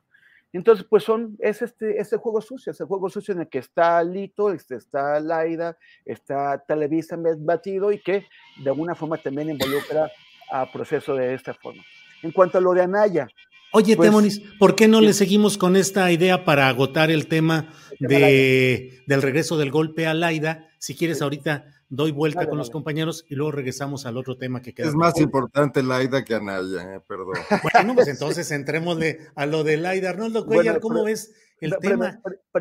Entonces, 0.53 0.87
pues 0.89 1.05
son, 1.05 1.37
es 1.41 1.61
este, 1.61 2.01
este 2.01 2.17
juego 2.17 2.41
sucio, 2.41 2.73
es 2.73 2.81
el 2.81 2.87
juego 2.87 3.11
sucio 3.11 3.35
en 3.35 3.43
el 3.43 3.49
que 3.49 3.59
está 3.59 4.03
Lito, 4.03 4.51
este, 4.51 4.77
está 4.77 5.21
Laida, 5.21 5.77
está 6.07 6.65
Televisa 6.67 7.19
batido 7.39 7.93
y 7.93 8.01
que 8.01 8.25
de 8.63 8.71
alguna 8.71 8.95
forma 8.95 9.19
también 9.19 9.51
involucra 9.51 10.11
a 10.51 10.71
proceso 10.73 11.15
de 11.15 11.35
esta 11.35 11.53
forma. 11.53 11.83
En 12.23 12.33
cuanto 12.33 12.59
a 12.59 12.61
lo 12.61 12.73
de 12.73 12.83
Anaya. 12.83 13.29
Oye, 13.73 13.95
pues, 13.95 14.09
Temonis, 14.09 14.41
¿por 14.59 14.75
qué 14.75 14.89
no 14.89 15.03
le 15.03 15.13
seguimos 15.13 15.59
con 15.59 15.77
esta 15.77 16.11
idea 16.11 16.47
para 16.47 16.69
agotar 16.69 17.11
el 17.11 17.29
tema 17.29 17.71
de, 18.01 19.03
del 19.07 19.21
regreso 19.21 19.59
del 19.59 19.71
golpe 19.71 20.07
a 20.07 20.15
Laida? 20.15 20.71
Si 20.79 20.97
quieres, 20.97 21.21
ahorita 21.21 21.67
doy 21.89 22.13
vuelta 22.13 22.47
con 22.47 22.59
los 22.59 22.71
compañeros 22.71 23.25
y 23.29 23.35
luego 23.35 23.53
regresamos 23.53 24.07
al 24.07 24.17
otro 24.17 24.37
tema 24.37 24.61
que 24.61 24.75
queda. 24.75 24.89
Es 24.89 24.95
más 24.95 25.19
importante 25.21 25.83
Laida 25.83 26.25
que 26.25 26.35
Anaya, 26.35 26.97
eh, 26.97 27.01
perdón. 27.07 27.35
Bueno, 27.73 27.95
pues 27.95 28.09
entonces 28.09 28.51
entremos 28.51 28.99
a 29.35 29.47
lo 29.47 29.65
de 29.65 29.77
Laida. 29.77 30.11
Arnoldo 30.11 30.47
Cuellar, 30.47 30.81
¿cómo 30.81 31.05
ves 31.05 31.35
el 31.61 31.77
tema? 31.81 32.21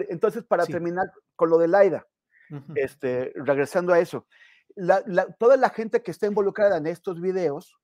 entonces, 0.10 0.44
para 0.44 0.66
terminar 0.66 1.12
con 1.36 1.50
lo 1.50 1.58
de 1.58 1.68
Laida, 1.68 2.08
este, 2.76 3.34
regresando 3.36 3.94
a 3.94 4.00
eso, 4.00 4.26
toda 5.38 5.58
la 5.58 5.70
gente 5.70 6.02
que 6.02 6.12
está 6.12 6.28
involucrada 6.28 6.78
en 6.78 6.88
estos 6.88 7.20
videos, 7.20 7.78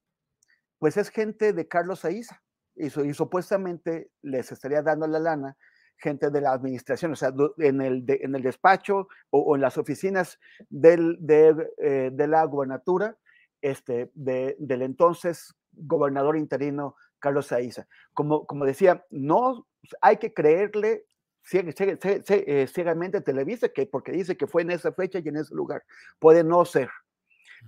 pues 0.80 0.98
es 0.98 1.10
gente 1.10 1.54
de 1.54 1.68
Carlos 1.68 2.06
Aiza 2.06 2.41
y, 2.76 2.88
y 2.88 3.14
supuestamente 3.14 4.10
les 4.22 4.52
estaría 4.52 4.82
dando 4.82 5.08
la 5.08 5.20
lana 5.20 5.58
gente 5.98 6.30
de 6.30 6.41
la 6.41 6.52
administración, 6.52 7.14
o 7.14 7.16
sea, 7.16 7.34
en 7.58 7.82
el, 7.82 8.04
en 8.08 8.36
el 8.36 8.41
despacho 8.41 9.08
o, 9.30 9.56
en 9.56 9.62
las 9.62 9.78
oficinas 9.78 10.39
del, 10.70 11.18
de, 11.20 11.72
eh, 11.78 12.10
de, 12.12 12.28
la 12.28 12.44
gubernatura 12.46 13.18
este, 13.62 14.12
del 14.14 14.82
entonces 14.82 15.56
gobernador 15.72 16.38
interino 16.38 16.96
Carlos 17.20 17.48
Saiza. 17.48 17.88
Como, 18.14 18.46
como 18.46 18.66
decía, 18.66 19.06
no 19.10 19.66
hay 20.02 20.18
que 20.18 20.34
creerle 20.34 21.06
eh, 21.52 22.68
ciegamente 22.68 23.22
Televisa, 23.22 23.70
que, 23.70 23.86
porque 23.86 24.12
dice 24.12 24.38
que 24.38 24.48
fue 24.48 24.62
en 24.62 24.72
esa 24.72 24.94
fecha 24.94 25.20
y 25.20 25.28
en 25.28 25.38
ese 25.38 25.54
lugar. 25.54 25.84
Puede 26.20 26.44
no 26.44 26.64
ser. 26.66 26.89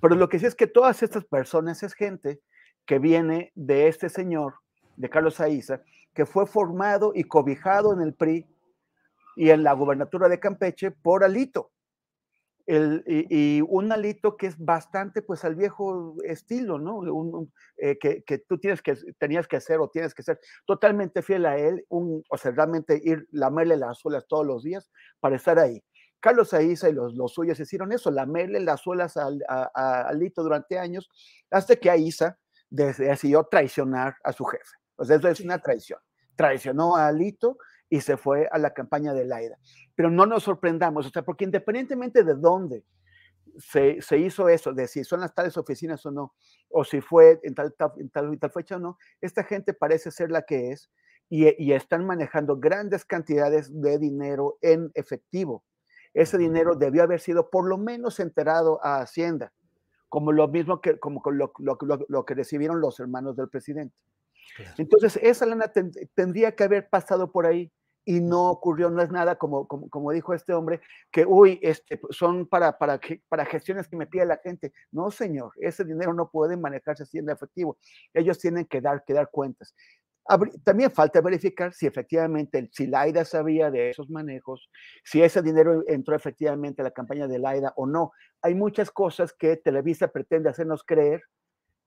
Pero 0.01 0.15
lo 0.15 0.30
que 0.30 0.39
sí 0.39 0.45
es 0.45 0.55
que 0.55 0.67
todas 0.67 1.03
estas 1.03 1.26
personas 1.26 1.84
es 1.84 1.93
gente 1.93 2.41
que 2.86 2.99
viene 2.99 3.51
de 3.55 3.88
este 3.88 4.09
señor, 4.09 4.55
de 4.95 5.09
Carlos 5.09 5.36
Saiza, 5.36 5.82
que 6.16 6.26
fue 6.26 6.47
formado 6.47 7.11
y 7.13 7.26
cobijado 7.26 7.93
en 7.93 8.01
el 8.01 8.13
PRI 8.16 8.47
y 9.36 9.49
en 9.49 9.63
la 9.63 9.74
gubernatura 9.74 10.30
de 10.30 10.39
Campeche 10.39 10.89
por 10.89 11.24
Alito. 11.24 11.72
El, 12.66 13.03
y, 13.05 13.61
un 13.61 13.91
alito 13.91 14.38
que 14.38 14.47
es 14.47 14.57
bastante 14.57 15.22
pues 15.22 15.45
al 15.45 15.53
viejo 15.53 16.16
estilo, 16.24 16.80
¿no? 16.80 17.47
Eh, 17.78 17.99
que, 17.99 18.24
que, 18.24 18.39
tú 18.39 18.57
tienes 18.57 18.82
que, 18.82 18.95
tenías 19.20 19.47
que 19.47 19.57
hacer 19.57 19.80
o 19.80 19.89
tienes 19.89 20.16
que 20.16 20.24
ser 20.24 20.39
totalmente 20.66 21.22
fiel 21.22 21.45
a 21.45 21.57
él, 21.57 21.86
un, 21.89 22.24
o 22.28 22.38
sea, 22.38 22.49
realmente 22.49 22.99
ir, 23.03 23.28
lamerle 23.32 23.78
las 23.78 23.99
suelas 23.99 24.26
todos 24.28 24.47
los 24.47 24.63
días 24.63 24.89
para 25.20 25.36
estar 25.36 25.59
ahí. 25.59 25.84
Carlos 26.20 26.55
Aiza 26.55 26.89
y 26.89 26.93
los, 26.93 27.13
los 27.13 27.34
suyos 27.34 27.59
hicieron 27.59 27.91
eso, 27.91 28.09
lamerle 28.09 28.59
las 28.61 28.82
suelas 28.82 29.16
a, 29.16 30.07
Alito 30.07 30.41
durante 30.41 30.80
años, 30.80 31.07
hasta 31.51 31.76
que 31.76 31.91
Aiza 31.91 32.39
decidió 32.72 33.43
traicionar 33.43 34.16
a 34.24 34.32
su 34.32 34.43
jefe. 34.45 34.84
O 34.95 35.05
sea, 35.05 35.17
eso 35.17 35.27
es 35.27 35.39
una 35.41 35.59
traición. 35.59 35.99
Traicionó 36.35 36.95
a 36.95 37.07
Alito 37.07 37.57
y 37.89 38.01
se 38.01 38.17
fue 38.17 38.47
a 38.51 38.57
la 38.57 38.73
campaña 38.73 39.13
de 39.13 39.25
Laida. 39.25 39.57
Pero 39.95 40.09
no 40.09 40.25
nos 40.25 40.43
sorprendamos, 40.43 41.05
o 41.05 41.09
sea, 41.09 41.23
porque 41.23 41.45
independientemente 41.45 42.23
de 42.23 42.35
dónde 42.35 42.83
se, 43.57 44.01
se, 44.01 44.17
hizo 44.17 44.49
eso, 44.49 44.73
de 44.73 44.87
si 44.87 45.03
son 45.03 45.21
las 45.21 45.33
tales 45.33 45.57
oficinas 45.57 46.05
o 46.05 46.11
no, 46.11 46.33
o 46.69 46.83
si 46.83 47.01
fue 47.01 47.39
en 47.43 47.55
tal, 47.55 47.73
en 47.97 48.09
tal, 48.09 48.37
tal 48.39 48.51
fecha 48.51 48.75
o 48.75 48.79
no, 48.79 48.97
esta 49.21 49.43
gente 49.43 49.73
parece 49.73 50.11
ser 50.11 50.31
la 50.31 50.41
que 50.41 50.71
es 50.71 50.91
y, 51.29 51.63
y, 51.63 51.73
están 51.73 52.05
manejando 52.05 52.57
grandes 52.57 53.05
cantidades 53.05 53.69
de 53.81 53.97
dinero 53.97 54.57
en 54.61 54.91
efectivo. 54.93 55.63
Ese 56.13 56.37
dinero 56.37 56.75
debió 56.75 57.03
haber 57.03 57.19
sido 57.19 57.49
por 57.49 57.67
lo 57.67 57.77
menos 57.77 58.19
enterado 58.19 58.79
a 58.83 59.01
Hacienda, 59.01 59.51
como 60.07 60.31
lo 60.31 60.47
mismo 60.47 60.81
que, 60.81 60.99
como 60.99 61.21
lo, 61.31 61.51
lo, 61.59 61.77
lo 62.07 62.25
que 62.25 62.35
recibieron 62.35 62.79
los 62.79 62.99
hermanos 62.99 63.35
del 63.35 63.49
presidente. 63.49 63.95
Entonces, 64.77 65.19
esa 65.21 65.45
lana 65.45 65.71
tendría 66.13 66.55
que 66.55 66.63
haber 66.63 66.89
pasado 66.89 67.31
por 67.31 67.45
ahí 67.45 67.71
y 68.05 68.21
no 68.21 68.51
ocurrió, 68.51 68.89
no 68.91 69.01
es 69.01 69.09
nada 69.09 69.35
como, 69.35 69.67
como, 69.67 69.89
como 69.89 70.11
dijo 70.11 70.33
este 70.33 70.53
hombre, 70.53 70.79
que, 71.11 71.25
uy, 71.25 71.59
este, 71.63 71.99
son 72.11 72.45
para, 72.45 72.77
para, 72.77 72.99
para 73.27 73.45
gestiones 73.45 73.87
que 73.87 73.97
me 73.97 74.05
pide 74.05 74.25
la 74.27 74.37
gente. 74.37 74.71
No, 74.91 75.09
señor, 75.09 75.51
ese 75.57 75.83
dinero 75.83 76.13
no 76.13 76.29
puede 76.29 76.55
manejarse 76.55 77.03
así 77.03 77.17
en 77.17 77.29
efectivo. 77.29 77.77
Ellos 78.13 78.37
tienen 78.37 78.65
que 78.65 78.79
dar, 78.79 79.03
que 79.03 79.13
dar 79.13 79.29
cuentas. 79.31 79.73
También 80.63 80.89
falta 80.89 81.21
verificar 81.21 81.73
si 81.73 81.85
efectivamente, 81.85 82.67
si 82.71 82.87
Laida 82.87 83.25
sabía 83.25 83.69
de 83.69 83.91
esos 83.91 84.09
manejos, 84.09 84.69
si 85.03 85.21
ese 85.21 85.43
dinero 85.43 85.83
entró 85.87 86.15
efectivamente 86.15 86.81
a 86.81 86.85
la 86.85 86.91
campaña 86.91 87.27
de 87.27 87.37
Laida 87.37 87.73
o 87.75 87.85
no. 87.85 88.11
Hay 88.41 88.55
muchas 88.55 88.89
cosas 88.89 89.33
que 89.33 89.57
Televisa 89.57 90.07
pretende 90.07 90.49
hacernos 90.49 90.83
creer 90.83 91.21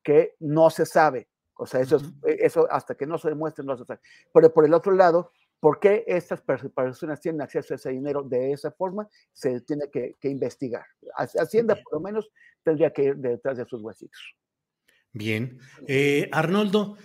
que 0.04 0.34
no 0.38 0.70
se 0.70 0.86
sabe. 0.86 1.28
O 1.58 1.66
sea, 1.66 1.80
eso, 1.80 1.96
eh, 2.26 2.38
eso 2.40 2.66
hasta 2.70 2.94
que 2.94 3.06
no 3.06 3.18
se 3.18 3.28
demuestre, 3.28 3.64
no 3.64 3.76
se 3.76 3.84
sabe. 3.84 4.00
Pero 4.32 4.52
por 4.52 4.64
el 4.64 4.72
otro 4.72 4.92
lado, 4.92 5.32
¿por 5.60 5.80
qué 5.80 6.04
estas 6.06 6.40
personas 6.40 7.20
tienen 7.20 7.42
acceso 7.42 7.74
a 7.74 7.76
ese 7.76 7.90
dinero 7.90 8.22
de 8.22 8.52
esa 8.52 8.70
forma? 8.70 9.08
Se 9.32 9.60
tiene 9.62 9.90
que, 9.90 10.16
investigar. 10.22 10.84
Hacienda, 11.16 11.74
por 11.74 11.94
lo 11.94 12.00
menos, 12.00 12.30
tendría 12.62 12.92
que 12.92 13.04
ir 13.04 13.16
detrás 13.16 13.58
de 13.58 13.66
sus 13.66 13.82
huesitos. 13.82 14.36
Bien. 15.12 15.58
Eh, 15.86 16.28
Arnoldo, 16.32 16.96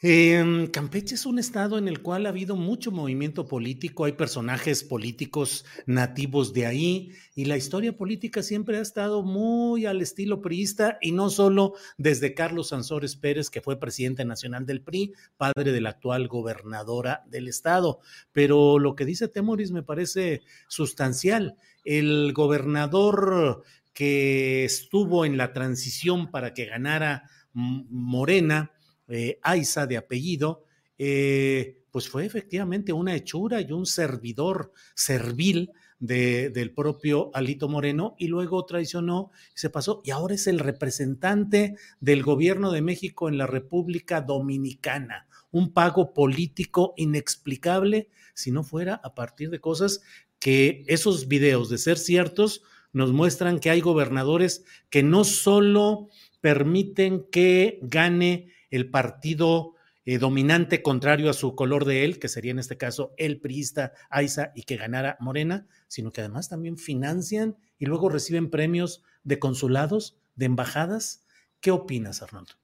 eh, 0.00 0.68
Campeche 0.72 1.16
es 1.16 1.26
un 1.26 1.38
estado 1.38 1.76
en 1.76 1.88
el 1.88 2.02
cual 2.02 2.26
ha 2.26 2.28
habido 2.28 2.54
mucho 2.54 2.92
movimiento 2.92 3.48
político, 3.48 4.04
hay 4.04 4.12
personajes 4.12 4.84
políticos 4.84 5.64
nativos 5.86 6.52
de 6.52 6.66
ahí 6.66 7.12
y 7.34 7.46
la 7.46 7.56
historia 7.56 7.96
política 7.96 8.42
siempre 8.42 8.78
ha 8.78 8.80
estado 8.80 9.22
muy 9.22 9.86
al 9.86 10.00
estilo 10.00 10.40
priista 10.40 10.98
y 11.00 11.12
no 11.12 11.30
solo 11.30 11.74
desde 11.96 12.34
Carlos 12.34 12.68
Sansores 12.68 13.16
Pérez, 13.16 13.50
que 13.50 13.60
fue 13.60 13.80
presidente 13.80 14.24
nacional 14.24 14.66
del 14.66 14.82
PRI, 14.82 15.14
padre 15.36 15.72
de 15.72 15.80
la 15.80 15.90
actual 15.90 16.28
gobernadora 16.28 17.24
del 17.28 17.48
estado. 17.48 18.00
Pero 18.32 18.78
lo 18.78 18.94
que 18.94 19.04
dice 19.04 19.26
Temoris 19.26 19.72
me 19.72 19.82
parece 19.82 20.42
sustancial. 20.68 21.56
El 21.84 22.32
gobernador 22.34 23.64
que 23.92 24.64
estuvo 24.64 25.24
en 25.24 25.36
la 25.36 25.52
transición 25.52 26.30
para 26.30 26.54
que 26.54 26.66
ganara 26.66 27.24
Morena, 27.52 28.70
eh, 29.08 29.38
Aiza 29.42 29.86
de 29.86 29.96
apellido, 29.96 30.64
eh, 30.98 31.78
pues 31.90 32.08
fue 32.08 32.26
efectivamente 32.26 32.92
una 32.92 33.14
hechura 33.14 33.60
y 33.60 33.72
un 33.72 33.86
servidor 33.86 34.72
servil 34.94 35.72
del 35.98 36.72
propio 36.74 37.30
Alito 37.34 37.68
Moreno 37.68 38.14
y 38.18 38.28
luego 38.28 38.64
traicionó 38.64 39.32
y 39.52 39.58
se 39.58 39.68
pasó 39.68 40.00
y 40.04 40.12
ahora 40.12 40.36
es 40.36 40.46
el 40.46 40.60
representante 40.60 41.74
del 41.98 42.22
gobierno 42.22 42.70
de 42.70 42.82
México 42.82 43.28
en 43.28 43.36
la 43.36 43.48
República 43.48 44.20
Dominicana. 44.20 45.26
Un 45.50 45.72
pago 45.72 46.14
político 46.14 46.94
inexplicable 46.96 48.10
si 48.38 48.52
no 48.52 48.62
fuera 48.62 49.00
a 49.02 49.16
partir 49.16 49.50
de 49.50 49.60
cosas 49.60 50.00
que 50.38 50.84
esos 50.86 51.26
videos, 51.26 51.68
de 51.68 51.78
ser 51.78 51.98
ciertos, 51.98 52.62
nos 52.92 53.12
muestran 53.12 53.58
que 53.58 53.70
hay 53.70 53.80
gobernadores 53.80 54.64
que 54.90 55.02
no 55.02 55.24
solo 55.24 56.08
permiten 56.40 57.26
que 57.32 57.80
gane 57.82 58.52
el 58.70 58.90
partido 58.90 59.74
eh, 60.04 60.18
dominante 60.18 60.82
contrario 60.82 61.28
a 61.28 61.34
su 61.34 61.54
color 61.54 61.84
de 61.84 62.04
él, 62.04 62.18
que 62.18 62.28
sería 62.28 62.52
en 62.52 62.58
este 62.58 62.78
caso 62.78 63.12
el 63.18 63.40
priista 63.40 63.92
Aiza 64.08 64.52
y 64.54 64.62
que 64.62 64.76
ganara 64.76 65.16
Morena, 65.20 65.66
sino 65.86 66.12
que 66.12 66.22
además 66.22 66.48
también 66.48 66.78
financian 66.78 67.56
y 67.78 67.86
luego 67.86 68.08
reciben 68.08 68.50
premios 68.50 69.02
de 69.24 69.38
consulados, 69.38 70.18
de 70.34 70.46
embajadas. 70.46 71.24
¿Qué 71.60 71.70
opinas, 71.70 72.22
Arnoldo? 72.22 72.54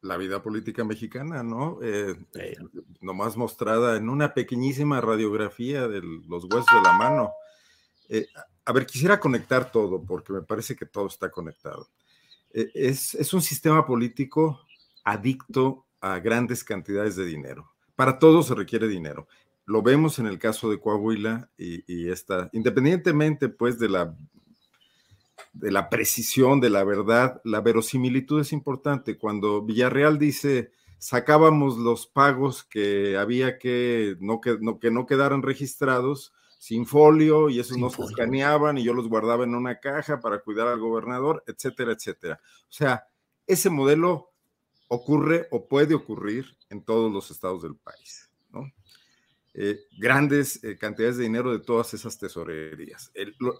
La 0.00 0.16
vida 0.16 0.42
política 0.42 0.84
mexicana, 0.84 1.42
¿no? 1.42 1.78
Eh, 1.82 2.14
nomás 3.00 3.36
mostrada 3.36 3.96
en 3.96 4.08
una 4.08 4.34
pequeñísima 4.34 5.00
radiografía 5.00 5.88
de 5.88 6.00
los 6.02 6.44
huesos 6.44 6.66
de 6.74 6.82
la 6.82 6.92
mano. 6.92 7.32
Eh, 8.08 8.26
a 8.64 8.72
ver, 8.72 8.86
quisiera 8.86 9.20
conectar 9.20 9.70
todo, 9.70 10.02
porque 10.02 10.32
me 10.32 10.42
parece 10.42 10.76
que 10.76 10.86
todo 10.86 11.06
está 11.06 11.30
conectado. 11.30 11.88
Eh, 12.52 12.70
es, 12.74 13.14
es 13.14 13.34
un 13.34 13.42
sistema 13.42 13.86
político 13.86 14.60
adicto 15.04 15.86
a 16.00 16.18
grandes 16.18 16.64
cantidades 16.64 17.16
de 17.16 17.24
dinero. 17.24 17.72
Para 17.94 18.18
todo 18.18 18.42
se 18.42 18.54
requiere 18.54 18.88
dinero. 18.88 19.28
Lo 19.66 19.82
vemos 19.82 20.18
en 20.18 20.26
el 20.26 20.38
caso 20.38 20.68
de 20.70 20.80
Coahuila 20.80 21.50
y, 21.56 21.84
y 21.86 22.10
esta, 22.10 22.50
independientemente 22.52 23.48
pues 23.48 23.78
de 23.78 23.88
la, 23.88 24.16
de 25.52 25.70
la 25.70 25.88
precisión, 25.88 26.60
de 26.60 26.70
la 26.70 26.84
verdad, 26.84 27.40
la 27.44 27.60
verosimilitud 27.60 28.40
es 28.40 28.52
importante. 28.52 29.16
Cuando 29.16 29.62
Villarreal 29.62 30.18
dice, 30.18 30.72
sacábamos 30.98 31.78
los 31.78 32.06
pagos 32.06 32.64
que 32.64 33.16
había 33.16 33.58
que 33.58 34.16
no, 34.20 34.40
que, 34.40 34.58
no, 34.60 34.78
que 34.78 34.90
no 34.90 35.06
quedaran 35.06 35.42
registrados, 35.42 36.32
sin 36.58 36.86
folio 36.86 37.50
y 37.50 37.60
esos 37.60 37.76
no 37.76 37.90
se 37.90 38.02
escaneaban 38.02 38.78
y 38.78 38.84
yo 38.84 38.94
los 38.94 39.08
guardaba 39.08 39.44
en 39.44 39.54
una 39.54 39.80
caja 39.80 40.20
para 40.20 40.38
cuidar 40.38 40.66
al 40.66 40.80
gobernador, 40.80 41.44
etcétera, 41.46 41.92
etcétera. 41.92 42.40
O 42.42 42.72
sea, 42.72 43.04
ese 43.46 43.68
modelo 43.68 44.33
ocurre 44.88 45.48
o 45.50 45.68
puede 45.68 45.94
ocurrir 45.94 46.56
en 46.70 46.82
todos 46.84 47.12
los 47.12 47.30
estados 47.30 47.62
del 47.62 47.76
país, 47.76 48.30
¿no? 48.50 48.70
Eh, 49.54 49.80
grandes 49.98 50.62
eh, 50.64 50.76
cantidades 50.76 51.16
de 51.16 51.24
dinero 51.24 51.52
de 51.52 51.60
todas 51.60 51.94
esas 51.94 52.18
tesorerías. 52.18 53.12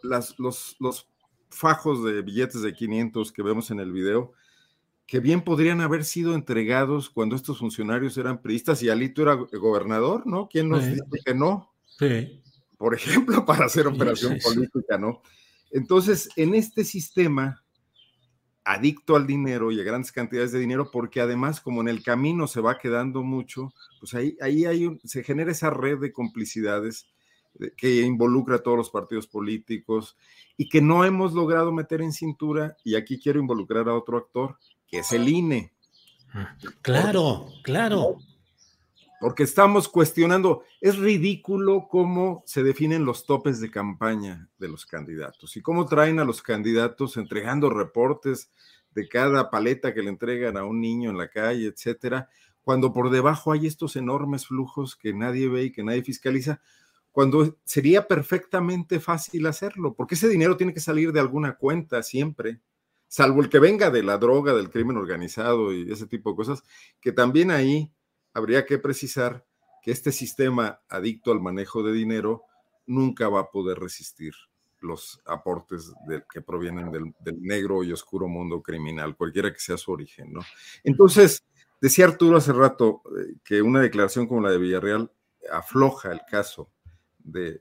las, 0.03 0.39
los, 0.39 0.77
los 0.81 1.09
fajos 1.51 2.05
de 2.05 2.23
billetes 2.23 2.63
de 2.63 2.73
500 2.73 3.31
que 3.31 3.43
vemos 3.43 3.71
en 3.71 3.79
el 3.79 3.93
video, 3.93 4.33
que 5.07 5.21
bien 5.21 5.43
podrían 5.43 5.81
haber 5.81 6.05
sido 6.05 6.35
entregados 6.35 7.11
cuando 7.11 7.37
estos 7.37 7.59
funcionarios 7.59 8.17
eran 8.19 8.43
priistas 8.43 8.83
y 8.83 8.89
Alito 8.89 9.23
era 9.23 9.35
gobernador, 9.35 10.27
¿no? 10.27 10.49
¿Quién 10.49 10.69
nos 10.69 10.85
dice 10.85 11.05
que 11.25 11.35
no? 11.35 11.73
Sí 11.99 12.41
por 12.85 12.95
ejemplo, 12.95 13.45
para 13.47 13.65
hacer 13.65 13.87
operación 13.87 14.39
política, 14.43 14.99
¿no? 14.99 15.23
Entonces, 15.71 16.29
en 16.37 16.55
este 16.55 16.85
sistema, 16.85 17.64
adicto 18.65 19.17
al 19.17 19.27
dinero 19.27 19.71
y 19.71 19.81
a 19.81 19.85
grandes 19.85 20.13
cantidades 20.13 20.53
de 20.53 20.59
dinero, 20.59 20.91
porque 20.91 21.21
además, 21.21 21.61
como 21.61 21.81
en 21.81 21.89
el 21.89 22.03
camino 22.03 22.47
se 22.47 22.61
va 22.61 22.79
quedando 22.79 23.23
mucho, 23.23 23.73
pues 24.01 24.15
ahí, 24.15 24.37
ahí 24.41 24.65
hay 24.65 24.99
se 25.05 25.23
genera 25.23 25.53
esa 25.53 25.71
red 25.71 25.99
de 25.99 26.13
complicidades 26.13 27.07
que 27.77 28.01
involucra 28.01 28.57
a 28.57 28.63
todos 28.63 28.77
los 28.77 28.91
partidos 28.91 29.27
políticos 29.27 30.17
y 30.57 30.69
que 30.69 30.81
no 30.81 31.05
hemos 31.05 31.35
logrado 31.35 31.73
meter 31.73 32.03
en 32.03 32.13
cintura, 32.13 32.77
y 32.85 32.97
aquí 32.97 33.21
quiero 33.21 33.39
involucrar 33.39 33.89
a 33.89 33.95
otro 33.95 34.19
actor, 34.19 34.59
que 34.89 34.99
es 35.01 35.13
el 35.13 35.29
INE. 35.29 35.73
Ah, 36.33 36.57
claro, 36.83 37.47
claro 37.63 38.19
porque 39.21 39.45
estamos 39.45 39.89
cuestionando, 39.89 40.65
es 40.81 40.99
ridículo 40.99 41.89
cómo 41.89 42.43
se 42.47 42.63
definen 42.63 43.05
los 43.05 43.27
topes 43.27 43.61
de 43.61 43.71
campaña 43.71 44.49
de 44.59 44.69
los 44.69 44.87
candidatos 44.87 45.57
y 45.57 45.63
cómo 45.63 45.87
traen 45.87 46.19
a 46.19 46.25
los 46.25 46.43
candidatos 46.43 47.17
entregando 47.17 47.71
reportes 47.71 48.51
de 48.91 49.09
cada 49.09 49.51
paleta 49.51 49.95
que 49.95 50.03
le 50.03 50.11
entregan 50.11 50.57
a 50.57 50.65
un 50.65 50.81
niño 50.81 51.11
en 51.11 51.19
la 51.19 51.29
calle, 51.29 51.67
etcétera, 51.67 52.29
cuando 52.63 52.93
por 52.93 53.11
debajo 53.11 53.53
hay 53.53 53.67
estos 53.67 53.97
enormes 53.97 54.47
flujos 54.47 54.97
que 54.97 55.13
nadie 55.13 55.49
ve 55.49 55.65
y 55.65 55.73
que 55.73 55.85
nadie 55.85 56.03
fiscaliza, 56.03 56.61
cuando 57.13 57.57
sería 57.65 58.09
perfectamente 58.09 58.99
fácil 58.99 59.47
hacerlo, 59.47 59.95
porque 59.95 60.17
ese 60.17 60.29
dinero 60.29 60.57
tiene 60.57 60.75
que 60.75 60.81
salir 60.81 61.13
de 61.13 61.21
alguna 61.21 61.57
cuenta 61.57 62.03
siempre, 62.03 62.61
salvo 63.07 63.41
el 63.41 63.49
que 63.49 63.61
venga 63.61 63.91
de 63.91 64.03
la 64.03 64.19
droga, 64.19 64.55
del 64.55 64.71
crimen 64.71 64.97
organizado 64.97 65.73
y 65.73 65.93
ese 65.93 66.07
tipo 66.07 66.31
de 66.31 66.37
cosas, 66.37 66.63
que 67.01 67.13
también 67.13 67.51
ahí 67.51 67.93
habría 68.35 68.67
que 68.67 68.79
precisar 68.79 69.47
que 69.83 69.93
este 69.93 70.13
sistema 70.13 70.81
adicto 70.89 71.33
al 71.33 71.41
manejo 71.41 71.83
de 71.83 71.93
dinero 71.93 72.43
nunca 72.87 73.29
va 73.29 73.41
a 73.41 73.51
poder 73.51 73.79
resistir 73.79 74.35
los 74.81 75.21
aportes 75.25 75.93
que 76.31 76.43
provienen 76.43 76.91
del, 76.91 77.15
negro 77.41 77.83
y 77.83 77.93
oscuro 77.93 78.29
mundo 78.29 78.63
criminal, 78.63 79.17
cualquiera 79.17 79.53
que 79.53 79.59
sea 79.59 79.79
su 79.79 79.93
origen, 79.93 80.33
¿no? 80.33 80.41
Entonces, 80.83 81.43
decía 81.81 82.05
Arturo 82.05 82.37
hace 82.37 82.53
rato 82.53 83.03
eh, 83.19 83.37
que 83.43 83.63
una 83.63 83.81
declaración 83.81 84.27
como 84.27 84.43
la 84.43 84.51
de 84.51 84.59
Villarreal 84.59 85.11
afloja 85.51 86.13
el 86.13 86.21
caso 86.31 86.71
de, 87.19 87.61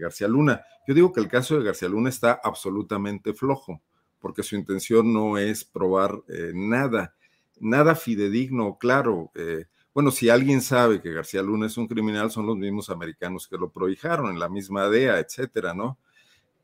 García 0.00 0.28
Luna. 0.28 0.62
Yo 0.88 0.94
digo 0.94 1.12
que 1.12 1.20
el 1.20 1.28
caso 1.28 1.58
de 1.58 1.64
García 1.64 1.88
Luna 1.88 2.08
está 2.08 2.40
absolutamente 2.42 3.34
flojo, 3.34 3.82
porque 4.18 4.42
su 4.42 4.56
intención 4.56 5.12
no 5.12 5.36
es 5.36 5.64
probar 5.64 6.22
eh, 6.28 6.52
nada, 6.54 7.14
nada 7.60 7.94
fidedigno, 7.94 8.78
claro. 8.78 9.30
Eh, 9.34 9.66
bueno, 9.94 10.10
si 10.10 10.28
alguien 10.28 10.60
sabe 10.60 11.00
que 11.00 11.12
García 11.12 11.40
Luna 11.40 11.66
es 11.66 11.76
un 11.76 11.86
criminal, 11.86 12.28
son 12.28 12.46
los 12.46 12.56
mismos 12.56 12.90
americanos 12.90 13.46
que 13.46 13.56
lo 13.56 13.70
prohijaron 13.70 14.28
en 14.28 14.40
la 14.40 14.48
misma 14.48 14.88
DEA, 14.88 15.20
etcétera, 15.20 15.72
¿no? 15.72 15.98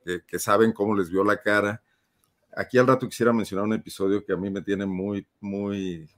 Que, 0.04 0.38
saben 0.40 0.72
cómo 0.72 0.96
les 0.96 1.10
vio 1.10 1.22
la 1.22 1.40
cara. 1.40 1.80
Aquí 2.56 2.76
al 2.76 2.88
rato 2.88 3.08
quisiera 3.08 3.32
mencionar 3.32 3.66
un 3.66 3.74
episodio 3.74 4.24
que 4.24 4.32
a 4.32 4.36
mí 4.36 4.50
me 4.50 4.62
tiene 4.62 4.84
muy, 4.84 5.24
muy 5.38 6.10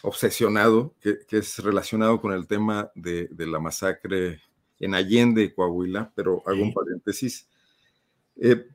obsesionado, 0.00 0.94
que, 0.98 1.18
es 1.30 1.58
relacionado 1.58 2.18
con 2.22 2.32
el 2.32 2.46
tema 2.46 2.90
de, 2.94 3.28
la 3.36 3.60
masacre 3.60 4.40
en 4.80 4.94
Allende, 4.94 5.52
Coahuila, 5.52 6.10
pero 6.14 6.42
hago 6.46 6.62
un 6.62 6.72
paréntesis. 6.72 7.46
Eh, 8.36 8.66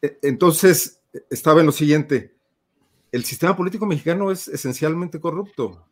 e, 0.00 0.18
entonces, 0.22 1.02
estaba 1.28 1.60
en 1.60 1.66
lo 1.66 1.72
siguiente, 1.72 2.34
el 3.12 3.24
sistema 3.26 3.54
político 3.54 3.84
mexicano 3.84 4.30
es 4.30 4.48
esencialmente 4.48 5.20
corrupto. 5.20 5.84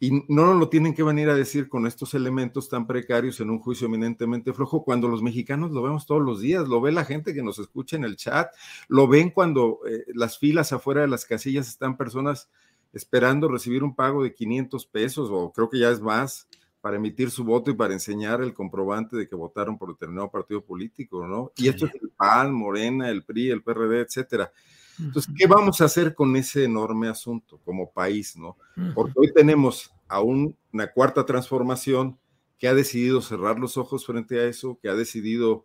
Y 0.00 0.12
no 0.28 0.46
nos 0.46 0.56
lo 0.56 0.68
tienen 0.68 0.94
que 0.94 1.02
venir 1.02 1.28
a 1.28 1.34
decir 1.34 1.68
con 1.68 1.86
estos 1.86 2.14
elementos 2.14 2.68
tan 2.68 2.86
precarios 2.86 3.40
en 3.40 3.50
un 3.50 3.58
juicio 3.58 3.88
eminentemente 3.88 4.52
flojo, 4.52 4.84
cuando 4.84 5.08
los 5.08 5.22
mexicanos 5.22 5.72
lo 5.72 5.82
vemos 5.82 6.06
todos 6.06 6.22
los 6.22 6.40
días, 6.40 6.68
lo 6.68 6.80
ve 6.80 6.92
la 6.92 7.04
gente 7.04 7.34
que 7.34 7.42
nos 7.42 7.58
escucha 7.58 7.96
en 7.96 8.04
el 8.04 8.16
chat, 8.16 8.52
lo 8.86 9.08
ven 9.08 9.30
cuando 9.30 9.80
eh, 9.88 10.04
las 10.14 10.38
filas 10.38 10.72
afuera 10.72 11.00
de 11.00 11.08
las 11.08 11.24
casillas 11.24 11.68
están 11.68 11.96
personas 11.96 12.48
esperando 12.92 13.48
recibir 13.48 13.82
un 13.82 13.94
pago 13.94 14.22
de 14.22 14.34
500 14.34 14.86
pesos 14.86 15.28
o 15.30 15.52
creo 15.52 15.68
que 15.68 15.78
ya 15.78 15.90
es 15.90 16.00
más 16.00 16.48
para 16.80 16.96
emitir 16.96 17.30
su 17.30 17.44
voto 17.44 17.70
y 17.70 17.74
para 17.74 17.92
enseñar 17.92 18.40
el 18.40 18.54
comprobante 18.54 19.16
de 19.16 19.28
que 19.28 19.34
votaron 19.34 19.78
por 19.78 19.90
determinado 19.90 20.30
partido 20.30 20.64
político, 20.64 21.26
¿no? 21.26 21.52
Y 21.56 21.68
esto 21.68 21.86
es 21.86 21.94
el 22.00 22.10
PAN, 22.10 22.52
Morena, 22.52 23.10
el 23.10 23.24
PRI, 23.24 23.50
el 23.50 23.62
PRD, 23.62 24.00
etcétera. 24.00 24.52
Entonces, 24.98 25.32
¿qué 25.36 25.46
vamos 25.46 25.80
a 25.80 25.84
hacer 25.84 26.14
con 26.14 26.34
ese 26.36 26.64
enorme 26.64 27.08
asunto 27.08 27.60
como 27.64 27.90
país, 27.90 28.36
no? 28.36 28.56
Porque 28.94 29.14
hoy 29.16 29.32
tenemos 29.32 29.92
a 30.08 30.20
una 30.20 30.86
cuarta 30.94 31.24
transformación 31.24 32.18
que 32.58 32.68
ha 32.68 32.74
decidido 32.74 33.20
cerrar 33.20 33.58
los 33.58 33.76
ojos 33.76 34.04
frente 34.04 34.40
a 34.40 34.44
eso, 34.44 34.78
que 34.82 34.88
ha 34.88 34.94
decidido 34.94 35.64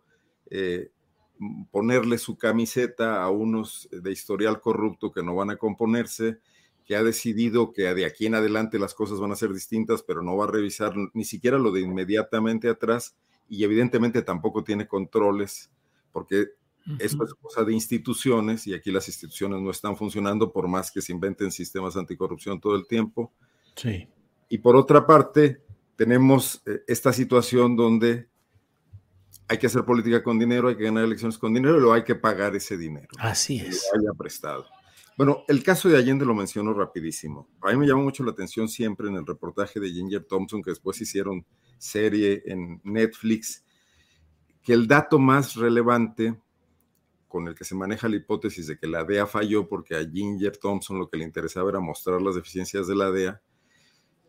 eh, 0.50 0.90
ponerle 1.70 2.18
su 2.18 2.36
camiseta 2.36 3.22
a 3.22 3.30
unos 3.30 3.88
de 3.90 4.12
historial 4.12 4.60
corrupto 4.60 5.12
que 5.12 5.22
no 5.22 5.34
van 5.34 5.50
a 5.50 5.56
componerse, 5.56 6.38
que 6.84 6.96
ha 6.96 7.02
decidido 7.02 7.72
que 7.72 7.94
de 7.94 8.04
aquí 8.04 8.26
en 8.26 8.34
adelante 8.34 8.78
las 8.78 8.94
cosas 8.94 9.18
van 9.18 9.32
a 9.32 9.36
ser 9.36 9.52
distintas, 9.52 10.02
pero 10.02 10.22
no 10.22 10.36
va 10.36 10.44
a 10.44 10.50
revisar 10.50 10.94
ni 11.12 11.24
siquiera 11.24 11.58
lo 11.58 11.72
de 11.72 11.80
inmediatamente 11.80 12.68
atrás 12.68 13.16
y 13.48 13.64
evidentemente 13.64 14.22
tampoco 14.22 14.64
tiene 14.64 14.86
controles, 14.86 15.70
porque 16.12 16.48
esto 16.98 17.24
es 17.24 17.34
cosa 17.34 17.64
de 17.64 17.72
instituciones 17.72 18.66
y 18.66 18.74
aquí 18.74 18.92
las 18.92 19.08
instituciones 19.08 19.60
no 19.60 19.70
están 19.70 19.96
funcionando 19.96 20.52
por 20.52 20.68
más 20.68 20.90
que 20.90 21.00
se 21.00 21.12
inventen 21.12 21.50
sistemas 21.50 21.96
anticorrupción 21.96 22.60
todo 22.60 22.76
el 22.76 22.86
tiempo. 22.86 23.32
Sí. 23.74 24.08
Y 24.48 24.58
por 24.58 24.76
otra 24.76 25.06
parte, 25.06 25.62
tenemos 25.96 26.62
eh, 26.66 26.82
esta 26.86 27.12
situación 27.12 27.76
donde 27.76 28.28
hay 29.48 29.58
que 29.58 29.66
hacer 29.66 29.84
política 29.84 30.22
con 30.22 30.38
dinero, 30.38 30.68
hay 30.68 30.76
que 30.76 30.84
ganar 30.84 31.04
elecciones 31.04 31.38
con 31.38 31.52
dinero 31.52 31.76
y 31.76 31.80
luego 31.80 31.94
hay 31.94 32.04
que 32.04 32.14
pagar 32.14 32.54
ese 32.56 32.76
dinero. 32.76 33.08
Así 33.18 33.58
es. 33.58 33.90
haya 33.94 34.12
prestado. 34.16 34.66
Bueno, 35.16 35.44
el 35.46 35.62
caso 35.62 35.88
de 35.88 35.96
Allende 35.96 36.24
lo 36.24 36.34
menciono 36.34 36.74
rapidísimo. 36.74 37.48
A 37.62 37.70
mí 37.70 37.78
me 37.78 37.86
llamó 37.86 38.02
mucho 38.02 38.24
la 38.24 38.32
atención 38.32 38.68
siempre 38.68 39.08
en 39.08 39.14
el 39.14 39.26
reportaje 39.26 39.78
de 39.78 39.90
Ginger 39.90 40.24
Thompson, 40.24 40.62
que 40.62 40.70
después 40.70 41.00
hicieron 41.00 41.46
serie 41.78 42.42
en 42.46 42.80
Netflix, 42.82 43.64
que 44.62 44.72
el 44.72 44.88
dato 44.88 45.18
más 45.18 45.54
relevante 45.54 46.34
con 47.34 47.48
el 47.48 47.56
que 47.56 47.64
se 47.64 47.74
maneja 47.74 48.08
la 48.08 48.14
hipótesis 48.14 48.68
de 48.68 48.78
que 48.78 48.86
la 48.86 49.02
DEA 49.02 49.26
falló 49.26 49.68
porque 49.68 49.96
a 49.96 50.08
Ginger 50.08 50.56
Thompson 50.56 51.00
lo 51.00 51.10
que 51.10 51.16
le 51.16 51.24
interesaba 51.24 51.68
era 51.68 51.80
mostrar 51.80 52.22
las 52.22 52.36
deficiencias 52.36 52.86
de 52.86 52.94
la 52.94 53.10
DEA, 53.10 53.42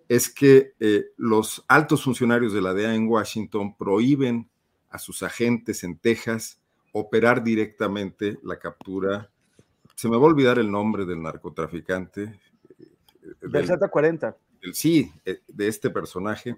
es 0.10 0.28
que 0.28 0.74
eh, 0.80 1.10
los 1.16 1.64
altos 1.68 2.04
funcionarios 2.04 2.52
de 2.52 2.62
la 2.62 2.74
DEA 2.74 2.96
en 2.96 3.08
Washington 3.08 3.78
prohíben 3.78 4.50
a 4.90 4.98
sus 4.98 5.22
agentes 5.22 5.84
en 5.84 6.00
Texas 6.00 6.60
operar 6.94 7.44
directamente 7.44 8.40
la 8.42 8.58
captura. 8.58 9.30
Se 9.94 10.10
me 10.10 10.18
va 10.18 10.24
a 10.24 10.26
olvidar 10.26 10.58
el 10.58 10.72
nombre 10.72 11.06
del 11.06 11.22
narcotraficante. 11.22 12.24
Eh, 13.22 13.36
del 13.40 13.68
Z40. 13.68 14.36
el 14.62 14.74
sí 14.74 15.12
eh, 15.26 15.42
de 15.48 15.68
este 15.68 15.92
personaje, 15.92 16.58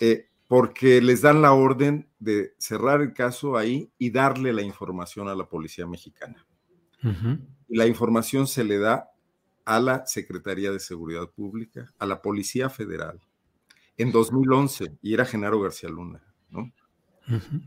eh, 0.00 0.26
porque 0.52 1.00
les 1.00 1.22
dan 1.22 1.40
la 1.40 1.54
orden 1.54 2.10
de 2.18 2.52
cerrar 2.58 3.00
el 3.00 3.14
caso 3.14 3.56
ahí 3.56 3.90
y 3.96 4.10
darle 4.10 4.52
la 4.52 4.60
información 4.60 5.26
a 5.28 5.34
la 5.34 5.48
policía 5.48 5.86
mexicana. 5.86 6.46
Y 7.70 7.74
la 7.78 7.86
información 7.86 8.46
se 8.46 8.62
le 8.62 8.76
da 8.76 9.08
a 9.64 9.80
la 9.80 10.04
Secretaría 10.04 10.70
de 10.70 10.78
Seguridad 10.78 11.26
Pública, 11.30 11.90
a 11.98 12.04
la 12.04 12.20
Policía 12.20 12.68
Federal, 12.68 13.18
en 13.96 14.12
2011, 14.12 14.98
y 15.00 15.14
era 15.14 15.24
Genaro 15.24 15.58
García 15.58 15.88
Luna, 15.88 16.22
¿no? 16.50 16.70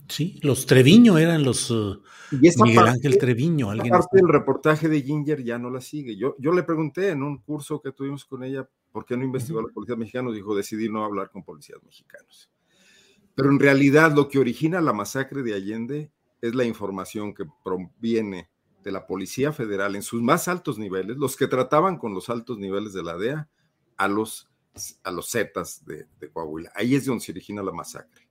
Sí, 0.08 0.40
los 0.44 0.68
Treviño 0.68 1.18
eran 1.18 1.44
los 1.44 1.72
uh, 1.72 2.04
Miguel 2.34 2.88
Ángel 2.88 3.18
Treviño. 3.18 3.72
Alguien 3.72 3.90
parte 3.90 4.18
del 4.18 4.28
reportaje 4.28 4.90
de 4.90 5.02
Ginger 5.02 5.44
ya 5.44 5.58
no 5.58 5.72
la 5.72 5.82
sigue. 5.82 6.16
Yo, 6.18 6.36
yo 6.38 6.52
le 6.52 6.62
pregunté 6.62 7.10
en 7.10 7.24
un 7.24 7.40
curso 7.40 7.82
que 7.82 7.94
tuvimos 7.94 8.26
con 8.26 8.44
ella 8.44 8.70
por 8.92 9.06
qué 9.06 9.18
no 9.18 9.24
investigó 9.24 9.58
a 9.58 9.64
la 9.64 9.74
policía 9.74 9.96
mexicana. 9.96 10.32
Dijo, 10.32 10.56
decidí 10.56 10.88
no 10.88 11.04
hablar 11.04 11.32
con 11.32 11.44
policías 11.44 11.82
mexicanos. 11.84 12.52
Pero 13.36 13.50
en 13.50 13.60
realidad 13.60 14.14
lo 14.16 14.30
que 14.30 14.40
origina 14.40 14.82
la 14.82 14.94
masacre 14.94 15.44
de 15.44 15.54
Allende 15.54 16.12
es 16.42 16.56
la 16.56 16.64
información 16.64 17.34
que 17.34 17.46
proviene 17.64 18.50
de 18.84 18.92
la 18.92 19.06
Policía 19.06 19.52
Federal 19.52 19.96
en 19.96 20.04
sus 20.04 20.22
más 20.22 20.48
altos 20.48 20.78
niveles, 20.78 21.18
los 21.18 21.36
que 21.36 21.48
trataban 21.48 21.98
con 21.98 22.14
los 22.14 22.30
altos 22.30 22.58
niveles 22.58 22.94
de 22.94 23.04
la 23.04 23.18
DEA 23.18 23.50
a 23.98 24.08
los, 24.08 24.50
a 25.04 25.12
los 25.12 25.30
Zetas 25.32 25.84
de, 25.86 26.08
de 26.20 26.30
Coahuila. 26.30 26.72
Ahí 26.76 26.96
es 26.96 27.06
donde 27.06 27.24
se 27.24 27.32
origina 27.32 27.64
la 27.64 27.72
masacre. 27.72 28.30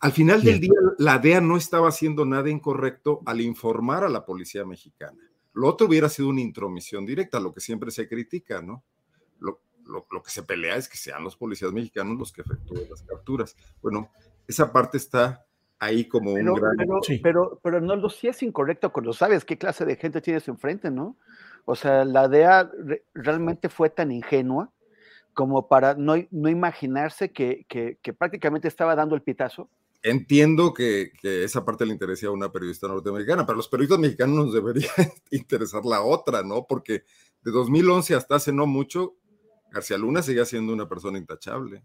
Al 0.00 0.12
final 0.12 0.42
del 0.42 0.60
día, 0.60 0.74
la 0.98 1.18
DEA 1.18 1.40
no 1.40 1.56
estaba 1.56 1.88
haciendo 1.88 2.26
nada 2.26 2.50
incorrecto 2.50 3.22
al 3.24 3.40
informar 3.40 4.04
a 4.04 4.08
la 4.08 4.26
policía 4.26 4.64
mexicana. 4.64 5.18
Lo 5.54 5.68
otro 5.68 5.86
hubiera 5.86 6.08
sido 6.08 6.28
una 6.28 6.40
intromisión 6.40 7.06
directa, 7.06 7.38
lo 7.40 7.54
que 7.54 7.60
siempre 7.60 7.90
se 7.90 8.08
critica, 8.08 8.60
¿no? 8.60 8.84
Lo, 9.38 10.22
que 10.22 10.30
se 10.30 10.42
pelea 10.42 10.76
es 10.76 10.88
que 10.88 10.96
sean 10.96 11.22
los 11.22 11.36
policías 11.36 11.70
mexicanos 11.70 12.18
los 12.18 12.32
que 12.32 12.40
efectúen 12.40 12.88
las 12.88 13.02
capturas. 13.02 13.54
Bueno, 13.82 14.10
esa 14.46 14.72
parte 14.72 14.96
está 14.96 15.44
ahí 15.78 16.06
como 16.06 16.32
un 16.32 16.54
gran... 16.54 16.76
Pero, 16.76 17.00
pero, 17.22 17.60
pero, 17.62 17.80
no, 17.80 17.96
lo 17.96 18.08
sí 18.08 18.28
es 18.28 18.42
incorrecto 18.42 18.92
cuando 18.92 19.12
sabes 19.12 19.44
qué 19.44 19.58
clase 19.58 19.84
de 19.84 19.96
gente 19.96 20.20
tienes 20.20 20.48
enfrente, 20.48 20.90
¿no? 20.90 21.16
O 21.64 21.74
sea, 21.74 22.04
la 22.04 22.28
DEA 22.28 22.70
realmente 23.14 23.68
fue 23.68 23.90
tan 23.90 24.12
ingenua 24.12 24.70
como 25.32 25.66
para 25.68 25.94
no, 25.94 26.14
no 26.30 26.48
imaginarse 26.48 27.32
que, 27.32 27.64
que, 27.68 27.98
que 28.00 28.12
prácticamente 28.12 28.68
estaba 28.68 28.94
dando 28.94 29.14
el 29.14 29.22
pitazo 29.22 29.68
entiendo 30.04 30.74
que, 30.74 31.12
esa 31.22 31.64
parte 31.64 31.86
le 31.86 31.92
interesa 31.92 32.28
a 32.28 32.30
una 32.30 32.52
periodista 32.52 32.86
norteamericana, 32.86 33.44
pero 33.44 33.54
a 33.54 33.56
los 33.56 33.68
periodistas 33.68 33.98
mexicanos 33.98 34.36
nos 34.36 34.54
debería 34.54 34.90
interesar 35.30 35.84
la 35.84 36.02
otra, 36.02 36.42
¿no? 36.44 36.66
Porque 36.68 37.04
de 37.42 37.50
2011 37.50 38.14
hasta 38.14 38.36
hace 38.36 38.52
no 38.52 38.66
mucho, 38.66 39.16
García 39.72 39.98
Luna 39.98 40.22
seguía 40.22 40.44
siendo 40.44 40.72
una 40.72 40.88
persona 40.88 41.18
intachable. 41.18 41.82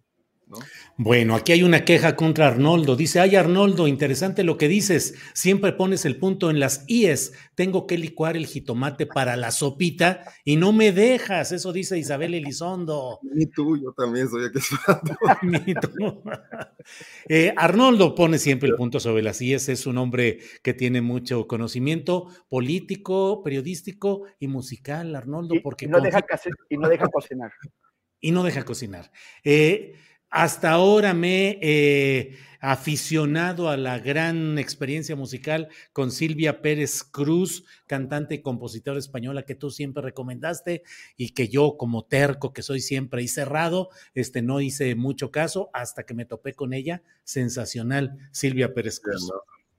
Bueno, 0.97 1.36
aquí 1.36 1.52
hay 1.52 1.64
una 1.64 1.86
queja 1.86 2.16
contra 2.16 2.47
Arnoldo. 2.47 2.95
Dice, 2.95 3.20
ay 3.20 3.36
Arnoldo, 3.36 3.88
interesante 3.88 4.43
lo 4.43 4.58
que 4.58 4.68
dices. 4.68 5.16
Siempre 5.34 5.74
pones 5.74 6.06
el 6.06 6.18
punto 6.18 6.50
en 6.50 6.60
las 6.60 6.84
IES. 6.88 7.34
Tengo 7.56 7.88
que 7.88 7.97
licuar 7.97 8.36
el 8.36 8.47
jitomate 8.47 9.06
para 9.06 9.36
la 9.36 9.52
sopita 9.52 10.24
y 10.43 10.58
no 10.58 10.74
me 10.74 10.91
dejas. 10.91 11.52
Eso 11.52 11.72
dice 11.72 11.97
Isabel 11.97 12.34
Elizondo. 12.34 13.20
Ni 13.34 13.45
tú, 13.45 13.78
yo 13.78 13.93
también 13.93 14.28
soy 14.30 14.45
aquí. 14.45 14.60
Ni 15.66 15.74
tú. 15.76 16.24
Eh, 17.28 17.54
Arnoldo 17.56 18.16
pone 18.16 18.39
siempre 18.39 18.68
el 18.68 18.76
punto 18.76 19.00
sobre 19.00 19.22
las 19.22 19.39
IES. 19.41 19.70
Es 19.70 19.86
un 19.86 20.00
hombre 20.00 20.39
que 20.64 20.74
tiene 20.74 21.02
mucho 21.02 21.45
conocimiento 21.45 22.28
político, 22.50 23.43
periodístico 23.43 24.24
y 24.39 24.47
musical, 24.47 25.16
Arnoldo. 25.16 25.56
porque 25.62 25.88
no, 25.88 26.02
deja, 26.02 26.26
y 26.70 26.78
no 26.78 26.89
deja 26.89 27.08
cocinar. 27.08 27.52
Y 28.20 28.32
no 28.32 28.43
deja 28.43 28.66
cocinar. 28.66 29.12
Eh, 29.43 29.93
hasta 30.30 30.71
ahora 30.71 31.13
me 31.13 31.57
he 31.61 32.38
aficionado 32.61 33.69
a 33.69 33.77
la 33.77 33.99
gran 33.99 34.57
experiencia 34.57 35.15
musical 35.15 35.69
con 35.93 36.11
Silvia 36.11 36.61
Pérez 36.61 37.03
Cruz, 37.03 37.63
cantante 37.88 38.36
y 38.36 38.41
compositora 38.41 38.99
española 38.99 39.43
que 39.43 39.55
tú 39.55 39.71
siempre 39.71 40.03
recomendaste 40.03 40.84
y 41.15 41.30
que 41.30 41.47
yo 41.47 41.77
como 41.77 42.05
terco 42.05 42.51
que 42.51 42.61
soy 42.61 42.82
siempre 42.82 43.23
y 43.23 43.27
cerrado, 43.27 43.89
este 44.13 44.41
no 44.41 44.59
hice 44.59 44.95
mucho 44.95 45.32
caso 45.32 45.69
hasta 45.73 46.03
que 46.03 46.13
me 46.13 46.25
topé 46.25 46.53
con 46.53 46.73
ella. 46.73 47.01
Sensacional, 47.23 48.17
Silvia 48.32 48.73
Pérez 48.73 48.99
Cruz. 48.99 49.32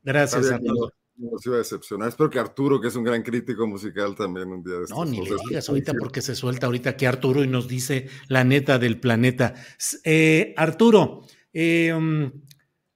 Gracias, 0.03 0.51
Arnoldo 0.51 0.95
nos 1.21 1.45
iba 1.45 1.57
a 1.57 1.59
decepcionar. 1.59 2.09
Espero 2.09 2.31
que 2.31 2.39
Arturo, 2.39 2.81
que 2.81 2.89
es 2.89 2.97
un 2.97 3.05
gran 3.05 3.23
crítico 3.23 3.67
musical, 3.67 4.15
también 4.15 4.49
un 4.49 4.63
día 4.63 4.77
de 4.77 4.87
No, 4.89 5.05
ni 5.05 5.21
le 5.21 5.37
digas 5.49 5.69
ahorita 5.69 5.93
porque 5.99 6.23
se 6.23 6.35
suelta 6.35 6.67
ahorita 6.67 6.91
aquí 6.91 7.05
Arturo 7.05 7.45
y 7.45 7.47
nos 7.47 7.69
dice 7.69 8.09
la 8.29 8.45
neta 8.45 8.79
del 8.79 8.99
planeta. 9.01 9.55
Eh, 10.05 10.55
Arturo, 10.57 11.23
eh, 11.53 11.93
um, 11.93 12.33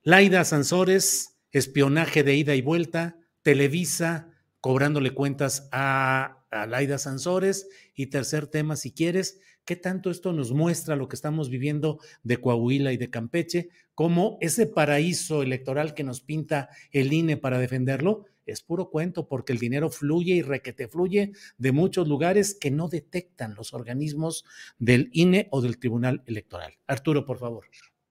Laida 0.03 0.45
Sansores, 0.45 1.39
espionaje 1.51 2.23
de 2.23 2.35
ida 2.35 2.55
y 2.55 2.63
vuelta, 2.63 3.19
Televisa 3.43 4.31
cobrándole 4.61 5.13
cuentas 5.13 5.69
a, 5.73 6.47
a 6.51 6.67
Laida 6.67 6.97
Sansores 6.97 7.69
y 7.95 8.07
tercer 8.07 8.47
tema, 8.47 8.77
si 8.77 8.93
quieres, 8.93 9.39
¿qué 9.65 9.77
tanto 9.77 10.11
esto 10.11 10.33
nos 10.33 10.53
muestra 10.53 10.97
lo 10.97 11.09
que 11.09 11.17
estamos 11.17 11.51
viviendo 11.51 11.99
de 12.23 12.39
Coahuila 12.39 12.93
y 12.93 12.97
de 12.97 13.11
Campeche? 13.11 13.71
como 13.95 14.39
ese 14.41 14.67
paraíso 14.67 15.43
electoral 15.43 15.95
que 15.95 16.05
nos 16.05 16.21
pinta 16.21 16.69
el 16.91 17.13
INE 17.13 17.37
para 17.37 17.59
defenderlo 17.59 18.25
es 18.47 18.61
puro 18.61 18.91
cuento 18.91 19.27
porque 19.27 19.53
el 19.53 19.59
dinero 19.59 19.89
fluye 19.89 20.35
y 20.35 20.43
requete 20.43 20.89
fluye 20.89 21.33
de 21.57 21.73
muchos 21.73 22.09
lugares 22.09 22.57
que 22.61 22.71
no 22.71 22.89
detectan 22.89 23.55
los 23.55 23.73
organismos 23.73 24.45
del 24.79 25.09
INE 25.13 25.49
o 25.51 25.63
del 25.63 25.79
Tribunal 25.79 26.23
Electoral. 26.27 26.75
Arturo, 26.87 27.25
por 27.25 27.39
favor. 27.39 27.65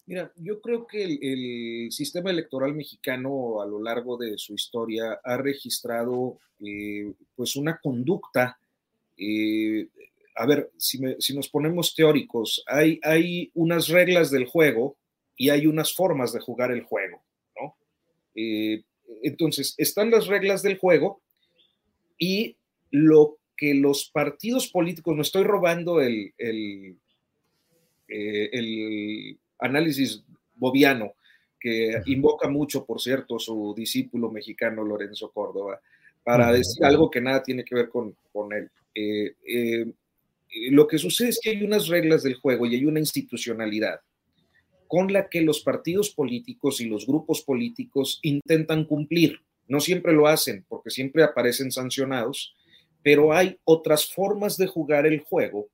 Mira, 0.06 0.34
yo 0.36 0.60
creo 0.60 0.88
que 0.88 1.04
el, 1.04 1.92
sistema 1.92 2.32
electoral 2.32 2.74
mexicano 2.74 3.62
a 3.62 3.68
lo 3.68 3.80
largo 3.82 4.18
de 4.18 4.38
su 4.38 4.56
historia 4.56 5.20
ha 5.24 5.38
registrado 5.38 6.40
eh, 6.60 7.14
pues 7.36 7.56
una 7.56 7.80
conducta 7.82 8.58
eh, 9.16 9.88
a 10.36 10.46
ver, 10.46 10.72
si, 10.78 11.00
si, 11.20 11.36
nos 11.36 11.50
ponemos 11.50 11.96
teóricos, 11.96 12.64
hay, 12.68 13.00
hay 13.04 13.52
unas 13.54 13.88
reglas 13.88 14.32
del 14.32 14.46
juego 14.46 14.98
y 15.36 15.50
hay 15.50 15.68
unas 15.68 15.94
formas 15.94 16.34
de 16.34 16.40
jugar 16.40 16.72
el 16.72 16.84
juego, 16.84 17.24
¿no? 17.60 17.76
Eh, 18.36 18.84
entonces, 19.22 19.76
están 19.78 20.12
las 20.12 20.28
reglas 20.28 20.64
del 20.64 20.78
juego 20.78 21.22
y 22.18 22.58
lo 22.92 23.38
que 23.56 23.74
los 23.74 24.10
partidos 24.10 24.68
políticos, 24.68 25.16
no 25.16 25.22
estoy 25.22 25.44
robando 25.44 26.02
el, 26.02 26.34
el, 26.38 26.98
eh, 28.08 28.50
el 28.52 29.40
análisis 29.60 30.24
boviano, 30.56 31.14
que 31.60 32.02
invoca 32.08 32.50
mucho, 32.50 32.86
por 32.86 33.00
cierto, 33.00 33.40
su 33.40 33.74
discípulo 33.76 34.30
mexicano 34.30 34.84
Lorenzo 34.84 35.32
Córdoba, 35.32 35.80
para 36.24 36.52
decir 36.52 36.84
algo 36.84 37.10
que 37.10 37.22
nada 37.22 37.42
tiene 37.42 37.64
que 37.64 37.76
ver 37.76 37.90
con, 37.90 38.16
con 38.34 38.52
él. 38.52 38.70
Eh, 38.94 39.36
lo 40.72 40.88
que 40.88 40.98
sucede 40.98 41.30
es 41.30 41.40
que 41.42 41.52
hay 41.52 41.64
unas 41.64 41.88
reglas 41.88 42.24
del 42.24 42.36
juego 42.36 42.66
y 42.66 42.76
hay 42.76 42.86
una 42.86 43.00
institucionalidad 43.00 44.00
con 44.88 45.12
la 45.12 45.28
que 45.28 45.42
los 45.42 45.62
partidos 45.62 46.12
políticos 46.12 46.80
y 46.80 46.86
los 46.86 47.08
grupos 47.08 47.42
políticos 47.42 48.20
intentan 48.22 48.86
cumplir. 48.86 49.42
No 49.68 49.80
siempre 49.80 50.14
lo 50.14 50.28
hacen 50.28 50.66
porque 50.70 50.92
siempre 50.92 51.24
aparecen 51.24 51.72
sancionados, 51.72 52.56
pero 53.02 53.34
hay 53.34 53.58
otras 53.64 54.14
formas 54.14 54.56
de 54.58 54.68
jugar 54.68 55.08
el 55.08 55.22
juego 55.22 55.70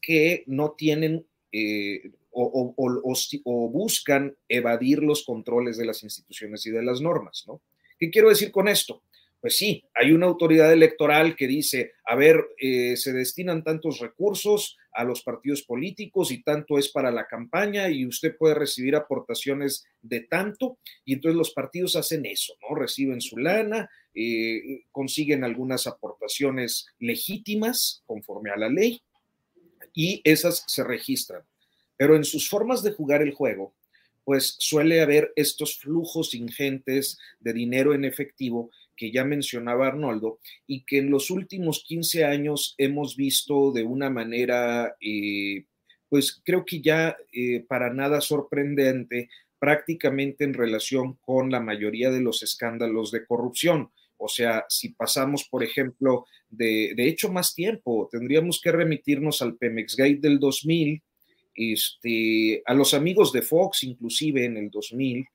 que 0.00 0.42
no 0.46 0.72
tienen 0.72 1.24
eh, 1.52 2.10
o, 2.30 2.74
o, 2.76 3.68
buscan 3.70 4.36
evadir 4.48 5.02
los 5.02 5.24
controles 5.24 5.78
de 5.78 5.86
las 5.86 6.02
instituciones 6.02 6.66
y 6.66 6.70
de 6.70 6.82
las 6.82 7.00
normas. 7.00 7.44
¿no? 7.46 7.62
¿Qué 7.98 8.10
quiero 8.10 8.28
decir 8.28 8.50
con 8.50 8.68
esto? 8.68 9.02
Pues 9.40 9.56
sí, 9.56 9.84
hay 9.94 10.12
una 10.12 10.26
autoridad 10.26 10.72
electoral 10.72 11.36
que 11.36 11.46
dice, 11.46 11.92
a 12.04 12.16
ver, 12.16 12.44
eh, 12.58 12.96
se 12.96 13.12
destinan 13.12 13.62
tantos 13.62 14.00
recursos 14.00 14.76
a 14.92 15.04
los 15.04 15.22
partidos 15.22 15.62
políticos 15.62 16.30
y 16.30 16.42
tanto 16.42 16.78
es 16.78 16.88
para 16.88 17.10
la 17.10 17.26
campaña 17.26 17.90
y 17.90 18.06
usted 18.06 18.36
puede 18.36 18.54
recibir 18.54 18.96
aportaciones 18.96 19.84
de 20.00 20.20
tanto 20.20 20.78
y 21.04 21.12
entonces 21.12 21.36
los 21.36 21.52
partidos 21.52 21.96
hacen 21.96 22.24
eso, 22.24 22.54
¿no? 22.62 22.74
Reciben 22.74 23.20
su 23.20 23.36
lana, 23.36 23.90
eh, 24.14 24.84
consiguen 24.90 25.44
algunas 25.44 25.86
aportaciones 25.86 26.86
legítimas 26.98 28.02
conforme 28.06 28.50
a 28.50 28.56
la 28.56 28.70
ley 28.70 29.02
y 29.92 30.22
esas 30.24 30.64
se 30.66 30.82
registran. 30.82 31.42
Pero 31.96 32.16
en 32.16 32.24
sus 32.24 32.48
formas 32.48 32.82
de 32.82 32.92
jugar 32.92 33.22
el 33.22 33.32
juego, 33.32 33.74
pues 34.24 34.56
suele 34.58 35.02
haber 35.02 35.32
estos 35.36 35.78
flujos 35.78 36.34
ingentes 36.34 37.18
de 37.38 37.52
dinero 37.52 37.94
en 37.94 38.04
efectivo 38.04 38.70
que 38.96 39.10
ya 39.12 39.24
mencionaba 39.24 39.88
Arnoldo 39.88 40.38
y 40.66 40.84
que 40.84 40.98
en 40.98 41.10
los 41.10 41.30
últimos 41.30 41.84
15 41.86 42.24
años 42.24 42.74
hemos 42.78 43.16
visto 43.16 43.72
de 43.72 43.84
una 43.84 44.10
manera, 44.10 44.96
eh, 45.00 45.66
pues 46.08 46.40
creo 46.44 46.64
que 46.64 46.80
ya 46.80 47.16
eh, 47.32 47.64
para 47.68 47.92
nada 47.92 48.20
sorprendente, 48.20 49.28
prácticamente 49.58 50.44
en 50.44 50.54
relación 50.54 51.14
con 51.20 51.50
la 51.50 51.60
mayoría 51.60 52.10
de 52.10 52.20
los 52.20 52.42
escándalos 52.42 53.10
de 53.10 53.26
corrupción. 53.26 53.90
O 54.18 54.28
sea, 54.28 54.64
si 54.68 54.90
pasamos, 54.90 55.44
por 55.44 55.62
ejemplo, 55.62 56.26
de, 56.48 56.94
de 56.96 57.08
hecho 57.08 57.30
más 57.30 57.54
tiempo, 57.54 58.08
tendríamos 58.10 58.60
que 58.60 58.72
remitirnos 58.72 59.42
al 59.42 59.56
Pemex 59.56 59.96
Gate 59.96 60.20
del 60.20 60.38
2000, 60.38 61.02
este, 61.54 62.62
a 62.66 62.74
los 62.74 62.94
amigos 62.94 63.32
de 63.32 63.42
Fox, 63.42 63.82
inclusive 63.82 64.44
en 64.44 64.56
el 64.56 64.70
2000, 64.70 65.26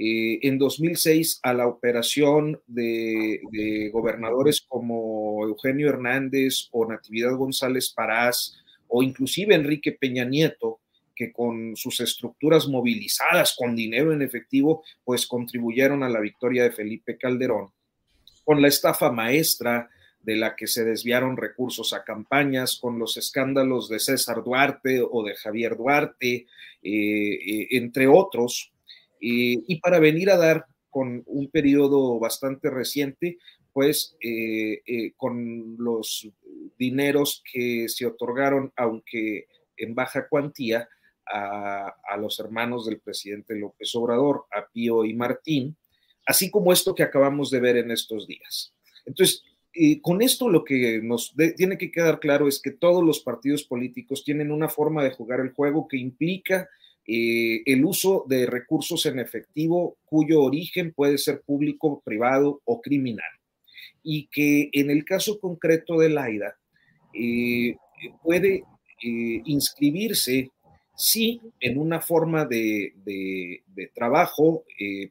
eh, 0.00 0.38
en 0.46 0.58
2006 0.58 1.40
a 1.42 1.52
la 1.52 1.66
operación 1.66 2.62
de, 2.68 3.90
gobernadores 3.92 4.60
como 4.60 5.44
Eugenio 5.44 5.88
Hernández 5.88 6.68
o 6.70 6.86
Natividad 6.86 7.34
González 7.34 7.90
Parás 7.90 8.56
o 8.86 9.02
inclusive 9.02 9.56
Enrique 9.56 9.90
Peña 9.90 10.24
Nieto, 10.24 10.78
que 11.16 11.32
con 11.32 11.74
sus 11.74 11.98
estructuras 11.98 12.68
movilizadas 12.68 13.56
con 13.58 13.74
dinero 13.74 14.12
en 14.12 14.22
efectivo, 14.22 14.84
pues 15.04 15.26
contribuyeron 15.26 16.04
a 16.04 16.08
la 16.08 16.20
victoria 16.20 16.62
de 16.62 16.70
Felipe 16.70 17.18
Calderón, 17.18 17.72
con 18.44 18.62
la 18.62 18.68
estafa 18.68 19.10
maestra 19.10 19.90
de 20.20 20.36
la 20.36 20.54
que 20.54 20.68
se 20.68 20.84
desviaron 20.84 21.36
recursos 21.36 21.92
a 21.92 22.04
campañas, 22.04 22.78
con 22.80 23.00
los 23.00 23.16
escándalos 23.16 23.88
de 23.88 23.98
César 23.98 24.44
Duarte 24.44 25.02
o 25.02 25.24
de 25.24 25.34
Javier 25.34 25.76
Duarte, 25.76 26.34
eh, 26.36 26.46
eh, 26.84 27.68
entre 27.72 28.06
otros, 28.06 28.72
y 29.20 29.80
para 29.80 29.98
venir 29.98 30.30
a 30.30 30.36
dar 30.36 30.66
con 30.90 31.22
un 31.26 31.48
periodo 31.50 32.18
bastante 32.18 32.70
reciente, 32.70 33.38
pues 33.72 34.16
eh, 34.20 34.82
eh, 34.86 35.12
con 35.16 35.76
los 35.78 36.28
dineros 36.76 37.42
que 37.52 37.88
se 37.88 38.06
otorgaron, 38.06 38.72
aunque 38.76 39.46
en 39.76 39.94
baja 39.94 40.28
cuantía, 40.28 40.88
a, 41.30 42.16
los 42.18 42.40
hermanos 42.40 42.86
del 42.86 43.00
presidente 43.00 43.54
López 43.54 43.94
Obrador, 43.94 44.46
a 44.50 44.66
Pío 44.66 45.04
y 45.04 45.12
Martín, 45.12 45.76
así 46.26 46.50
como 46.50 46.72
esto 46.72 46.94
que 46.94 47.02
acabamos 47.02 47.50
de 47.50 47.60
ver 47.60 47.76
en 47.76 47.90
estos 47.90 48.26
días. 48.26 48.72
Entonces, 49.04 49.44
con 50.00 50.22
esto 50.22 50.48
lo 50.48 50.64
que 50.64 51.00
nos 51.02 51.34
tiene 51.56 51.76
que 51.76 51.92
quedar 51.92 52.18
claro 52.18 52.48
es 52.48 52.62
que 52.62 52.70
todos 52.70 53.04
los 53.04 53.20
partidos 53.20 53.62
políticos 53.62 54.24
tienen 54.24 54.50
una 54.50 54.70
forma 54.70 55.04
de 55.04 55.10
jugar 55.10 55.40
el 55.40 55.52
juego 55.52 55.86
que 55.86 55.98
implica 55.98 56.68
eh, 57.10 57.62
el 57.64 57.86
uso 57.86 58.26
de 58.28 58.44
recursos 58.44 59.06
en 59.06 59.18
efectivo 59.18 59.96
cuyo 60.04 60.42
origen 60.42 60.92
puede 60.92 61.16
ser 61.16 61.40
público, 61.40 62.02
privado 62.04 62.60
o 62.66 62.82
criminal. 62.82 63.30
Y 64.02 64.28
que 64.30 64.68
en 64.74 64.90
el 64.90 65.06
caso 65.06 65.40
concreto 65.40 65.98
del 65.98 66.18
AIDA 66.18 66.58
eh, 67.14 67.76
puede 68.22 68.56
eh, 69.02 69.42
inscribirse, 69.46 70.50
sí, 70.94 71.40
en 71.60 71.78
una 71.78 72.02
forma 72.02 72.44
de, 72.44 72.92
de 73.04 73.90
trabajo 73.94 74.64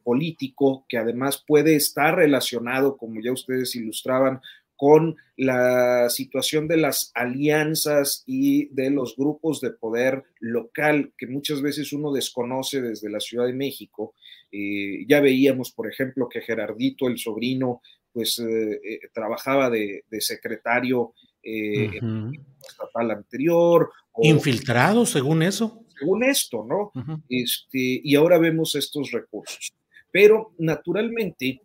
político 0.04 0.86
que 0.88 0.98
además 0.98 1.44
puede 1.48 1.76
estar 1.76 2.16
relacionado, 2.16 2.96
como 2.96 3.22
ya 3.22 3.32
ustedes 3.32 3.76
ilustraban, 3.76 4.40
con 4.78 5.18
la 5.36 6.08
situación 6.10 6.68
de 6.68 6.78
las 6.78 7.12
alianzas 7.16 8.24
y 8.28 8.68
de 8.68 8.92
los 8.92 9.16
grupos 9.18 9.60
de 9.60 9.72
poder 9.72 10.24
local 10.40 11.14
que 11.18 11.28
muchas 11.28 11.62
veces 11.62 11.92
uno 11.94 12.14
desconoce 12.14 12.82
desde 12.82 13.10
la 13.10 13.20
Ciudad 13.20 13.48
de 13.48 13.54
México. 13.54 14.14
Eh, 14.52 15.06
ya 15.08 15.20
veíamos, 15.20 15.72
por 15.72 15.92
ejemplo, 15.92 16.30
que 16.30 16.42
Gerardito, 16.42 17.08
el 17.08 17.18
sobrino, 17.18 17.82
pues 18.14 18.40
eh, 18.40 18.80
eh, 18.84 19.00
trabajaba 19.14 19.70
de, 19.70 20.04
secretario 20.20 21.14
estatal 21.42 23.12
anterior. 23.12 23.92
Infiltrado, 24.22 25.06
según 25.06 25.42
eso. 25.42 25.84
Según 25.98 26.24
esto, 26.24 26.66
¿no? 26.68 26.92
este, 27.30 28.02
y 28.04 28.16
ahora 28.16 28.38
vemos 28.38 28.76
estos 28.76 29.12
recursos. 29.12 29.74
Pero 30.12 30.54
naturalmente, 30.60 31.62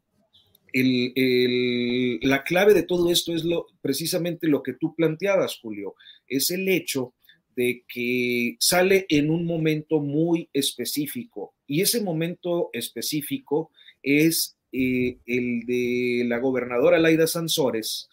la 0.74 2.44
clave 2.44 2.74
de 2.74 2.82
todo 2.84 3.10
esto 3.10 3.34
es 3.34 3.44
lo, 3.44 3.66
precisamente 3.80 4.48
lo 4.48 4.62
que 4.62 4.74
tú 4.74 4.94
planteabas, 4.94 5.58
Julio, 5.60 5.94
es 6.26 6.50
el 6.50 6.68
hecho 6.68 7.14
de 7.54 7.84
que 7.86 8.56
sale 8.58 9.06
en 9.08 9.30
un 9.30 9.44
momento 9.44 10.00
muy 10.00 10.48
específico 10.52 11.54
y 11.66 11.82
ese 11.82 12.00
momento 12.00 12.70
específico 12.72 13.70
es 14.02 14.56
eh, 14.72 15.18
el 15.26 15.66
de 15.66 16.24
la 16.26 16.38
gobernadora 16.38 16.98
Laida 16.98 17.26
Sansores 17.26 18.08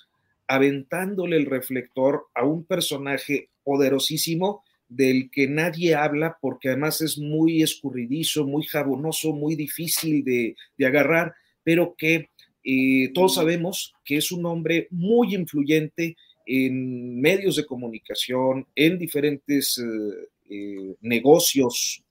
aventándole 0.47 1.37
el 1.37 1.45
reflector 1.45 2.25
a 2.33 2.43
un 2.43 2.65
personaje 2.65 3.49
poderosísimo 3.63 4.63
del 4.89 5.29
que 5.29 5.47
nadie 5.47 5.93
habla 5.93 6.37
porque 6.41 6.69
además 6.69 7.01
es 7.01 7.19
muy 7.19 7.61
escurridizo, 7.61 8.45
muy 8.45 8.63
jabonoso, 8.63 9.31
muy 9.33 9.55
difícil 9.55 10.23
de, 10.23 10.55
de 10.75 10.85
agarrar, 10.87 11.35
pero 11.63 11.95
que 11.95 12.31
eh, 12.63 13.11
todos 13.13 13.35
sabemos 13.35 13.93
que 14.03 14.17
es 14.17 14.31
un 14.31 14.45
hombre 14.45 14.87
muy 14.91 15.35
influyente 15.35 16.17
en 16.45 17.19
medios 17.19 17.55
de 17.55 17.65
comunicación, 17.65 18.67
en 18.75 18.97
diferentes 18.97 19.77
eh, 19.77 20.29
eh, 20.49 20.95
negocios, 21.01 22.03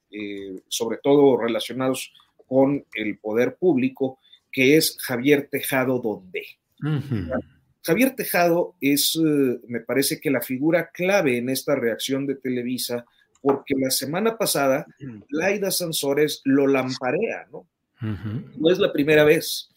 sobre 0.68 0.98
todo 1.02 1.36
relacionados 1.36 2.14
con 2.46 2.82
el 2.94 3.18
poder 3.18 3.56
público, 3.56 4.18
que 4.50 4.78
es 4.78 4.96
Javier 5.00 5.48
Tejado 5.50 5.98
Donde. 5.98 6.46
Javier 7.82 8.16
Tejado 8.16 8.74
es, 8.80 9.20
me 9.66 9.80
parece 9.80 10.18
que 10.18 10.30
la 10.30 10.40
figura 10.40 10.90
clave 10.90 11.36
en 11.36 11.50
esta 11.50 11.74
reacción 11.74 12.26
de 12.26 12.36
Televisa, 12.36 13.04
porque 13.42 13.74
la 13.76 13.90
semana 13.90 14.38
pasada 14.38 14.86
Laida 15.28 15.70
Sansores 15.70 16.40
lo 16.44 16.66
lamparea, 16.66 17.46
¿no? 17.52 17.66
No 18.00 18.70
es 18.70 18.78
la 18.78 18.92
primera 18.92 19.24
vez. 19.24 19.68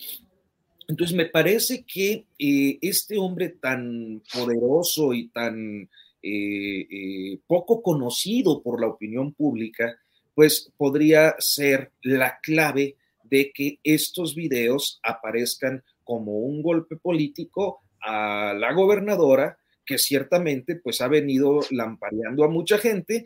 Entonces, 0.91 1.15
me 1.15 1.27
parece 1.27 1.85
que 1.85 2.25
eh, 2.37 2.77
este 2.81 3.17
hombre 3.17 3.47
tan 3.47 4.21
poderoso 4.33 5.13
y 5.13 5.29
tan 5.29 5.89
eh, 6.21 6.87
eh, 6.91 7.39
poco 7.47 7.81
conocido 7.81 8.61
por 8.61 8.81
la 8.81 8.87
opinión 8.87 9.33
pública, 9.33 9.97
pues 10.35 10.69
podría 10.75 11.35
ser 11.39 11.93
la 12.01 12.39
clave 12.43 12.97
de 13.23 13.53
que 13.53 13.79
estos 13.85 14.35
videos 14.35 14.99
aparezcan 15.01 15.81
como 16.03 16.39
un 16.39 16.61
golpe 16.61 16.97
político 16.97 17.83
a 18.01 18.53
la 18.53 18.73
gobernadora 18.73 19.57
que 19.85 19.97
ciertamente 19.97 20.75
pues 20.75 20.99
ha 20.99 21.07
venido 21.07 21.61
lampareando 21.71 22.43
a 22.43 22.49
mucha 22.49 22.77
gente, 22.77 23.23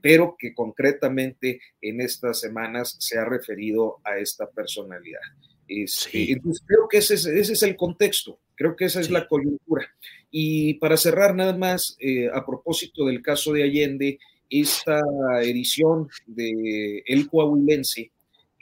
pero 0.00 0.36
que 0.38 0.54
concretamente 0.54 1.60
en 1.80 2.00
estas 2.00 2.38
semanas 2.40 2.96
se 3.00 3.18
ha 3.18 3.24
referido 3.24 3.98
a 4.04 4.18
esta 4.18 4.48
personalidad. 4.48 5.20
Este, 5.68 6.32
entonces 6.32 6.62
creo 6.66 6.88
que 6.88 6.98
ese 6.98 7.14
es, 7.14 7.62
el 7.62 7.76
contexto, 7.76 8.38
creo 8.54 8.76
que 8.76 8.86
esa 8.86 9.00
es 9.00 9.10
la 9.10 9.26
coyuntura. 9.26 9.86
Y 10.30 10.74
para 10.74 10.96
cerrar 10.96 11.34
nada 11.34 11.56
más, 11.56 11.96
eh, 12.00 12.28
a 12.32 12.44
propósito 12.44 13.06
del 13.06 13.22
caso 13.22 13.52
de 13.52 13.64
Allende, 13.64 14.18
esta 14.50 15.00
edición 15.42 16.08
de 16.26 17.02
El 17.06 17.28
Coahuilense, 17.28 18.10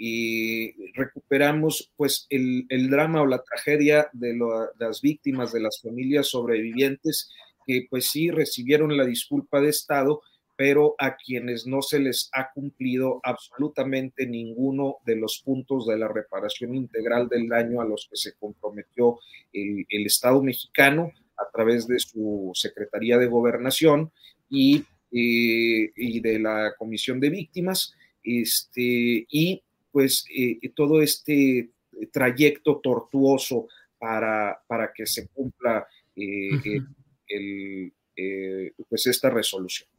y 0.04 0.90
recuperamos 0.94 1.92
pues 1.96 2.26
el, 2.28 2.66
drama 2.90 3.22
o 3.22 3.26
la 3.26 3.40
tragedia 3.40 4.08
de 4.12 4.36
las 4.76 5.00
víctimas, 5.00 5.52
de 5.52 5.60
las 5.60 5.80
familias 5.80 6.26
sobrevivientes, 6.26 7.30
que 7.64 7.86
pues 7.88 8.10
sí 8.10 8.28
recibieron 8.28 8.96
la 8.96 9.04
disculpa 9.04 9.60
de 9.60 9.68
Estado, 9.68 10.22
pero 10.62 10.94
a 10.96 11.16
quienes 11.16 11.66
no 11.66 11.82
se 11.82 11.98
les 11.98 12.30
ha 12.32 12.52
cumplido 12.52 13.18
absolutamente 13.24 14.28
ninguno 14.28 14.98
de 15.04 15.16
los 15.16 15.42
puntos 15.44 15.88
de 15.88 15.98
la 15.98 16.06
reparación 16.06 16.76
integral 16.76 17.28
del 17.28 17.48
daño 17.48 17.80
a 17.80 17.84
los 17.84 18.06
que 18.08 18.16
se 18.16 18.34
comprometió 18.34 19.18
el, 19.52 19.84
Estado 19.90 20.40
mexicano 20.40 21.10
a 21.36 21.50
través 21.52 21.88
de 21.88 21.98
su 21.98 22.52
Secretaría 22.54 23.18
de 23.18 23.26
Gobernación 23.26 24.12
y, 24.48 24.84
eh, 25.10 25.90
y 25.96 26.20
de 26.20 26.38
la 26.38 26.74
Comisión 26.78 27.18
de 27.18 27.30
Víctimas, 27.30 27.96
este, 28.22 29.26
y 29.28 29.64
pues 29.90 30.24
eh, 30.32 30.60
todo 30.76 31.02
este 31.02 31.70
trayecto 32.12 32.76
tortuoso 32.76 33.66
para, 33.98 34.62
para 34.68 34.92
que 34.92 35.06
se 35.06 35.26
cumpla 35.26 35.88
eh, 36.14 36.78
el, 37.26 37.92
pues 38.88 39.08
esta 39.08 39.28
resolución. 39.28 39.91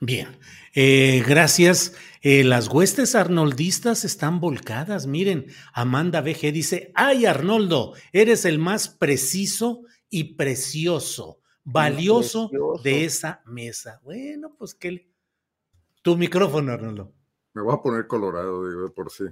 Bien, 0.00 0.28
eh, 0.74 1.22
gracias. 1.26 1.94
Eh, 2.22 2.44
las 2.44 2.68
huestes 2.68 3.14
arnoldistas 3.14 4.04
están 4.04 4.40
volcadas. 4.40 5.06
Miren, 5.06 5.46
Amanda 5.72 6.20
BG 6.20 6.52
dice, 6.52 6.92
ay 6.94 7.26
Arnoldo, 7.26 7.94
eres 8.12 8.44
el 8.44 8.58
más 8.58 8.88
preciso 8.88 9.82
y 10.08 10.34
precioso, 10.34 11.40
valioso 11.64 12.50
de 12.82 13.04
esa 13.04 13.42
mesa. 13.46 14.00
Bueno, 14.04 14.54
pues 14.58 14.74
que... 14.74 15.10
Tu 16.02 16.16
micrófono, 16.16 16.72
Arnoldo. 16.72 17.12
Me 17.54 17.62
voy 17.62 17.74
a 17.74 17.80
poner 17.80 18.06
colorado, 18.08 18.68
digo, 18.68 18.92
por 18.92 19.10
sí. 19.10 19.24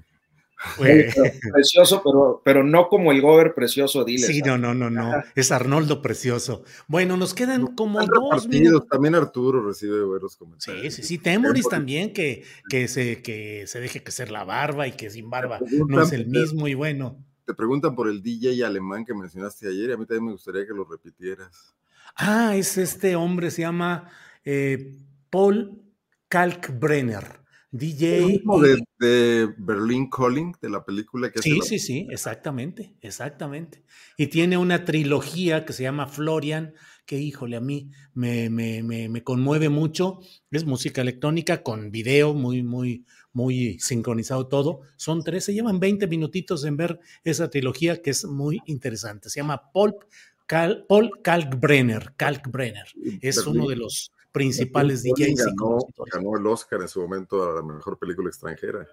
Precioso, 1.52 2.02
pero, 2.04 2.42
pero 2.44 2.64
no 2.64 2.88
como 2.88 3.12
el 3.12 3.20
Gober 3.20 3.54
precioso, 3.54 4.04
dile. 4.04 4.26
Sí, 4.26 4.42
no, 4.42 4.58
no, 4.58 4.74
no, 4.74 4.90
no. 4.90 5.22
Es 5.34 5.52
Arnoldo 5.52 6.02
precioso. 6.02 6.64
Bueno, 6.86 7.16
nos 7.16 7.34
quedan 7.34 7.74
como 7.74 8.00
dos 8.04 8.48
minutos. 8.48 8.88
También 8.88 9.14
Arturo 9.14 9.62
recibe 9.66 10.04
buenos 10.04 10.36
comentarios. 10.36 10.94
Sí, 10.94 11.02
sí, 11.02 11.08
sí. 11.08 11.18
Temoris 11.18 11.68
también 11.68 12.12
que, 12.12 12.44
que, 12.68 12.88
se, 12.88 13.22
que 13.22 13.66
se 13.66 13.80
deje 13.80 14.02
que 14.02 14.12
ser 14.12 14.30
la 14.30 14.44
barba 14.44 14.86
y 14.86 14.92
que 14.92 15.10
sin 15.10 15.30
barba 15.30 15.60
no 15.88 16.02
es 16.02 16.12
el 16.12 16.26
mismo 16.26 16.68
y 16.68 16.74
bueno. 16.74 17.24
Te 17.46 17.54
preguntan 17.54 17.94
por 17.94 18.08
el 18.08 18.22
DJ 18.22 18.64
alemán 18.64 19.04
que 19.04 19.14
mencionaste 19.14 19.66
ayer 19.66 19.90
y 19.90 19.92
a 19.92 19.96
mí 19.96 20.06
también 20.06 20.26
me 20.26 20.32
gustaría 20.32 20.66
que 20.66 20.74
lo 20.74 20.84
repitieras. 20.84 21.74
Ah, 22.16 22.54
es 22.54 22.76
este 22.76 23.16
hombre, 23.16 23.50
se 23.50 23.62
llama 23.62 24.10
eh, 24.44 24.98
Paul 25.30 25.82
Kalkbrenner. 26.28 27.39
DJ. 27.72 28.18
El 28.18 28.26
mismo 28.26 28.60
de, 28.60 28.82
de, 28.98 29.54
Berlin 29.58 30.10
Calling, 30.10 30.52
de 30.60 30.70
la 30.70 30.84
película 30.84 31.30
que 31.30 31.40
Sí, 31.40 31.58
la... 31.58 31.64
sí, 31.64 31.78
sí, 31.78 32.06
exactamente, 32.10 32.94
exactamente. 33.00 33.84
Y 34.16 34.26
tiene 34.26 34.56
una 34.56 34.84
trilogía 34.84 35.64
que 35.64 35.72
se 35.72 35.84
llama 35.84 36.06
Florian, 36.06 36.74
que 37.06 37.18
híjole, 37.18 37.56
a 37.56 37.60
mí 37.60 37.90
me, 38.14 38.50
me, 38.50 38.82
me, 38.82 39.08
me, 39.08 39.22
conmueve 39.22 39.68
mucho. 39.68 40.20
Es 40.50 40.64
música 40.64 41.00
electrónica 41.00 41.62
con 41.62 41.90
video 41.92 42.34
muy, 42.34 42.62
muy, 42.62 43.04
muy 43.32 43.78
sincronizado 43.78 44.48
todo. 44.48 44.80
Son 44.96 45.22
tres, 45.22 45.44
se 45.44 45.54
llevan 45.54 45.78
20 45.78 46.08
minutitos 46.08 46.64
en 46.64 46.76
ver 46.76 46.98
esa 47.24 47.50
trilogía 47.50 48.02
que 48.02 48.10
es 48.10 48.24
muy 48.24 48.60
interesante. 48.66 49.30
Se 49.30 49.40
llama 49.40 49.70
Pulp 49.72 50.02
Cal, 50.46 50.84
Paul 50.88 51.10
Kalkbrenner. 51.22 52.14
Kalkbrenner. 52.16 52.88
Es 53.20 53.46
uno 53.46 53.68
de 53.68 53.76
los 53.76 54.10
principales 54.32 55.02
DJs. 55.02 55.44
Ganó, 55.46 55.78
ganó, 56.12 56.36
el 56.36 56.46
Oscar 56.46 56.80
en 56.80 56.88
su 56.88 57.00
momento 57.00 57.42
a 57.42 57.56
la 57.56 57.62
mejor 57.62 57.98
película 57.98 58.28
extranjera. 58.28 58.86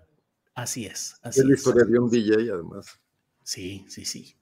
Así 0.53 0.85
es. 0.85 1.17
Así 1.21 1.41
es 1.41 1.45
la 1.45 1.53
historia 1.53 1.85
de 1.85 1.99
un 1.99 2.09
DJ, 2.09 2.51
además. 2.51 2.99
Sí, 3.43 3.85
sí, 3.87 4.05
sí. 4.05 4.35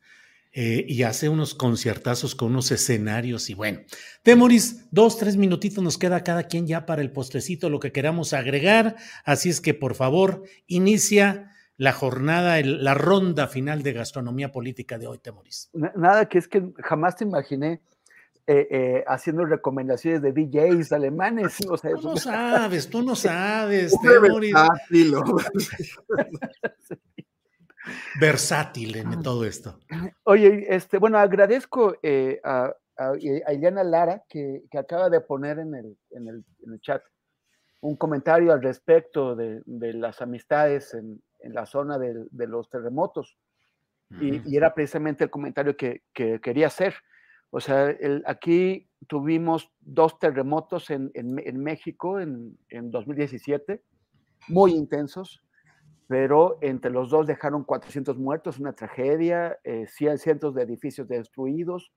Eh, 0.57 0.85
y 0.87 1.03
hace 1.03 1.27
unos 1.27 1.53
conciertazos 1.53 2.33
con 2.33 2.51
unos 2.51 2.71
escenarios 2.71 3.49
y 3.49 3.53
bueno. 3.53 3.81
Temoris, 4.23 4.87
dos, 4.89 5.17
tres 5.17 5.35
minutitos 5.35 5.83
nos 5.83 5.97
queda 5.97 6.23
cada 6.23 6.43
quien 6.43 6.65
ya 6.65 6.85
para 6.85 7.01
el 7.01 7.11
postrecito, 7.11 7.69
lo 7.69 7.81
que 7.81 7.91
queramos 7.91 8.31
agregar. 8.31 8.95
Así 9.25 9.49
es 9.49 9.59
que 9.59 9.73
por 9.73 9.95
favor, 9.95 10.43
inicia 10.65 11.51
la 11.75 11.91
jornada, 11.91 12.57
el, 12.57 12.85
la 12.85 12.93
ronda 12.93 13.47
final 13.47 13.83
de 13.83 13.91
gastronomía 13.91 14.53
política 14.53 14.97
de 14.97 15.07
hoy, 15.07 15.17
Temoris. 15.17 15.69
Nada, 15.73 16.29
que 16.29 16.37
es 16.37 16.47
que 16.47 16.71
jamás 16.77 17.17
te 17.17 17.25
imaginé 17.25 17.81
eh, 18.47 18.67
eh, 18.69 19.03
haciendo 19.07 19.43
recomendaciones 19.43 20.21
de 20.21 20.31
DJs 20.31 20.91
alemanes. 20.91 21.57
O 21.67 21.77
sea, 21.77 21.95
tú 21.95 22.09
no 22.09 22.17
sabes, 22.17 22.87
tú 22.87 23.01
no 23.01 23.15
sabes. 23.31 23.91
Versátil. 24.03 25.15
Versátil 28.19 28.97
en 28.97 29.23
todo 29.23 29.45
esto. 29.45 29.79
Oye, 30.25 30.67
este, 30.69 30.99
bueno, 30.99 31.17
agradezco 31.17 31.95
eh, 32.03 32.39
a, 32.43 32.71
a, 32.97 33.13
a, 33.13 33.53
Ileana 33.53 33.83
Lara 33.83 34.23
que, 34.29 34.63
que, 34.69 34.77
acaba 34.77 35.09
de 35.09 35.21
poner 35.21 35.57
en 35.57 35.73
el, 35.73 35.97
en, 36.11 36.27
el, 36.27 36.45
en 36.65 36.73
el, 36.73 36.81
chat 36.81 37.01
un 37.81 37.95
comentario 37.95 38.53
al 38.53 38.61
respecto 38.61 39.35
de, 39.35 39.63
de 39.65 39.93
las 39.93 40.21
amistades 40.21 40.93
en, 40.93 41.19
en, 41.39 41.53
la 41.53 41.65
zona 41.65 41.97
de, 41.97 42.25
de 42.29 42.47
los 42.47 42.69
terremotos. 42.69 43.37
Uh 44.11 44.15
-huh. 44.15 44.43
y, 44.45 44.53
y, 44.53 44.57
era 44.57 44.75
precisamente 44.75 45.23
el 45.23 45.31
comentario 45.31 45.75
que, 45.75 46.03
que 46.13 46.39
quería 46.39 46.67
hacer. 46.67 46.93
O 47.55 47.61
sea, 47.61 47.89
el, 47.89 48.21
aquí 48.25 48.89
tuvimos 49.07 49.71
dos 49.79 50.19
terremotos 50.19 50.89
en, 50.89 51.09
en, 51.13 51.39
en 51.39 51.63
México 51.63 52.19
en, 52.19 52.57
en, 52.67 52.91
2017, 52.91 53.81
muy 54.49 54.73
intensos, 54.73 55.41
pero 56.05 56.57
entre 56.59 56.91
los 56.91 57.09
dos 57.09 57.27
dejaron 57.27 57.63
400 57.63 58.17
muertos, 58.17 58.59
una 58.59 58.73
tragedia, 58.73 59.57
eh, 59.63 59.85
cientos 59.87 60.53
de 60.53 60.63
edificios 60.63 61.07
destruidos. 61.07 61.93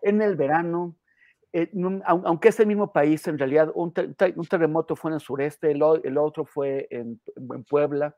En 0.00 0.22
el 0.22 0.36
verano, 0.36 0.96
eh, 1.52 1.70
aunque 2.06 2.48
es 2.48 2.58
el 2.60 2.66
mismo 2.66 2.90
país, 2.90 3.28
en 3.28 3.36
realidad 3.36 3.70
un, 3.74 3.92
ter 3.92 4.14
un 4.36 4.46
terremoto 4.46 4.96
fue 4.96 5.10
en 5.10 5.16
el 5.16 5.20
sureste, 5.20 5.70
el, 5.70 5.82
el 6.02 6.16
otro 6.16 6.46
fue 6.46 6.88
en 6.88 7.20
Puebla. 7.68 8.16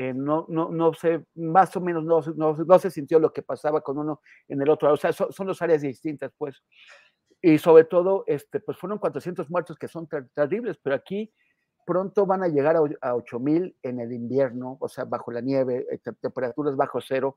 Eh, 0.00 0.14
no, 0.14 0.46
no, 0.48 0.70
no 0.70 0.94
sé, 0.94 1.26
más 1.34 1.76
o 1.76 1.80
menos 1.82 2.02
no, 2.04 2.22
no, 2.34 2.56
no, 2.56 2.78
se 2.78 2.90
sintió 2.90 3.18
lo 3.18 3.34
que 3.34 3.42
pasaba 3.42 3.82
con 3.82 3.98
uno 3.98 4.22
en 4.48 4.62
el 4.62 4.70
otro, 4.70 4.90
o 4.90 4.96
sea, 4.96 5.12
son, 5.12 5.30
son 5.30 5.46
dos 5.46 5.60
áreas 5.60 5.82
distintas, 5.82 6.32
pues. 6.38 6.62
Y 7.42 7.58
sobre 7.58 7.84
todo, 7.84 8.24
este, 8.26 8.60
pues 8.60 8.78
fueron 8.78 8.98
400 8.98 9.50
muertos 9.50 9.76
que 9.76 9.88
son 9.88 10.08
ter 10.08 10.26
terribles, 10.30 10.78
pero 10.82 10.96
aquí 10.96 11.30
pronto 11.84 12.24
van 12.24 12.42
a 12.42 12.48
llegar 12.48 12.76
a, 12.76 12.80
a 13.02 13.14
8000 13.14 13.76
en 13.82 14.00
el 14.00 14.14
invierno, 14.14 14.78
o 14.80 14.88
sea, 14.88 15.04
bajo 15.04 15.32
la 15.32 15.42
nieve, 15.42 15.86
eh, 15.90 16.00
temperaturas 16.18 16.76
bajo 16.76 16.98
cero. 17.02 17.36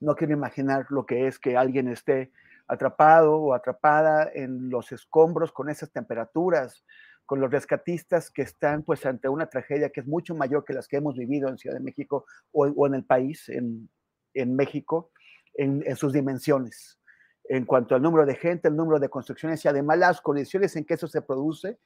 No 0.00 0.16
quiero 0.16 0.32
imaginar 0.32 0.86
lo 0.88 1.06
que 1.06 1.28
es 1.28 1.38
que 1.38 1.56
alguien 1.56 1.86
esté 1.86 2.32
atrapado 2.66 3.36
o 3.36 3.54
atrapada 3.54 4.28
en 4.34 4.70
los 4.70 4.90
escombros 4.90 5.52
con 5.52 5.70
esas 5.70 5.92
temperaturas, 5.92 6.84
con 7.30 7.40
los 7.40 7.52
rescatistas 7.52 8.28
que 8.28 8.42
están 8.42 8.82
pues 8.82 9.06
ante 9.06 9.28
una 9.28 9.46
tragedia 9.46 9.90
que 9.90 10.00
es 10.00 10.06
mucho 10.08 10.34
mayor 10.34 10.64
que 10.64 10.72
las 10.72 10.88
que 10.88 10.96
hemos 10.96 11.16
vivido 11.16 11.48
en 11.48 11.58
Ciudad 11.58 11.76
de 11.76 11.80
México 11.80 12.24
o, 12.50 12.66
o 12.66 12.86
en 12.88 12.94
el 12.94 13.04
país, 13.04 13.48
en, 13.48 13.88
en 14.34 14.56
México, 14.56 15.12
en, 15.54 15.94
sus 15.94 16.12
dimensiones, 16.12 16.98
en 17.44 17.66
cuanto 17.66 17.94
al 17.94 18.02
número 18.02 18.26
de 18.26 18.34
gente, 18.34 18.66
el 18.66 18.74
número 18.74 18.98
de 18.98 19.08
construcciones 19.08 19.64
y 19.64 19.68
además 19.68 19.98
las 19.98 20.20
condiciones 20.20 20.74
en 20.74 20.84
que 20.84 20.94
eso 20.94 21.06
se 21.06 21.22
produce, 21.22 21.78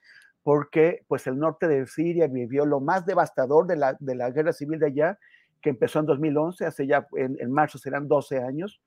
porque 0.42 1.04
pues 1.08 1.26
el 1.26 1.38
norte 1.38 1.68
de 1.68 1.86
Siria 1.88 2.26
vivió 2.26 2.64
lo 2.64 2.80
más 2.80 3.04
devastador 3.04 3.66
de 3.66 3.76
la, 3.76 3.98
de 4.00 4.14
la 4.14 4.30
guerra 4.30 4.54
civil 4.54 4.78
de 4.78 4.86
allá, 4.86 5.18
que 5.60 5.68
empezó 5.68 5.98
en 5.98 6.06
2011, 6.06 6.64
hace 6.64 6.86
ya 6.86 7.06
en, 7.18 7.36
en 7.38 7.52
marzo 7.52 7.76
serán 7.76 8.08
12 8.08 8.38
años, 8.38 8.80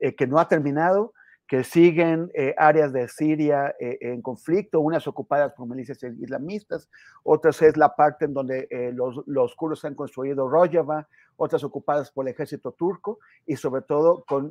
eh, 0.00 0.16
que 0.16 0.26
no 0.26 0.40
ha 0.40 0.48
terminado, 0.48 1.14
que 1.52 1.64
siguen 1.64 2.30
eh, 2.32 2.54
áreas 2.56 2.94
de 2.94 3.06
Siria 3.08 3.76
eh, 3.78 3.98
en 4.00 4.22
conflicto, 4.22 4.80
unas 4.80 5.06
ocupadas 5.06 5.52
por 5.52 5.68
milicias 5.68 6.02
islamistas, 6.02 6.88
otras 7.24 7.60
es 7.60 7.76
la 7.76 7.94
parte 7.94 8.24
en 8.24 8.32
donde 8.32 8.68
eh, 8.70 8.90
los, 8.94 9.20
los, 9.26 9.54
kurdos 9.54 9.84
han 9.84 9.94
construido 9.94 10.48
Rojava, 10.48 11.06
otras 11.36 11.62
ocupadas 11.62 12.10
por 12.10 12.26
el 12.26 12.32
ejército 12.32 12.72
turco 12.72 13.18
y 13.46 13.56
sobre 13.56 13.82
todo 13.82 14.24
con 14.26 14.50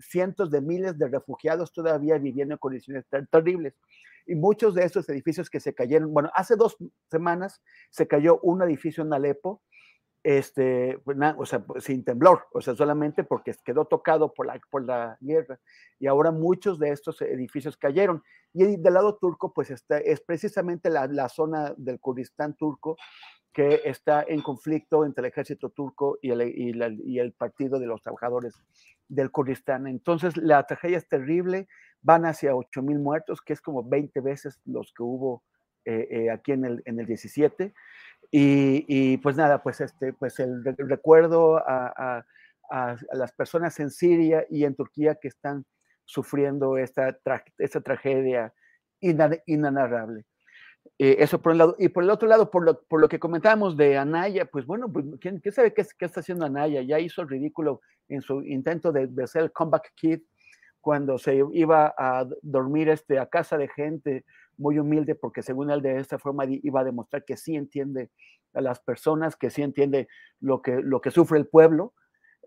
cientos 0.00 0.50
de 0.50 0.60
miles 0.60 0.98
de 0.98 1.06
refugiados 1.06 1.72
todavía 1.72 2.18
viviendo 2.18 2.54
en 2.54 2.58
condiciones 2.58 3.06
ter 3.06 3.28
terribles. 3.28 3.74
Y 4.26 4.34
muchos 4.34 4.74
de 4.74 4.82
estos 4.82 5.08
edificios 5.10 5.48
que 5.48 5.60
se 5.60 5.72
cayeron, 5.72 6.12
bueno, 6.12 6.32
hace 6.34 6.56
dos 6.56 6.76
semanas 7.12 7.62
se 7.90 8.08
cayó 8.08 8.40
un 8.40 8.60
edificio 8.60 9.04
en 9.04 9.12
Alepo, 9.12 9.62
este, 10.24 10.98
pues 11.04 11.18
nada, 11.18 11.36
o 11.38 11.44
sea, 11.44 11.62
sin 11.78 12.02
temblor, 12.02 12.46
o 12.54 12.62
sea, 12.62 12.74
solamente 12.74 13.24
porque 13.24 13.54
quedó 13.62 13.84
tocado 13.84 14.32
por 14.32 14.46
la, 14.46 14.58
por 14.70 14.84
la 14.84 15.18
guerra. 15.20 15.60
Y 16.00 16.06
ahora 16.06 16.32
muchos 16.32 16.78
de 16.78 16.90
estos 16.90 17.20
edificios 17.20 17.76
cayeron. 17.76 18.22
Y 18.54 18.76
del 18.78 18.94
lado 18.94 19.16
turco, 19.16 19.52
pues 19.52 19.70
está, 19.70 19.98
es 19.98 20.22
precisamente 20.22 20.88
la, 20.88 21.06
la 21.06 21.28
zona 21.28 21.74
del 21.76 22.00
Kurdistán 22.00 22.54
turco 22.54 22.96
que 23.52 23.82
está 23.84 24.24
en 24.26 24.40
conflicto 24.40 25.04
entre 25.04 25.26
el 25.26 25.30
ejército 25.30 25.68
turco 25.68 26.18
y 26.22 26.30
el, 26.30 26.42
y, 26.42 26.72
la, 26.72 26.88
y 26.88 27.18
el 27.18 27.32
Partido 27.32 27.78
de 27.78 27.86
los 27.86 28.02
Trabajadores 28.02 28.54
del 29.08 29.30
Kurdistán. 29.30 29.86
Entonces, 29.86 30.36
la 30.38 30.66
tragedia 30.66 30.96
es 30.96 31.06
terrible, 31.06 31.68
van 32.00 32.24
hacia 32.24 32.56
8 32.56 32.82
mil 32.82 32.98
muertos, 32.98 33.42
que 33.42 33.52
es 33.52 33.60
como 33.60 33.84
20 33.84 34.20
veces 34.22 34.58
los 34.64 34.92
que 34.92 35.02
hubo 35.02 35.44
eh, 35.84 36.08
eh, 36.10 36.30
aquí 36.30 36.52
en 36.52 36.64
el, 36.64 36.82
en 36.86 36.98
el 36.98 37.06
17. 37.06 37.74
Y, 38.36 38.84
y, 38.88 39.18
pues 39.18 39.36
nada, 39.36 39.62
pues, 39.62 39.80
este, 39.80 40.12
pues 40.12 40.40
el, 40.40 40.64
recuerdo 40.76 41.58
a, 41.58 41.94
a, 41.96 42.26
a, 42.68 42.96
las 43.12 43.30
personas 43.30 43.78
en 43.78 43.90
Siria 43.90 44.44
y 44.50 44.64
en 44.64 44.74
Turquía 44.74 45.14
que 45.14 45.28
están 45.28 45.64
sufriendo 46.04 46.76
esta, 46.76 47.16
tra 47.22 47.44
esta 47.58 47.80
tragedia 47.80 48.52
inan 48.98 49.38
inanarrable. 49.46 50.26
Eh, 50.98 51.14
eso 51.20 51.40
por 51.40 51.52
un 51.52 51.58
lado. 51.58 51.76
Y 51.78 51.90
por 51.90 52.02
el 52.02 52.10
otro 52.10 52.26
lado, 52.26 52.50
por 52.50 52.64
lo, 52.64 52.82
por 52.82 53.00
lo 53.00 53.08
que 53.08 53.20
comentábamos 53.20 53.76
de 53.76 53.98
Anaya, 53.98 54.46
pues 54.46 54.66
bueno, 54.66 54.92
pues, 54.92 55.06
¿quién, 55.20 55.38
¿quién, 55.38 55.54
sabe 55.54 55.72
qué, 55.72 55.86
qué, 55.96 56.06
está 56.06 56.18
haciendo 56.18 56.44
Anaya? 56.44 56.82
Ya 56.82 56.98
hizo 56.98 57.22
el 57.22 57.28
ridículo 57.28 57.82
en 58.08 58.20
su 58.20 58.42
intento 58.42 58.90
de, 58.90 59.06
de 59.06 59.28
ser 59.28 59.42
el 59.44 59.52
comeback 59.52 59.92
kid 59.94 60.22
cuando 60.80 61.18
se 61.18 61.40
iba 61.52 61.94
a 61.96 62.26
dormir 62.42 62.88
este, 62.88 63.20
a 63.20 63.26
casa 63.26 63.56
de 63.56 63.68
gente 63.68 64.24
muy 64.56 64.78
humilde, 64.78 65.14
porque 65.14 65.42
según 65.42 65.70
él 65.70 65.82
de 65.82 65.98
esta 65.98 66.18
forma 66.18 66.44
iba 66.46 66.80
a 66.80 66.84
demostrar 66.84 67.24
que 67.24 67.36
sí 67.36 67.56
entiende 67.56 68.10
a 68.52 68.60
las 68.60 68.80
personas, 68.80 69.36
que 69.36 69.50
sí 69.50 69.62
entiende 69.62 70.08
lo 70.40 70.62
que, 70.62 70.80
lo 70.82 71.00
que 71.00 71.10
sufre 71.10 71.38
el 71.38 71.46
pueblo, 71.46 71.94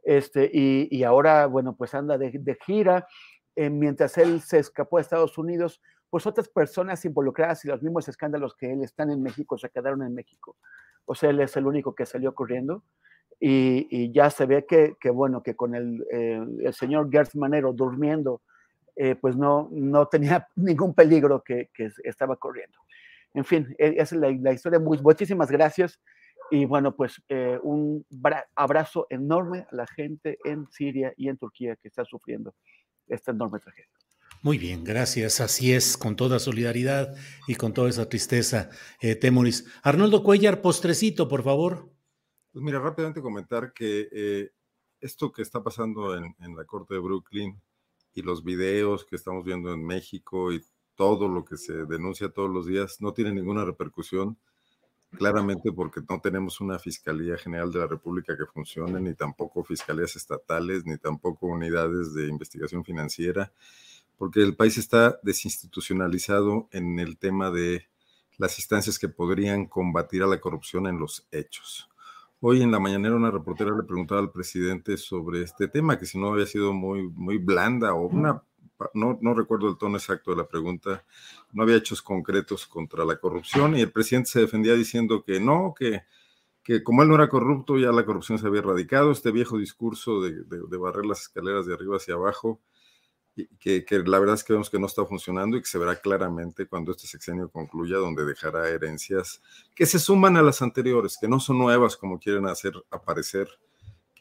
este, 0.03 0.49
y, 0.53 0.88
y 0.89 1.03
ahora, 1.03 1.47
bueno, 1.47 1.76
pues 1.76 1.93
anda 1.93 2.18
de, 2.18 2.32
de 2.32 2.58
gira, 2.66 3.08
eh, 3.55 3.70
mientras 3.70 4.18
él 4.18 4.41
se 4.41 4.60
escapó 4.60 4.97
a 4.97 5.01
Estados 5.01 5.38
Unidos, 5.38 5.82
pues 6.10 6.26
otras 6.26 6.47
personas 6.47 7.03
involucradas 7.03 7.66
y 7.66 7.68
los 7.68 7.82
mismos 7.84 8.08
escándalos 8.08 8.55
que 8.55 8.72
él 8.72 8.84
están 8.84 9.12
en 9.12 9.22
México 9.22 9.58
se 9.58 9.70
quedaron 9.70 10.03
en 10.03 10.14
México. 10.14 10.55
O 11.05 11.16
sea, 11.16 11.30
él 11.30 11.39
es 11.41 11.58
el 11.58 11.68
único 11.68 11.95
que 11.95 12.05
salió 12.05 12.34
corriendo. 12.34 12.84
Y, 13.39 13.88
y 13.91 14.12
ya 14.12 14.30
se 14.30 14.45
ve 14.45 14.66
que, 14.66 14.95
que, 14.99 15.10
bueno, 15.10 15.43
que 15.43 15.55
con 15.55 15.76
el, 15.76 16.03
eh, 16.12 16.43
el 16.64 16.74
señor 16.74 17.10
Gertz 17.12 17.36
Manero 17.36 17.72
durmiendo, 17.74 18.41
eh, 18.98 19.16
pues 19.16 19.36
no, 19.36 19.70
no 19.72 20.08
tenía 20.08 20.48
ningún 20.56 20.93
peligro 20.93 21.43
que, 21.43 21.70
que 21.74 21.89
estaba 22.04 22.36
corriendo. 22.36 22.80
En 23.34 23.45
fin, 23.45 23.76
e, 23.78 23.95
esa 23.98 24.16
es 24.16 24.22
la, 24.22 24.32
la, 24.32 24.54
historia. 24.54 24.80
Muchísimas 24.80 25.52
gracias. 25.52 26.00
Y 26.50 26.66
bueno, 26.66 26.95
pues 26.95 27.22
eh, 27.30 27.60
un 27.62 28.06
abrazo 28.56 29.06
enorme 29.10 29.68
a 29.70 29.76
la 29.76 29.88
gente 29.88 30.38
en 30.45 30.68
Siria 30.72 31.14
y 31.18 31.28
en 31.30 31.38
Turquía 31.38 31.76
que 31.76 31.89
está 31.89 32.06
sufriendo 32.06 32.56
esta 33.08 33.32
enorme 33.32 33.60
tragedia. 33.60 33.91
Muy 34.41 34.58
bien, 34.58 34.84
gracias. 34.84 35.41
Así 35.41 35.74
es, 35.74 35.98
con 35.98 36.16
toda 36.16 36.39
solidaridad 36.39 37.16
y 37.48 37.56
con 37.56 37.74
toda 37.74 37.89
esa 37.89 38.08
tristeza, 38.08 38.70
eh, 39.02 39.16
Temoris. 39.16 39.66
Arnoldo 39.84 40.24
Cuellar, 40.24 40.62
postrecito, 40.62 41.28
por 41.28 41.43
favor. 41.43 41.91
Pues 42.52 42.64
mira, 42.64 42.80
rápidamente 42.80 43.22
comentar 43.22 43.74
que 43.74 44.08
eh, 44.12 44.52
esto 45.02 45.32
que 45.32 45.41
está 45.41 45.64
pasando 45.64 46.16
en, 46.16 46.36
en, 46.39 46.56
la 46.56 46.66
Corte 46.66 46.93
de 46.93 47.00
Brooklyn 47.00 47.62
y 48.18 48.24
los 48.24 48.43
videos 48.43 49.05
que 49.05 49.15
estamos 49.15 49.45
viendo 49.45 49.72
en 49.72 49.86
México 49.86 50.51
y 50.51 50.63
todo 50.95 51.28
lo 51.28 51.45
que 51.45 51.55
se 51.55 51.86
denuncia 51.86 52.30
todos 52.30 52.49
los 52.49 52.65
días 52.65 52.99
no 52.99 53.13
tiene 53.13 53.32
ninguna 53.32 53.63
repercusión, 53.63 54.39
claramente 55.11 55.72
porque 55.72 56.01
no 56.09 56.20
tenemos 56.20 56.59
una 56.59 56.80
Fiscalía 56.80 57.38
General 57.38 57.72
de 57.72 57.78
la 57.78 57.86
República 57.86 58.36
que 58.36 58.47
funcione, 58.47 58.99
ni 58.99 59.13
tampoco 59.13 59.63
fiscalías 59.63 60.15
estatales, 60.15 60.84
ni 60.84 60.97
tampoco 60.97 61.45
unidades 61.45 62.15
de 62.15 62.28
investigación 62.28 62.84
financiera, 62.84 63.53
porque 64.18 64.41
el 64.41 64.55
país 64.55 64.80
está 64.80 65.20
desinstitucionalizado 65.22 66.70
en 66.72 66.97
el 66.97 67.20
tema 67.20 67.51
de 67.51 67.86
las 68.39 68.57
instancias 68.57 68.97
que 68.97 69.09
podrían 69.09 69.68
combatir 69.68 70.24
a 70.24 70.28
la 70.28 70.41
corrupción 70.41 70.88
en 70.88 70.97
los 70.97 71.28
hechos. 71.30 71.88
Hoy 72.40 72.62
en 72.62 72.72
la 72.72 72.80
mañanera 72.80 73.16
una 73.16 73.32
reportera 73.32 73.76
le 73.76 73.82
preguntaba 73.82 74.22
al 74.22 74.32
presidente 74.32 74.96
sobre 74.98 75.42
este 75.42 75.68
tema, 75.68 75.98
que 75.98 76.06
si 76.06 76.20
no 76.20 76.34
había 76.34 76.46
sido 76.46 76.72
muy, 76.72 77.10
muy 77.10 77.40
blanda 77.40 77.96
o 77.96 78.06
una, 78.08 78.44
no, 78.94 79.18
no 79.20 79.34
recuerdo 79.34 79.70
el 79.70 79.78
tono 79.78 79.98
exacto 79.98 80.30
de 80.32 80.38
la 80.38 80.48
pregunta, 80.48 81.04
no 81.52 81.64
había 81.64 81.78
hechos 81.78 82.04
concretos 82.04 82.68
contra 82.68 83.06
la 83.06 83.18
corrupción 83.18 83.76
y 83.76 83.82
el 83.82 83.92
presidente 83.92 84.30
se 84.30 84.42
defendía 84.42 84.76
diciendo 84.76 85.24
que 85.24 85.40
no, 85.40 85.74
que, 85.76 86.04
que 86.62 86.84
como 86.84 87.02
él 87.02 87.10
no 87.10 87.16
era 87.16 87.28
corrupto, 87.28 87.80
ya 87.80 87.92
la 87.92 88.06
corrupción 88.06 88.38
se 88.38 88.46
había 88.46 88.60
erradicado, 88.60 89.12
este 89.12 89.32
viejo 89.32 89.58
discurso 89.58 90.22
de, 90.22 90.44
de 90.44 90.78
barrer 90.78 91.08
las 91.08 91.22
escaleras 91.22 91.66
de 91.66 91.74
arriba 91.74 91.98
hacia 91.98 92.14
abajo, 92.14 92.62
que, 93.60 93.86
la 94.06 94.20
verdad 94.20 94.36
es 94.36 94.44
que 94.44 94.54
vemos 94.54 94.70
que 94.70 94.80
no 94.80 94.88
está 94.88 95.06
funcionando 95.06 95.58
y 95.58 95.62
que 95.62 95.68
se 95.68 95.78
verá 95.78 95.96
claramente 95.96 96.66
cuando 96.66 96.92
este 96.92 97.08
sexenio 97.08 97.50
concluya, 97.50 97.98
donde 97.98 98.26
dejará 98.26 98.68
herencias 98.70 99.42
que 99.76 99.86
se 99.86 100.00
suman 100.00 100.38
a 100.38 100.42
las 100.42 100.62
anteriores, 100.62 101.18
que 101.20 101.28
no 101.28 101.40
son 101.40 101.60
nuevas 101.60 101.98
como 101.98 102.20
quieren 102.20 102.48
hacer 102.48 102.74
aparecer 102.90 103.48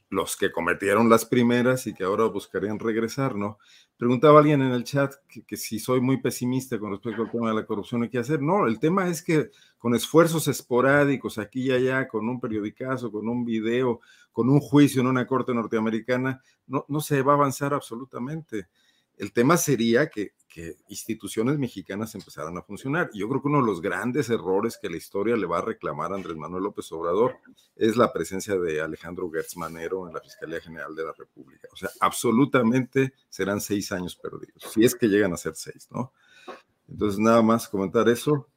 los 0.09 0.37
que 0.37 0.53
cometieron 0.53 1.09
las 1.09 1.25
primeras 1.25 1.87
y 1.87 1.95
que 1.95 2.05
ahora 2.05 2.27
buscarían 2.27 2.79
regresar, 2.79 3.35
¿no? 3.35 3.59
Preguntaba 3.97 4.39
alguien 4.39 4.63
en 4.63 4.71
el 4.71 4.85
chat 4.85 5.15
que, 5.47 5.57
si 5.57 5.79
soy 5.79 6.01
muy 6.01 6.19
pesimista 6.19 6.79
con 6.79 6.93
respecto 6.93 7.23
al 7.23 7.31
tema 7.31 7.49
de 7.49 7.57
la 7.57 7.67
corrupción, 7.67 8.03
hay 8.03 8.09
que 8.09 8.19
hacer. 8.19 8.41
No, 8.41 8.67
el 8.67 8.79
tema 8.79 9.09
es 9.09 9.23
que 9.23 9.51
con 9.79 9.95
esfuerzos 9.95 10.47
esporádicos 10.49 11.39
aquí 11.39 11.63
y 11.63 11.73
allá, 11.73 12.07
con 12.07 12.29
un 12.29 12.39
periodicazo, 12.39 13.11
con 13.11 13.29
un 13.29 13.45
video, 13.45 14.01
con 14.31 14.49
un 14.49 14.61
juicio 14.61 15.01
en 15.01 15.09
una 15.09 15.27
corte 15.27 15.55
norteamericana, 15.55 16.41
no, 16.67 16.85
no 16.89 17.01
se 17.01 17.23
va 17.23 17.33
a 17.33 17.37
avanzar 17.37 17.75
absolutamente. 17.75 18.69
El 19.17 19.33
tema 19.33 19.57
sería 19.57 20.09
que, 20.09 20.33
instituciones 20.89 21.59
mexicanas 21.59 22.15
empezaran 22.15 22.57
a 22.57 22.63
funcionar. 22.63 23.11
Yo 23.13 23.29
creo 23.29 23.43
que 23.43 23.49
uno 23.49 23.61
de 23.61 23.67
los 23.67 23.83
grandes 23.83 24.31
errores 24.31 24.79
que 24.81 24.89
la 24.89 24.97
historia 24.97 25.37
le 25.37 25.45
va 25.45 25.59
a 25.59 25.63
reclamar 25.63 26.13
a 26.13 26.15
Andrés 26.15 26.35
Manuel 26.35 26.65
López 26.65 26.91
Obrador 26.93 27.37
es 27.77 27.95
la 27.99 28.11
presencia 28.11 28.57
de 28.57 28.81
Alejandro 28.81 29.31
Gertz 29.31 29.59
Manero 29.59 30.09
en 30.09 30.15
la 30.15 30.21
Fiscalía 30.23 30.59
General 30.63 30.95
de 30.95 31.05
la 31.05 31.13
República. 31.13 31.69
O 31.71 31.77
sea, 31.77 31.91
absolutamente 32.01 33.13
serán 33.29 33.61
seis 33.61 33.93
años 33.93 34.17
perdidos, 34.17 34.63
si 34.73 34.83
es 34.83 34.95
que 34.95 35.09
llegan 35.09 35.35
a 35.35 35.37
ser 35.37 35.55
seis, 35.57 35.89
¿no? 35.91 36.15
Entonces, 36.89 37.19
nada 37.19 37.43
más 37.43 37.69
comentar 37.69 38.09
eso. 38.09 38.49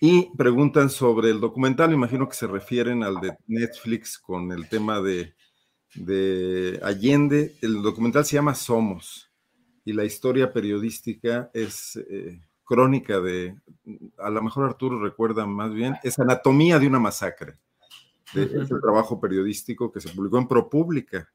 Y 0.00 0.34
preguntan 0.38 0.88
sobre 0.88 1.28
el 1.28 1.40
documental, 1.40 1.92
imagino 1.92 2.26
que 2.30 2.36
se 2.36 2.46
refieren 2.46 3.02
al 3.02 3.20
de 3.20 3.36
Netflix 3.46 4.18
con 4.18 4.52
el 4.52 4.70
tema 4.70 5.02
de 5.02 6.80
Allende. 6.82 7.56
El 7.60 7.82
documental 7.82 8.24
se 8.24 8.36
llama 8.36 8.54
Somos 8.54 9.25
y 9.86 9.92
la 9.92 10.04
historia 10.04 10.52
periodística 10.52 11.48
es 11.54 11.96
eh, 12.10 12.40
crónica 12.64 13.20
de, 13.20 13.56
a 14.18 14.28
lo 14.28 14.42
mejor 14.42 14.64
Arturo 14.64 15.00
recuerda 15.00 15.46
más 15.46 15.72
bien, 15.72 15.94
es 16.02 16.18
anatomía 16.18 16.78
de 16.78 16.88
una 16.88 16.98
masacre, 16.98 17.56
de 18.34 18.42
ese 18.42 18.74
trabajo 18.82 19.18
periodístico 19.20 19.90
que 19.92 20.00
se 20.00 20.08
publicó 20.10 20.38
en 20.38 20.48
ProPublica, 20.48 21.30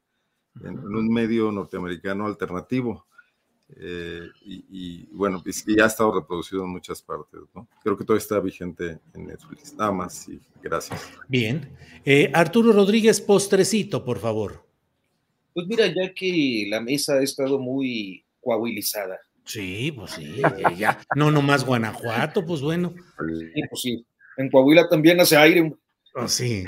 en, 0.61 0.77
en 0.77 0.95
un 0.95 1.07
medio 1.07 1.49
norteamericano 1.51 2.27
alternativo. 2.27 3.07
Eh, 3.77 4.27
y, 4.43 5.05
bueno, 5.13 5.41
y 5.45 5.77
ya 5.77 5.85
ha 5.85 5.87
estado 5.87 6.13
reproducido 6.13 6.65
en 6.65 6.71
muchas 6.71 7.01
partes, 7.01 7.39
¿no? 7.55 7.69
Creo 7.81 7.95
que 7.95 8.03
todo 8.03 8.17
está 8.17 8.37
vigente 8.41 8.99
en 9.13 9.27
Netflix. 9.27 9.73
Nada 9.75 9.93
más 9.93 10.27
y 10.27 10.41
gracias. 10.61 11.09
Bien. 11.29 11.71
Eh, 12.03 12.29
Arturo 12.33 12.73
Rodríguez, 12.73 13.21
postrecito, 13.21 14.03
por 14.03 14.19
favor. 14.19 14.65
Pues 15.53 15.67
mira, 15.67 15.87
ya 15.87 16.13
que 16.13 16.65
la 16.69 16.81
mesa 16.81 17.13
ha 17.13 17.23
estado 17.23 17.59
muy 17.59 18.25
coahuilizada. 18.41 19.19
Sí, 19.45 19.91
pues 19.91 20.11
sí, 20.11 20.41
ya. 20.77 20.99
No 21.15 21.31
nomás 21.31 21.65
Guanajuato, 21.65 22.45
pues 22.45 22.61
bueno. 22.61 22.93
Sí, 22.93 23.61
pues 23.69 23.81
sí. 23.81 24.05
En 24.37 24.49
Coahuila 24.49 24.87
también 24.87 25.19
hace 25.19 25.35
aire. 25.35 25.73
Oh, 26.15 26.27
sí. 26.27 26.65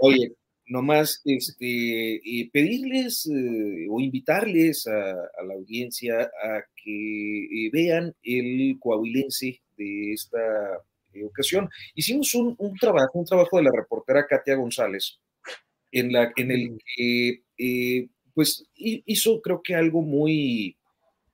Oye, 0.00 0.34
nomás 0.66 1.20
este, 1.24 2.20
pedirles 2.52 3.26
eh, 3.26 3.86
o 3.90 4.00
invitarles 4.00 4.86
a, 4.86 5.14
la 5.44 5.54
audiencia 5.54 6.22
a 6.22 6.64
que 6.76 7.44
eh, 7.44 7.70
vean 7.72 8.14
el 8.22 8.78
coahuilense 8.80 9.60
de 9.76 10.12
esta 10.12 10.38
eh, 11.12 11.24
ocasión. 11.24 11.68
Hicimos 11.94 12.34
un, 12.34 12.54
un, 12.58 12.76
trabajo, 12.76 13.18
un 13.18 13.24
trabajo 13.24 13.58
de 13.58 13.64
la 13.64 13.72
reportera 13.74 14.26
Katia 14.26 14.56
González, 14.56 15.18
en, 15.90 16.12
la, 16.12 16.32
en 16.36 16.50
el 16.50 16.78
que 16.96 18.08
pues 18.34 18.66
hizo 18.76 19.40
creo 19.42 19.62
que 19.62 19.74
algo 19.74 20.02
muy, 20.02 20.76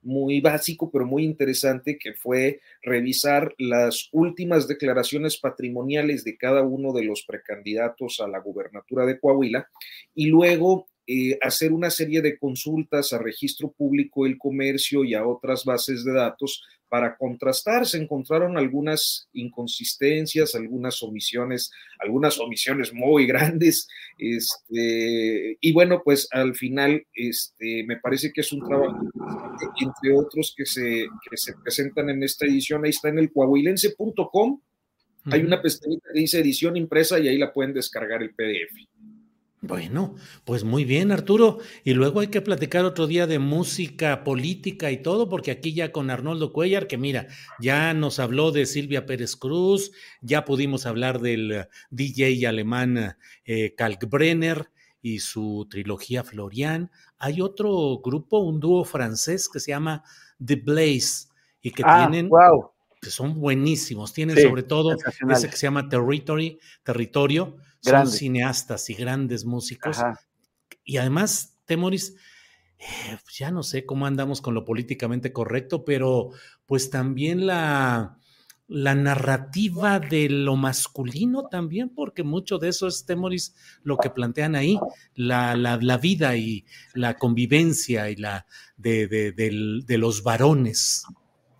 muy 0.02 0.40
básico, 0.40 0.90
pero 0.90 1.06
muy 1.06 1.24
interesante, 1.24 1.98
que 1.98 2.14
fue 2.14 2.60
revisar 2.82 3.54
las 3.58 4.08
últimas 4.12 4.68
declaraciones 4.68 5.38
patrimoniales 5.38 6.24
de 6.24 6.36
cada 6.36 6.62
uno 6.62 6.92
de 6.92 7.04
los 7.04 7.24
precandidatos 7.24 8.20
a 8.20 8.28
la 8.28 8.40
gubernatura 8.40 9.04
de 9.06 9.18
Coahuila 9.18 9.68
y 10.14 10.26
luego 10.26 10.86
eh, 11.06 11.38
hacer 11.40 11.72
una 11.72 11.90
serie 11.90 12.20
de 12.20 12.38
consultas 12.38 13.12
a 13.12 13.18
registro 13.18 13.72
público 13.72 14.24
del 14.24 14.36
comercio 14.36 15.04
y 15.04 15.14
a 15.14 15.26
otras 15.26 15.64
bases 15.64 16.04
de 16.04 16.12
datos 16.12 16.62
para 16.88 17.16
contrastar. 17.16 17.86
Se 17.86 17.98
encontraron 17.98 18.56
algunas 18.56 19.28
inconsistencias, 19.32 20.54
algunas 20.54 21.02
omisiones, 21.02 21.70
algunas 21.98 22.38
omisiones 22.38 22.92
muy 22.92 23.26
grandes. 23.26 23.88
Este, 24.18 25.56
y 25.60 25.72
bueno, 25.72 26.02
pues 26.04 26.28
al 26.32 26.54
final 26.54 27.06
este, 27.12 27.84
me 27.84 27.96
parece 27.96 28.32
que 28.32 28.40
es 28.40 28.52
un 28.52 28.66
trabajo, 28.66 28.98
entre 29.80 30.12
otros, 30.12 30.54
que 30.56 30.66
se, 30.66 31.06
que 31.30 31.36
se 31.36 31.54
presentan 31.54 32.10
en 32.10 32.22
esta 32.22 32.46
edición. 32.46 32.84
Ahí 32.84 32.90
está 32.90 33.08
en 33.08 33.18
el 33.18 33.32
coahuilense.com. 33.32 34.60
Hay 35.30 35.42
una 35.42 35.60
pestañita 35.60 36.08
que 36.12 36.20
dice 36.20 36.40
edición 36.40 36.76
impresa 36.76 37.18
y 37.18 37.28
ahí 37.28 37.36
la 37.36 37.52
pueden 37.52 37.74
descargar 37.74 38.22
el 38.22 38.34
PDF. 38.34 38.88
Bueno, 39.68 40.14
pues 40.46 40.64
muy 40.64 40.86
bien, 40.86 41.12
Arturo. 41.12 41.58
Y 41.84 41.92
luego 41.92 42.20
hay 42.20 42.28
que 42.28 42.40
platicar 42.40 42.86
otro 42.86 43.06
día 43.06 43.26
de 43.26 43.38
música, 43.38 44.24
política 44.24 44.90
y 44.90 45.02
todo, 45.02 45.28
porque 45.28 45.50
aquí 45.50 45.74
ya 45.74 45.92
con 45.92 46.08
Arnoldo 46.08 46.54
Cuellar, 46.54 46.86
que 46.86 46.96
mira, 46.96 47.26
ya 47.60 47.92
nos 47.92 48.18
habló 48.18 48.50
de 48.50 48.64
Silvia 48.64 49.04
Pérez 49.04 49.36
Cruz, 49.36 49.92
ya 50.22 50.46
pudimos 50.46 50.86
hablar 50.86 51.20
del 51.20 51.52
eh, 51.52 51.68
DJ 51.90 52.46
alemán 52.46 53.18
eh, 53.44 53.74
Kalkbrenner 53.76 54.70
y 55.02 55.18
su 55.18 55.66
trilogía 55.68 56.24
Florian. 56.24 56.90
Hay 57.18 57.42
otro 57.42 58.00
grupo, 58.02 58.38
un 58.38 58.60
dúo 58.60 58.86
francés 58.86 59.50
que 59.50 59.60
se 59.60 59.72
llama 59.72 60.02
The 60.42 60.56
Blaze 60.56 61.28
y 61.60 61.72
que 61.72 61.82
ah, 61.84 62.08
tienen... 62.08 62.30
Que 63.02 63.10
son 63.10 63.38
buenísimos, 63.38 64.12
tienen 64.14 64.36
sobre 64.36 64.64
todo 64.64 64.96
ese 65.28 65.48
que 65.48 65.56
se 65.56 65.66
llama 65.66 65.88
Territory, 65.88 66.58
Territorio, 66.82 67.58
son 67.80 68.06
cineastas 68.08 68.90
y 68.90 68.94
grandes 68.94 69.44
músicos. 69.44 69.98
Y 70.84 70.96
además, 70.96 71.58
Temoris, 71.64 72.16
eh, 72.78 73.18
pues 73.22 73.36
ya 73.38 73.50
no 73.50 73.62
sé 73.62 73.84
cómo 73.84 74.06
andamos 74.06 74.40
con 74.40 74.54
lo 74.54 74.64
políticamente 74.64 75.32
correcto, 75.32 75.84
pero 75.84 76.30
pues 76.66 76.90
también 76.90 77.46
la, 77.46 78.18
la 78.68 78.94
narrativa 78.94 79.98
de 79.98 80.28
lo 80.28 80.54
masculino 80.56 81.48
también, 81.48 81.88
porque 81.88 82.22
mucho 82.22 82.58
de 82.58 82.68
eso 82.68 82.86
es, 82.86 83.06
Temoris, 83.06 83.54
lo 83.82 83.96
que 83.96 84.10
plantean 84.10 84.54
ahí, 84.54 84.78
la, 85.14 85.56
la, 85.56 85.96
vida 85.96 86.36
y 86.36 86.66
la 86.94 87.16
convivencia 87.16 88.10
y 88.10 88.16
la 88.16 88.46
de, 88.76 89.08
de, 89.08 89.98
los 89.98 90.22
varones. 90.22 91.04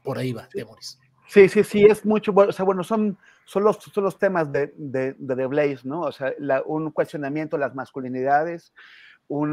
Por 0.05 0.19
ahí 0.19 0.33
va, 0.33 0.49
Temoris. 0.49 0.99
Sí, 1.27 1.49
sí, 1.49 1.65
sí, 1.65 1.85
es 1.85 2.05
mucho, 2.05 2.33
o 2.35 2.53
sea, 2.53 2.65
bueno, 2.65 2.85
son 2.85 3.19
son 3.49 3.65
los, 3.65 3.79
son 3.79 4.05
los 4.05 4.19
temas 4.19 4.53
de, 4.53 4.75
de, 4.77 5.15
de 5.15 5.37
The 5.37 5.47
Blaze, 5.47 5.81
¿no? 5.85 6.03
O 6.03 6.13
sea, 6.13 6.35
un 6.67 6.91
cuestionamiento 6.91 7.57
de 7.57 7.63
las 7.63 7.75
masculinidades, 7.75 8.75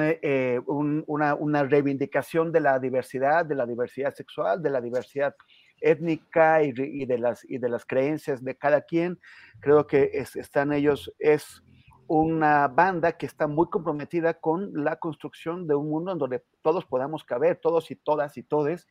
eh, 0.01 0.59
una, 0.65 1.33
una, 1.35 1.63
reivindicación 1.63 2.51
de 2.51 2.59
la 2.59 2.77
diversidad, 2.77 3.45
de 3.45 3.55
la 3.55 3.65
diversidad 3.65 4.13
sexual, 4.13 4.61
de 4.61 4.69
la 4.69 4.81
diversidad 4.81 5.33
étnica 5.79 6.61
y, 6.61 6.73
y, 6.77 7.05
de, 7.05 7.17
las, 7.17 7.49
y 7.49 7.57
de 7.57 7.69
las 7.69 7.85
creencias 7.85 8.43
de 8.43 8.57
cada 8.57 8.81
quien. 8.81 9.17
Creo 9.61 9.87
que 9.87 10.11
están 10.13 10.73
ellos, 10.73 11.13
es 11.17 11.63
una 12.07 12.67
banda 12.67 13.13
que 13.13 13.25
está 13.25 13.47
muy 13.47 13.69
comprometida 13.69 14.33
con 14.33 14.71
la 14.73 14.97
construcción 14.97 15.67
de 15.67 15.75
un 15.75 15.89
mundo 15.89 16.11
en 16.11 16.17
donde 16.17 16.43
todos 16.61 16.85
podamos 16.85 17.23
caber, 17.23 17.61
todos 17.61 17.89
y 17.91 17.95
todas 17.95 18.35
y 18.35 18.43
todes 18.43 18.89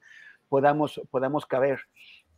podamos, 0.48 1.00
podamos 1.10 1.44
caber 1.44 1.80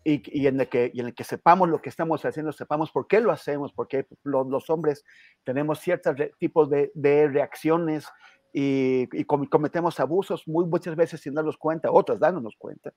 y, 0.09 0.47
en 0.47 0.61
el 0.61 0.69
que, 0.69 0.93
en 0.95 1.07
el 1.07 1.15
que 1.15 1.25
sepamos 1.25 1.69
lo 1.69 1.83
que 1.83 1.89
estamos 1.89 2.25
haciendo, 2.25 2.53
sepamos 2.53 2.93
por 2.93 3.09
qué 3.09 3.21
lo 3.21 3.33
hacemos, 3.33 3.73
porque 3.73 4.07
los, 4.23 4.71
hombres 4.71 5.05
tenemos 5.43 5.81
ciertos 5.81 6.15
tipos 6.39 6.71
de, 6.71 7.29
reacciones 7.29 8.07
y, 8.53 9.25
cometemos 9.25 9.99
abusos 9.99 10.47
muy, 10.47 10.65
muchas 10.65 10.95
veces 10.95 11.21
sin 11.21 11.35
darnos 11.35 11.57
cuenta, 11.57 11.91
otras 11.91 12.21
dándonos 12.21 12.55
cuenta. 12.57 12.93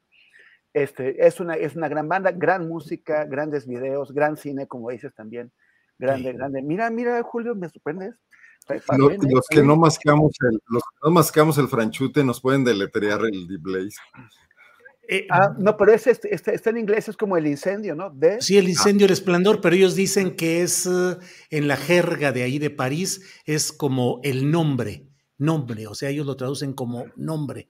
Este, 0.71 1.25
es, 1.25 1.39
una, 1.39 1.55
es 1.55 1.75
una 1.75 1.87
gran 1.87 2.07
banda, 2.07 2.31
gran 2.31 2.67
música, 2.67 3.25
grandes 3.25 3.65
videos, 3.65 4.13
gran 4.13 4.37
cine, 4.37 4.67
como 4.67 4.91
dices 4.91 5.11
también. 5.15 5.51
Grande, 5.97 6.31
grande. 6.31 6.61
Mira, 6.61 6.91
mira, 6.91 7.21
Julio, 7.23 7.55
me 7.55 7.69
sorprendes. 7.69 8.15
Los, 8.95 9.17
los, 9.17 9.47
que 9.49 9.63
no 9.63 9.75
mascamos 9.77 10.31
el, 10.47 10.59
los 10.67 10.83
que 10.83 10.97
no 11.03 11.11
mascamos 11.11 11.57
el 11.57 11.69
franchute 11.69 12.23
nos 12.23 12.39
pueden 12.39 12.63
deletrear 12.63 13.21
el 13.21 13.47
Deep 13.47 13.61
Blaze. 13.61 13.97
Eh, 15.11 15.25
ah, 15.31 15.55
no, 15.57 15.75
pero 15.75 15.91
ese 15.91 16.11
este, 16.11 16.35
este, 16.35 16.53
está 16.53 16.69
en 16.69 16.77
inglés, 16.77 17.09
es 17.09 17.17
como 17.17 17.35
el 17.35 17.47
incendio, 17.47 17.95
¿no? 17.95 18.11
De, 18.11 18.39
sí, 18.41 18.59
el 18.59 18.69
incendio, 18.69 19.07
el 19.07 19.11
esplendor, 19.11 19.59
pero 19.59 19.75
ellos 19.75 19.95
dicen 19.95 20.35
que 20.35 20.61
es 20.61 20.85
uh, 20.85 21.17
en 21.49 21.67
la 21.67 21.77
jerga 21.77 22.31
de 22.31 22.43
ahí 22.43 22.59
de 22.59 22.69
París, 22.69 23.21
es 23.45 23.71
como 23.71 24.19
el 24.21 24.51
nombre, 24.51 25.07
nombre, 25.39 25.87
o 25.87 25.95
sea, 25.95 26.09
ellos 26.09 26.27
lo 26.27 26.35
traducen 26.35 26.73
como 26.73 27.07
nombre. 27.15 27.69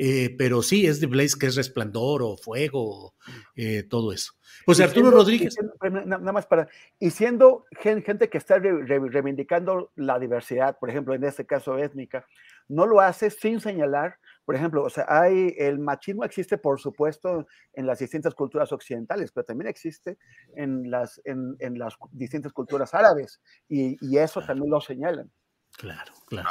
Eh, 0.00 0.34
pero 0.38 0.62
sí, 0.62 0.86
es 0.86 1.00
de 1.00 1.08
Blaze, 1.08 1.36
que 1.38 1.46
es 1.46 1.56
resplandor 1.56 2.22
o 2.22 2.36
fuego, 2.36 3.14
eh, 3.56 3.82
todo 3.82 4.12
eso. 4.12 4.32
Pues 4.64 4.80
Arturo 4.80 5.10
Rodríguez. 5.10 5.56
nada 5.90 6.32
más 6.32 6.46
para. 6.46 6.68
Y 7.00 7.10
siendo 7.10 7.64
gente 7.72 8.28
que 8.30 8.38
está 8.38 8.58
reivindicando 8.60 9.90
la 9.96 10.18
diversidad, 10.18 10.78
por 10.78 10.88
ejemplo, 10.88 11.14
en 11.14 11.24
este 11.24 11.46
caso 11.46 11.76
étnica, 11.78 12.26
no 12.68 12.86
lo 12.86 13.00
hace 13.00 13.30
sin 13.30 13.60
señalar, 13.60 14.18
por 14.44 14.54
ejemplo, 14.54 14.82
o 14.82 14.90
sea, 14.90 15.04
hay 15.08 15.54
el 15.58 15.78
machismo 15.78 16.24
existe, 16.24 16.56
por 16.56 16.80
supuesto, 16.80 17.46
en 17.74 17.86
las 17.86 17.98
distintas 17.98 18.34
culturas 18.34 18.72
occidentales, 18.72 19.30
pero 19.32 19.44
también 19.44 19.68
existe 19.68 20.16
en 20.56 20.90
las, 20.90 21.20
en, 21.24 21.56
las 21.78 21.96
distintas 22.12 22.52
culturas 22.52 22.94
árabes, 22.94 23.40
y, 23.68 23.96
y 24.00 24.16
eso 24.16 24.40
también 24.40 24.70
lo 24.70 24.80
señalan. 24.80 25.30
Claro, 25.76 26.12
claro. 26.26 26.48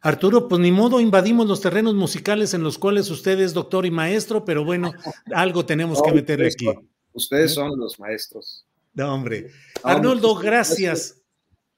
Arturo, 0.00 0.48
pues 0.48 0.60
ni 0.60 0.72
modo, 0.72 1.00
invadimos 1.00 1.46
los 1.46 1.60
terrenos 1.60 1.94
musicales 1.94 2.54
en 2.54 2.64
los 2.64 2.76
cuales 2.76 3.08
usted 3.08 3.38
es 3.38 3.54
doctor 3.54 3.86
y 3.86 3.92
maestro, 3.92 4.44
pero 4.44 4.64
bueno, 4.64 4.92
algo 5.32 5.64
tenemos 5.64 6.02
que 6.02 6.12
meter 6.12 6.44
aquí. 6.44 6.66
ustedes 7.12 7.54
son 7.54 7.78
los 7.78 8.00
maestros. 8.00 8.66
No, 8.94 9.14
hombre. 9.14 9.52
Arnoldo, 9.84 10.34
gracias. 10.34 11.22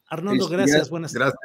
Arnoldo, 0.06 0.48
gracias. 0.48 0.88
Buenas 0.88 1.12
Gracias. 1.12 1.38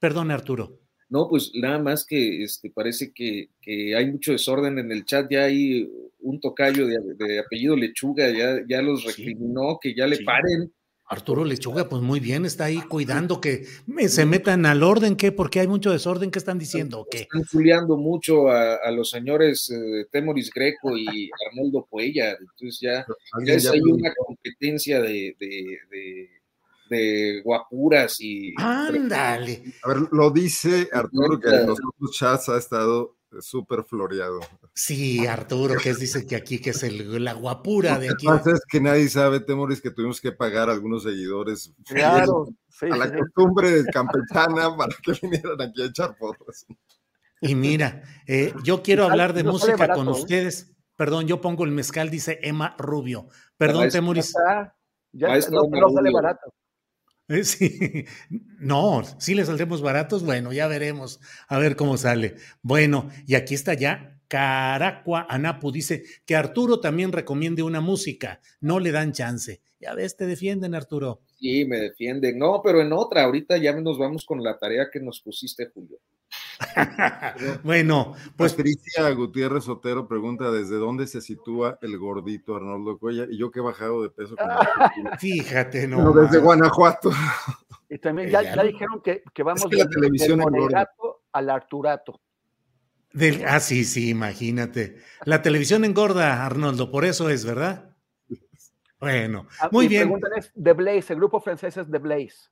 Perdón, 0.00 0.30
Arturo. 0.30 0.80
No, 1.08 1.28
pues 1.28 1.52
nada 1.54 1.78
más 1.78 2.04
que 2.04 2.42
este, 2.42 2.70
parece 2.70 3.12
que, 3.12 3.48
hay 3.96 4.10
mucho 4.10 4.32
desorden 4.32 4.78
en 4.78 4.90
el 4.90 5.04
chat. 5.04 5.30
Ya 5.30 5.44
hay 5.44 5.88
un 6.20 6.40
tocayo 6.40 6.86
de, 6.86 7.38
apellido 7.38 7.76
Lechuga, 7.76 8.30
ya, 8.30 8.60
ya 8.68 8.82
los 8.82 9.04
recriminó, 9.04 9.78
que 9.80 9.94
ya 9.94 10.06
le 10.06 10.22
paren 10.24 10.72
Arturo 11.06 11.44
Lechuga, 11.44 11.88
pues 11.88 12.02
muy 12.02 12.18
bien, 12.18 12.46
está 12.46 12.64
ahí 12.64 12.80
cuidando 12.80 13.40
que 13.40 13.66
se 14.08 14.24
metan 14.24 14.64
al 14.64 14.82
orden, 14.82 15.16
¿qué? 15.16 15.32
Porque 15.32 15.60
hay 15.60 15.68
mucho 15.68 15.92
desorden, 15.92 16.30
¿qué 16.30 16.38
están 16.38 16.58
diciendo? 16.58 17.06
¿Qué? 17.10 17.20
Están 17.20 17.44
fuleando 17.44 17.98
mucho 17.98 18.48
a, 18.48 18.90
los 18.90 19.10
señores 19.10 19.70
eh, 19.70 20.06
Temoris 20.10 20.50
Greco 20.50 20.96
y 20.96 21.30
Arnoldo 21.50 21.86
Puella, 21.90 22.30
entonces 22.32 22.80
ya, 22.80 23.06
ya 23.44 23.70
hay 23.70 23.80
una 23.80 24.14
competencia 24.14 25.02
de, 25.02 25.36
de, 25.38 26.30
guapuras 27.42 28.20
y... 28.20 28.54
¡Ándale! 28.58 29.74
A 29.82 29.88
ver, 29.88 29.98
lo 30.12 30.30
dice 30.30 30.88
Arturo 30.92 31.40
que 31.40 31.48
en 31.48 31.66
los 31.66 31.78
otros 31.78 32.16
chats 32.16 32.48
ha 32.48 32.58
estado 32.58 33.16
súper 33.40 33.84
floreado. 33.84 34.40
Sí, 34.74 35.26
Arturo, 35.26 35.74
que 35.80 35.90
es, 35.90 35.98
dice 35.98 36.26
que 36.26 36.36
aquí 36.36 36.60
que 36.60 36.70
es 36.70 36.82
el, 36.82 37.22
la 37.24 37.32
guapura 37.32 37.98
de 37.98 38.10
aquí. 38.10 38.26
Lo 38.26 38.32
que 38.32 38.38
pasa 38.38 38.50
es 38.52 38.62
que 38.68 38.80
nadie 38.80 39.08
sabe, 39.08 39.40
Temoris, 39.40 39.80
que 39.80 39.90
tuvimos 39.90 40.20
que 40.20 40.32
pagar 40.32 40.68
a 40.68 40.72
algunos 40.72 41.02
seguidores 41.02 41.72
claro, 41.84 42.46
a 42.80 42.96
la 42.96 43.12
costumbre 43.12 43.84
campechana 43.92 44.76
para 44.76 44.94
que 45.02 45.12
vinieran 45.20 45.60
aquí 45.60 45.82
a 45.82 45.86
echar 45.86 46.16
porras. 46.16 46.66
Y 47.40 47.54
mira, 47.54 48.02
eh, 48.26 48.54
yo 48.62 48.82
quiero 48.82 49.04
hablar 49.04 49.34
de 49.34 49.44
música 49.44 49.92
con 49.94 50.08
¿eh? 50.08 50.12
ustedes. 50.12 50.70
Perdón, 50.96 51.26
yo 51.26 51.40
pongo 51.40 51.64
el 51.64 51.72
mezcal, 51.72 52.08
dice 52.08 52.38
Emma 52.42 52.76
Rubio. 52.78 53.28
Perdón, 53.56 53.88
Temoris. 53.90 54.32
Ya, 55.12 55.28
no, 55.50 55.62
no 55.68 55.90
sale 55.90 56.10
barato. 56.12 56.52
Eh, 57.28 57.44
sí, 57.44 58.04
no, 58.58 59.02
si 59.18 59.34
le 59.34 59.44
saldremos 59.44 59.80
baratos, 59.80 60.24
bueno, 60.24 60.52
ya 60.52 60.68
veremos, 60.68 61.20
a 61.48 61.58
ver 61.58 61.74
cómo 61.74 61.96
sale. 61.96 62.34
Bueno, 62.62 63.08
y 63.26 63.34
aquí 63.34 63.54
está 63.54 63.72
ya 63.72 64.20
Caracua 64.28 65.26
Anapu, 65.28 65.70
dice 65.70 66.04
que 66.26 66.36
Arturo 66.36 66.80
también 66.80 67.12
recomiende 67.12 67.62
una 67.62 67.80
música, 67.80 68.40
no 68.60 68.80
le 68.80 68.90
dan 68.90 69.12
chance. 69.12 69.60
Ya 69.80 69.94
ves, 69.94 70.16
te 70.16 70.26
defienden, 70.26 70.74
Arturo. 70.74 71.22
Sí, 71.38 71.64
me 71.64 71.78
defienden. 71.78 72.38
No, 72.38 72.60
pero 72.62 72.80
en 72.80 72.92
otra, 72.92 73.24
ahorita 73.24 73.58
ya 73.58 73.72
nos 73.78 73.98
vamos 73.98 74.24
con 74.24 74.42
la 74.42 74.58
tarea 74.58 74.88
que 74.92 75.00
nos 75.00 75.20
pusiste, 75.20 75.66
Julio. 75.66 75.98
bueno, 77.62 78.14
pues. 78.36 78.54
Patricia 78.54 79.10
Gutiérrez 79.10 79.64
Sotero 79.64 80.06
pregunta: 80.06 80.50
¿desde 80.50 80.76
dónde 80.76 81.06
se 81.06 81.20
sitúa 81.20 81.78
el 81.82 81.98
gordito 81.98 82.56
Arnoldo 82.56 82.98
Cuella? 82.98 83.26
Y 83.28 83.38
yo 83.38 83.50
que 83.50 83.60
he 83.60 83.62
bajado 83.62 84.02
de 84.02 84.10
peso. 84.10 84.36
Fíjate, 85.18 85.86
no. 85.88 86.12
desde 86.12 86.38
Guanajuato. 86.38 87.10
Y 87.88 87.98
también 87.98 88.30
ya, 88.30 88.40
dijeron 88.62 89.02
que, 89.02 89.22
vamos 89.42 89.68
de, 89.68 89.76
la 89.76 89.88
televisión 89.88 90.40
del 90.40 90.86
al 91.32 91.50
Arturato. 91.50 92.20
ah, 93.46 93.60
sí, 93.60 93.84
sí, 93.84 94.10
imagínate. 94.10 94.98
La 95.24 95.42
televisión 95.42 95.84
engorda, 95.84 96.44
Arnoldo, 96.44 96.90
por 96.90 97.04
eso 97.04 97.28
es, 97.28 97.44
¿verdad? 97.44 97.90
Bueno, 98.98 99.46
ah, 99.60 99.68
muy 99.70 99.86
bien. 99.86 100.04
Preguntan 100.04 100.32
es 100.38 100.52
The 100.60 100.72
Blaze, 100.72 101.12
el 101.12 101.16
grupo 101.16 101.40
francés 101.40 101.76
es 101.76 101.90
The 101.90 101.98
Blaze. 101.98 102.48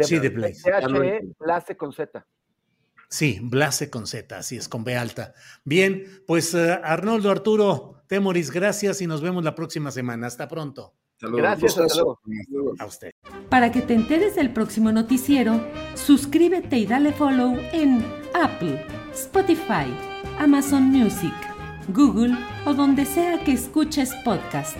sí, 0.00 0.20
The 0.20 0.28
Blaze. 0.28 0.62
T-H-E, 0.62 1.28
Blaze 1.38 1.76
con 1.76 1.92
Z. 1.92 2.26
Sí, 3.14 3.38
Blase 3.40 3.90
con 3.90 4.08
Z, 4.08 4.36
así 4.36 4.56
es, 4.56 4.68
con 4.68 4.82
B 4.82 4.96
alta. 4.96 5.34
Bien, 5.64 6.02
pues 6.26 6.52
uh, 6.52 6.80
Arnoldo 6.82 7.30
Arturo 7.30 8.02
Temoris, 8.08 8.50
gracias 8.50 9.00
y 9.02 9.06
nos 9.06 9.20
vemos 9.20 9.44
la 9.44 9.54
próxima 9.54 9.92
semana. 9.92 10.26
Hasta 10.26 10.48
pronto. 10.48 10.96
Saludos. 11.20 11.40
Gracias, 11.40 11.78
A 12.80 12.86
usted. 12.86 13.12
Para 13.48 13.70
que 13.70 13.82
te 13.82 13.94
enteres 13.94 14.34
del 14.34 14.52
próximo 14.52 14.90
noticiero, 14.90 15.64
suscríbete 15.94 16.76
y 16.76 16.86
dale 16.86 17.12
follow 17.12 17.56
en 17.72 18.04
Apple, 18.34 18.84
Spotify, 19.12 19.86
Amazon 20.40 20.82
Music, 20.82 21.34
Google 21.90 22.36
o 22.66 22.74
donde 22.74 23.04
sea 23.04 23.44
que 23.44 23.52
escuches 23.52 24.12
podcast. 24.24 24.76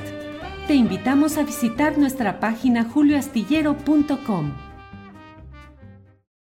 Te 0.66 0.74
invitamos 0.74 1.38
a 1.38 1.44
visitar 1.44 1.98
nuestra 1.98 2.40
página 2.40 2.82
julioastillero.com. 2.82 4.63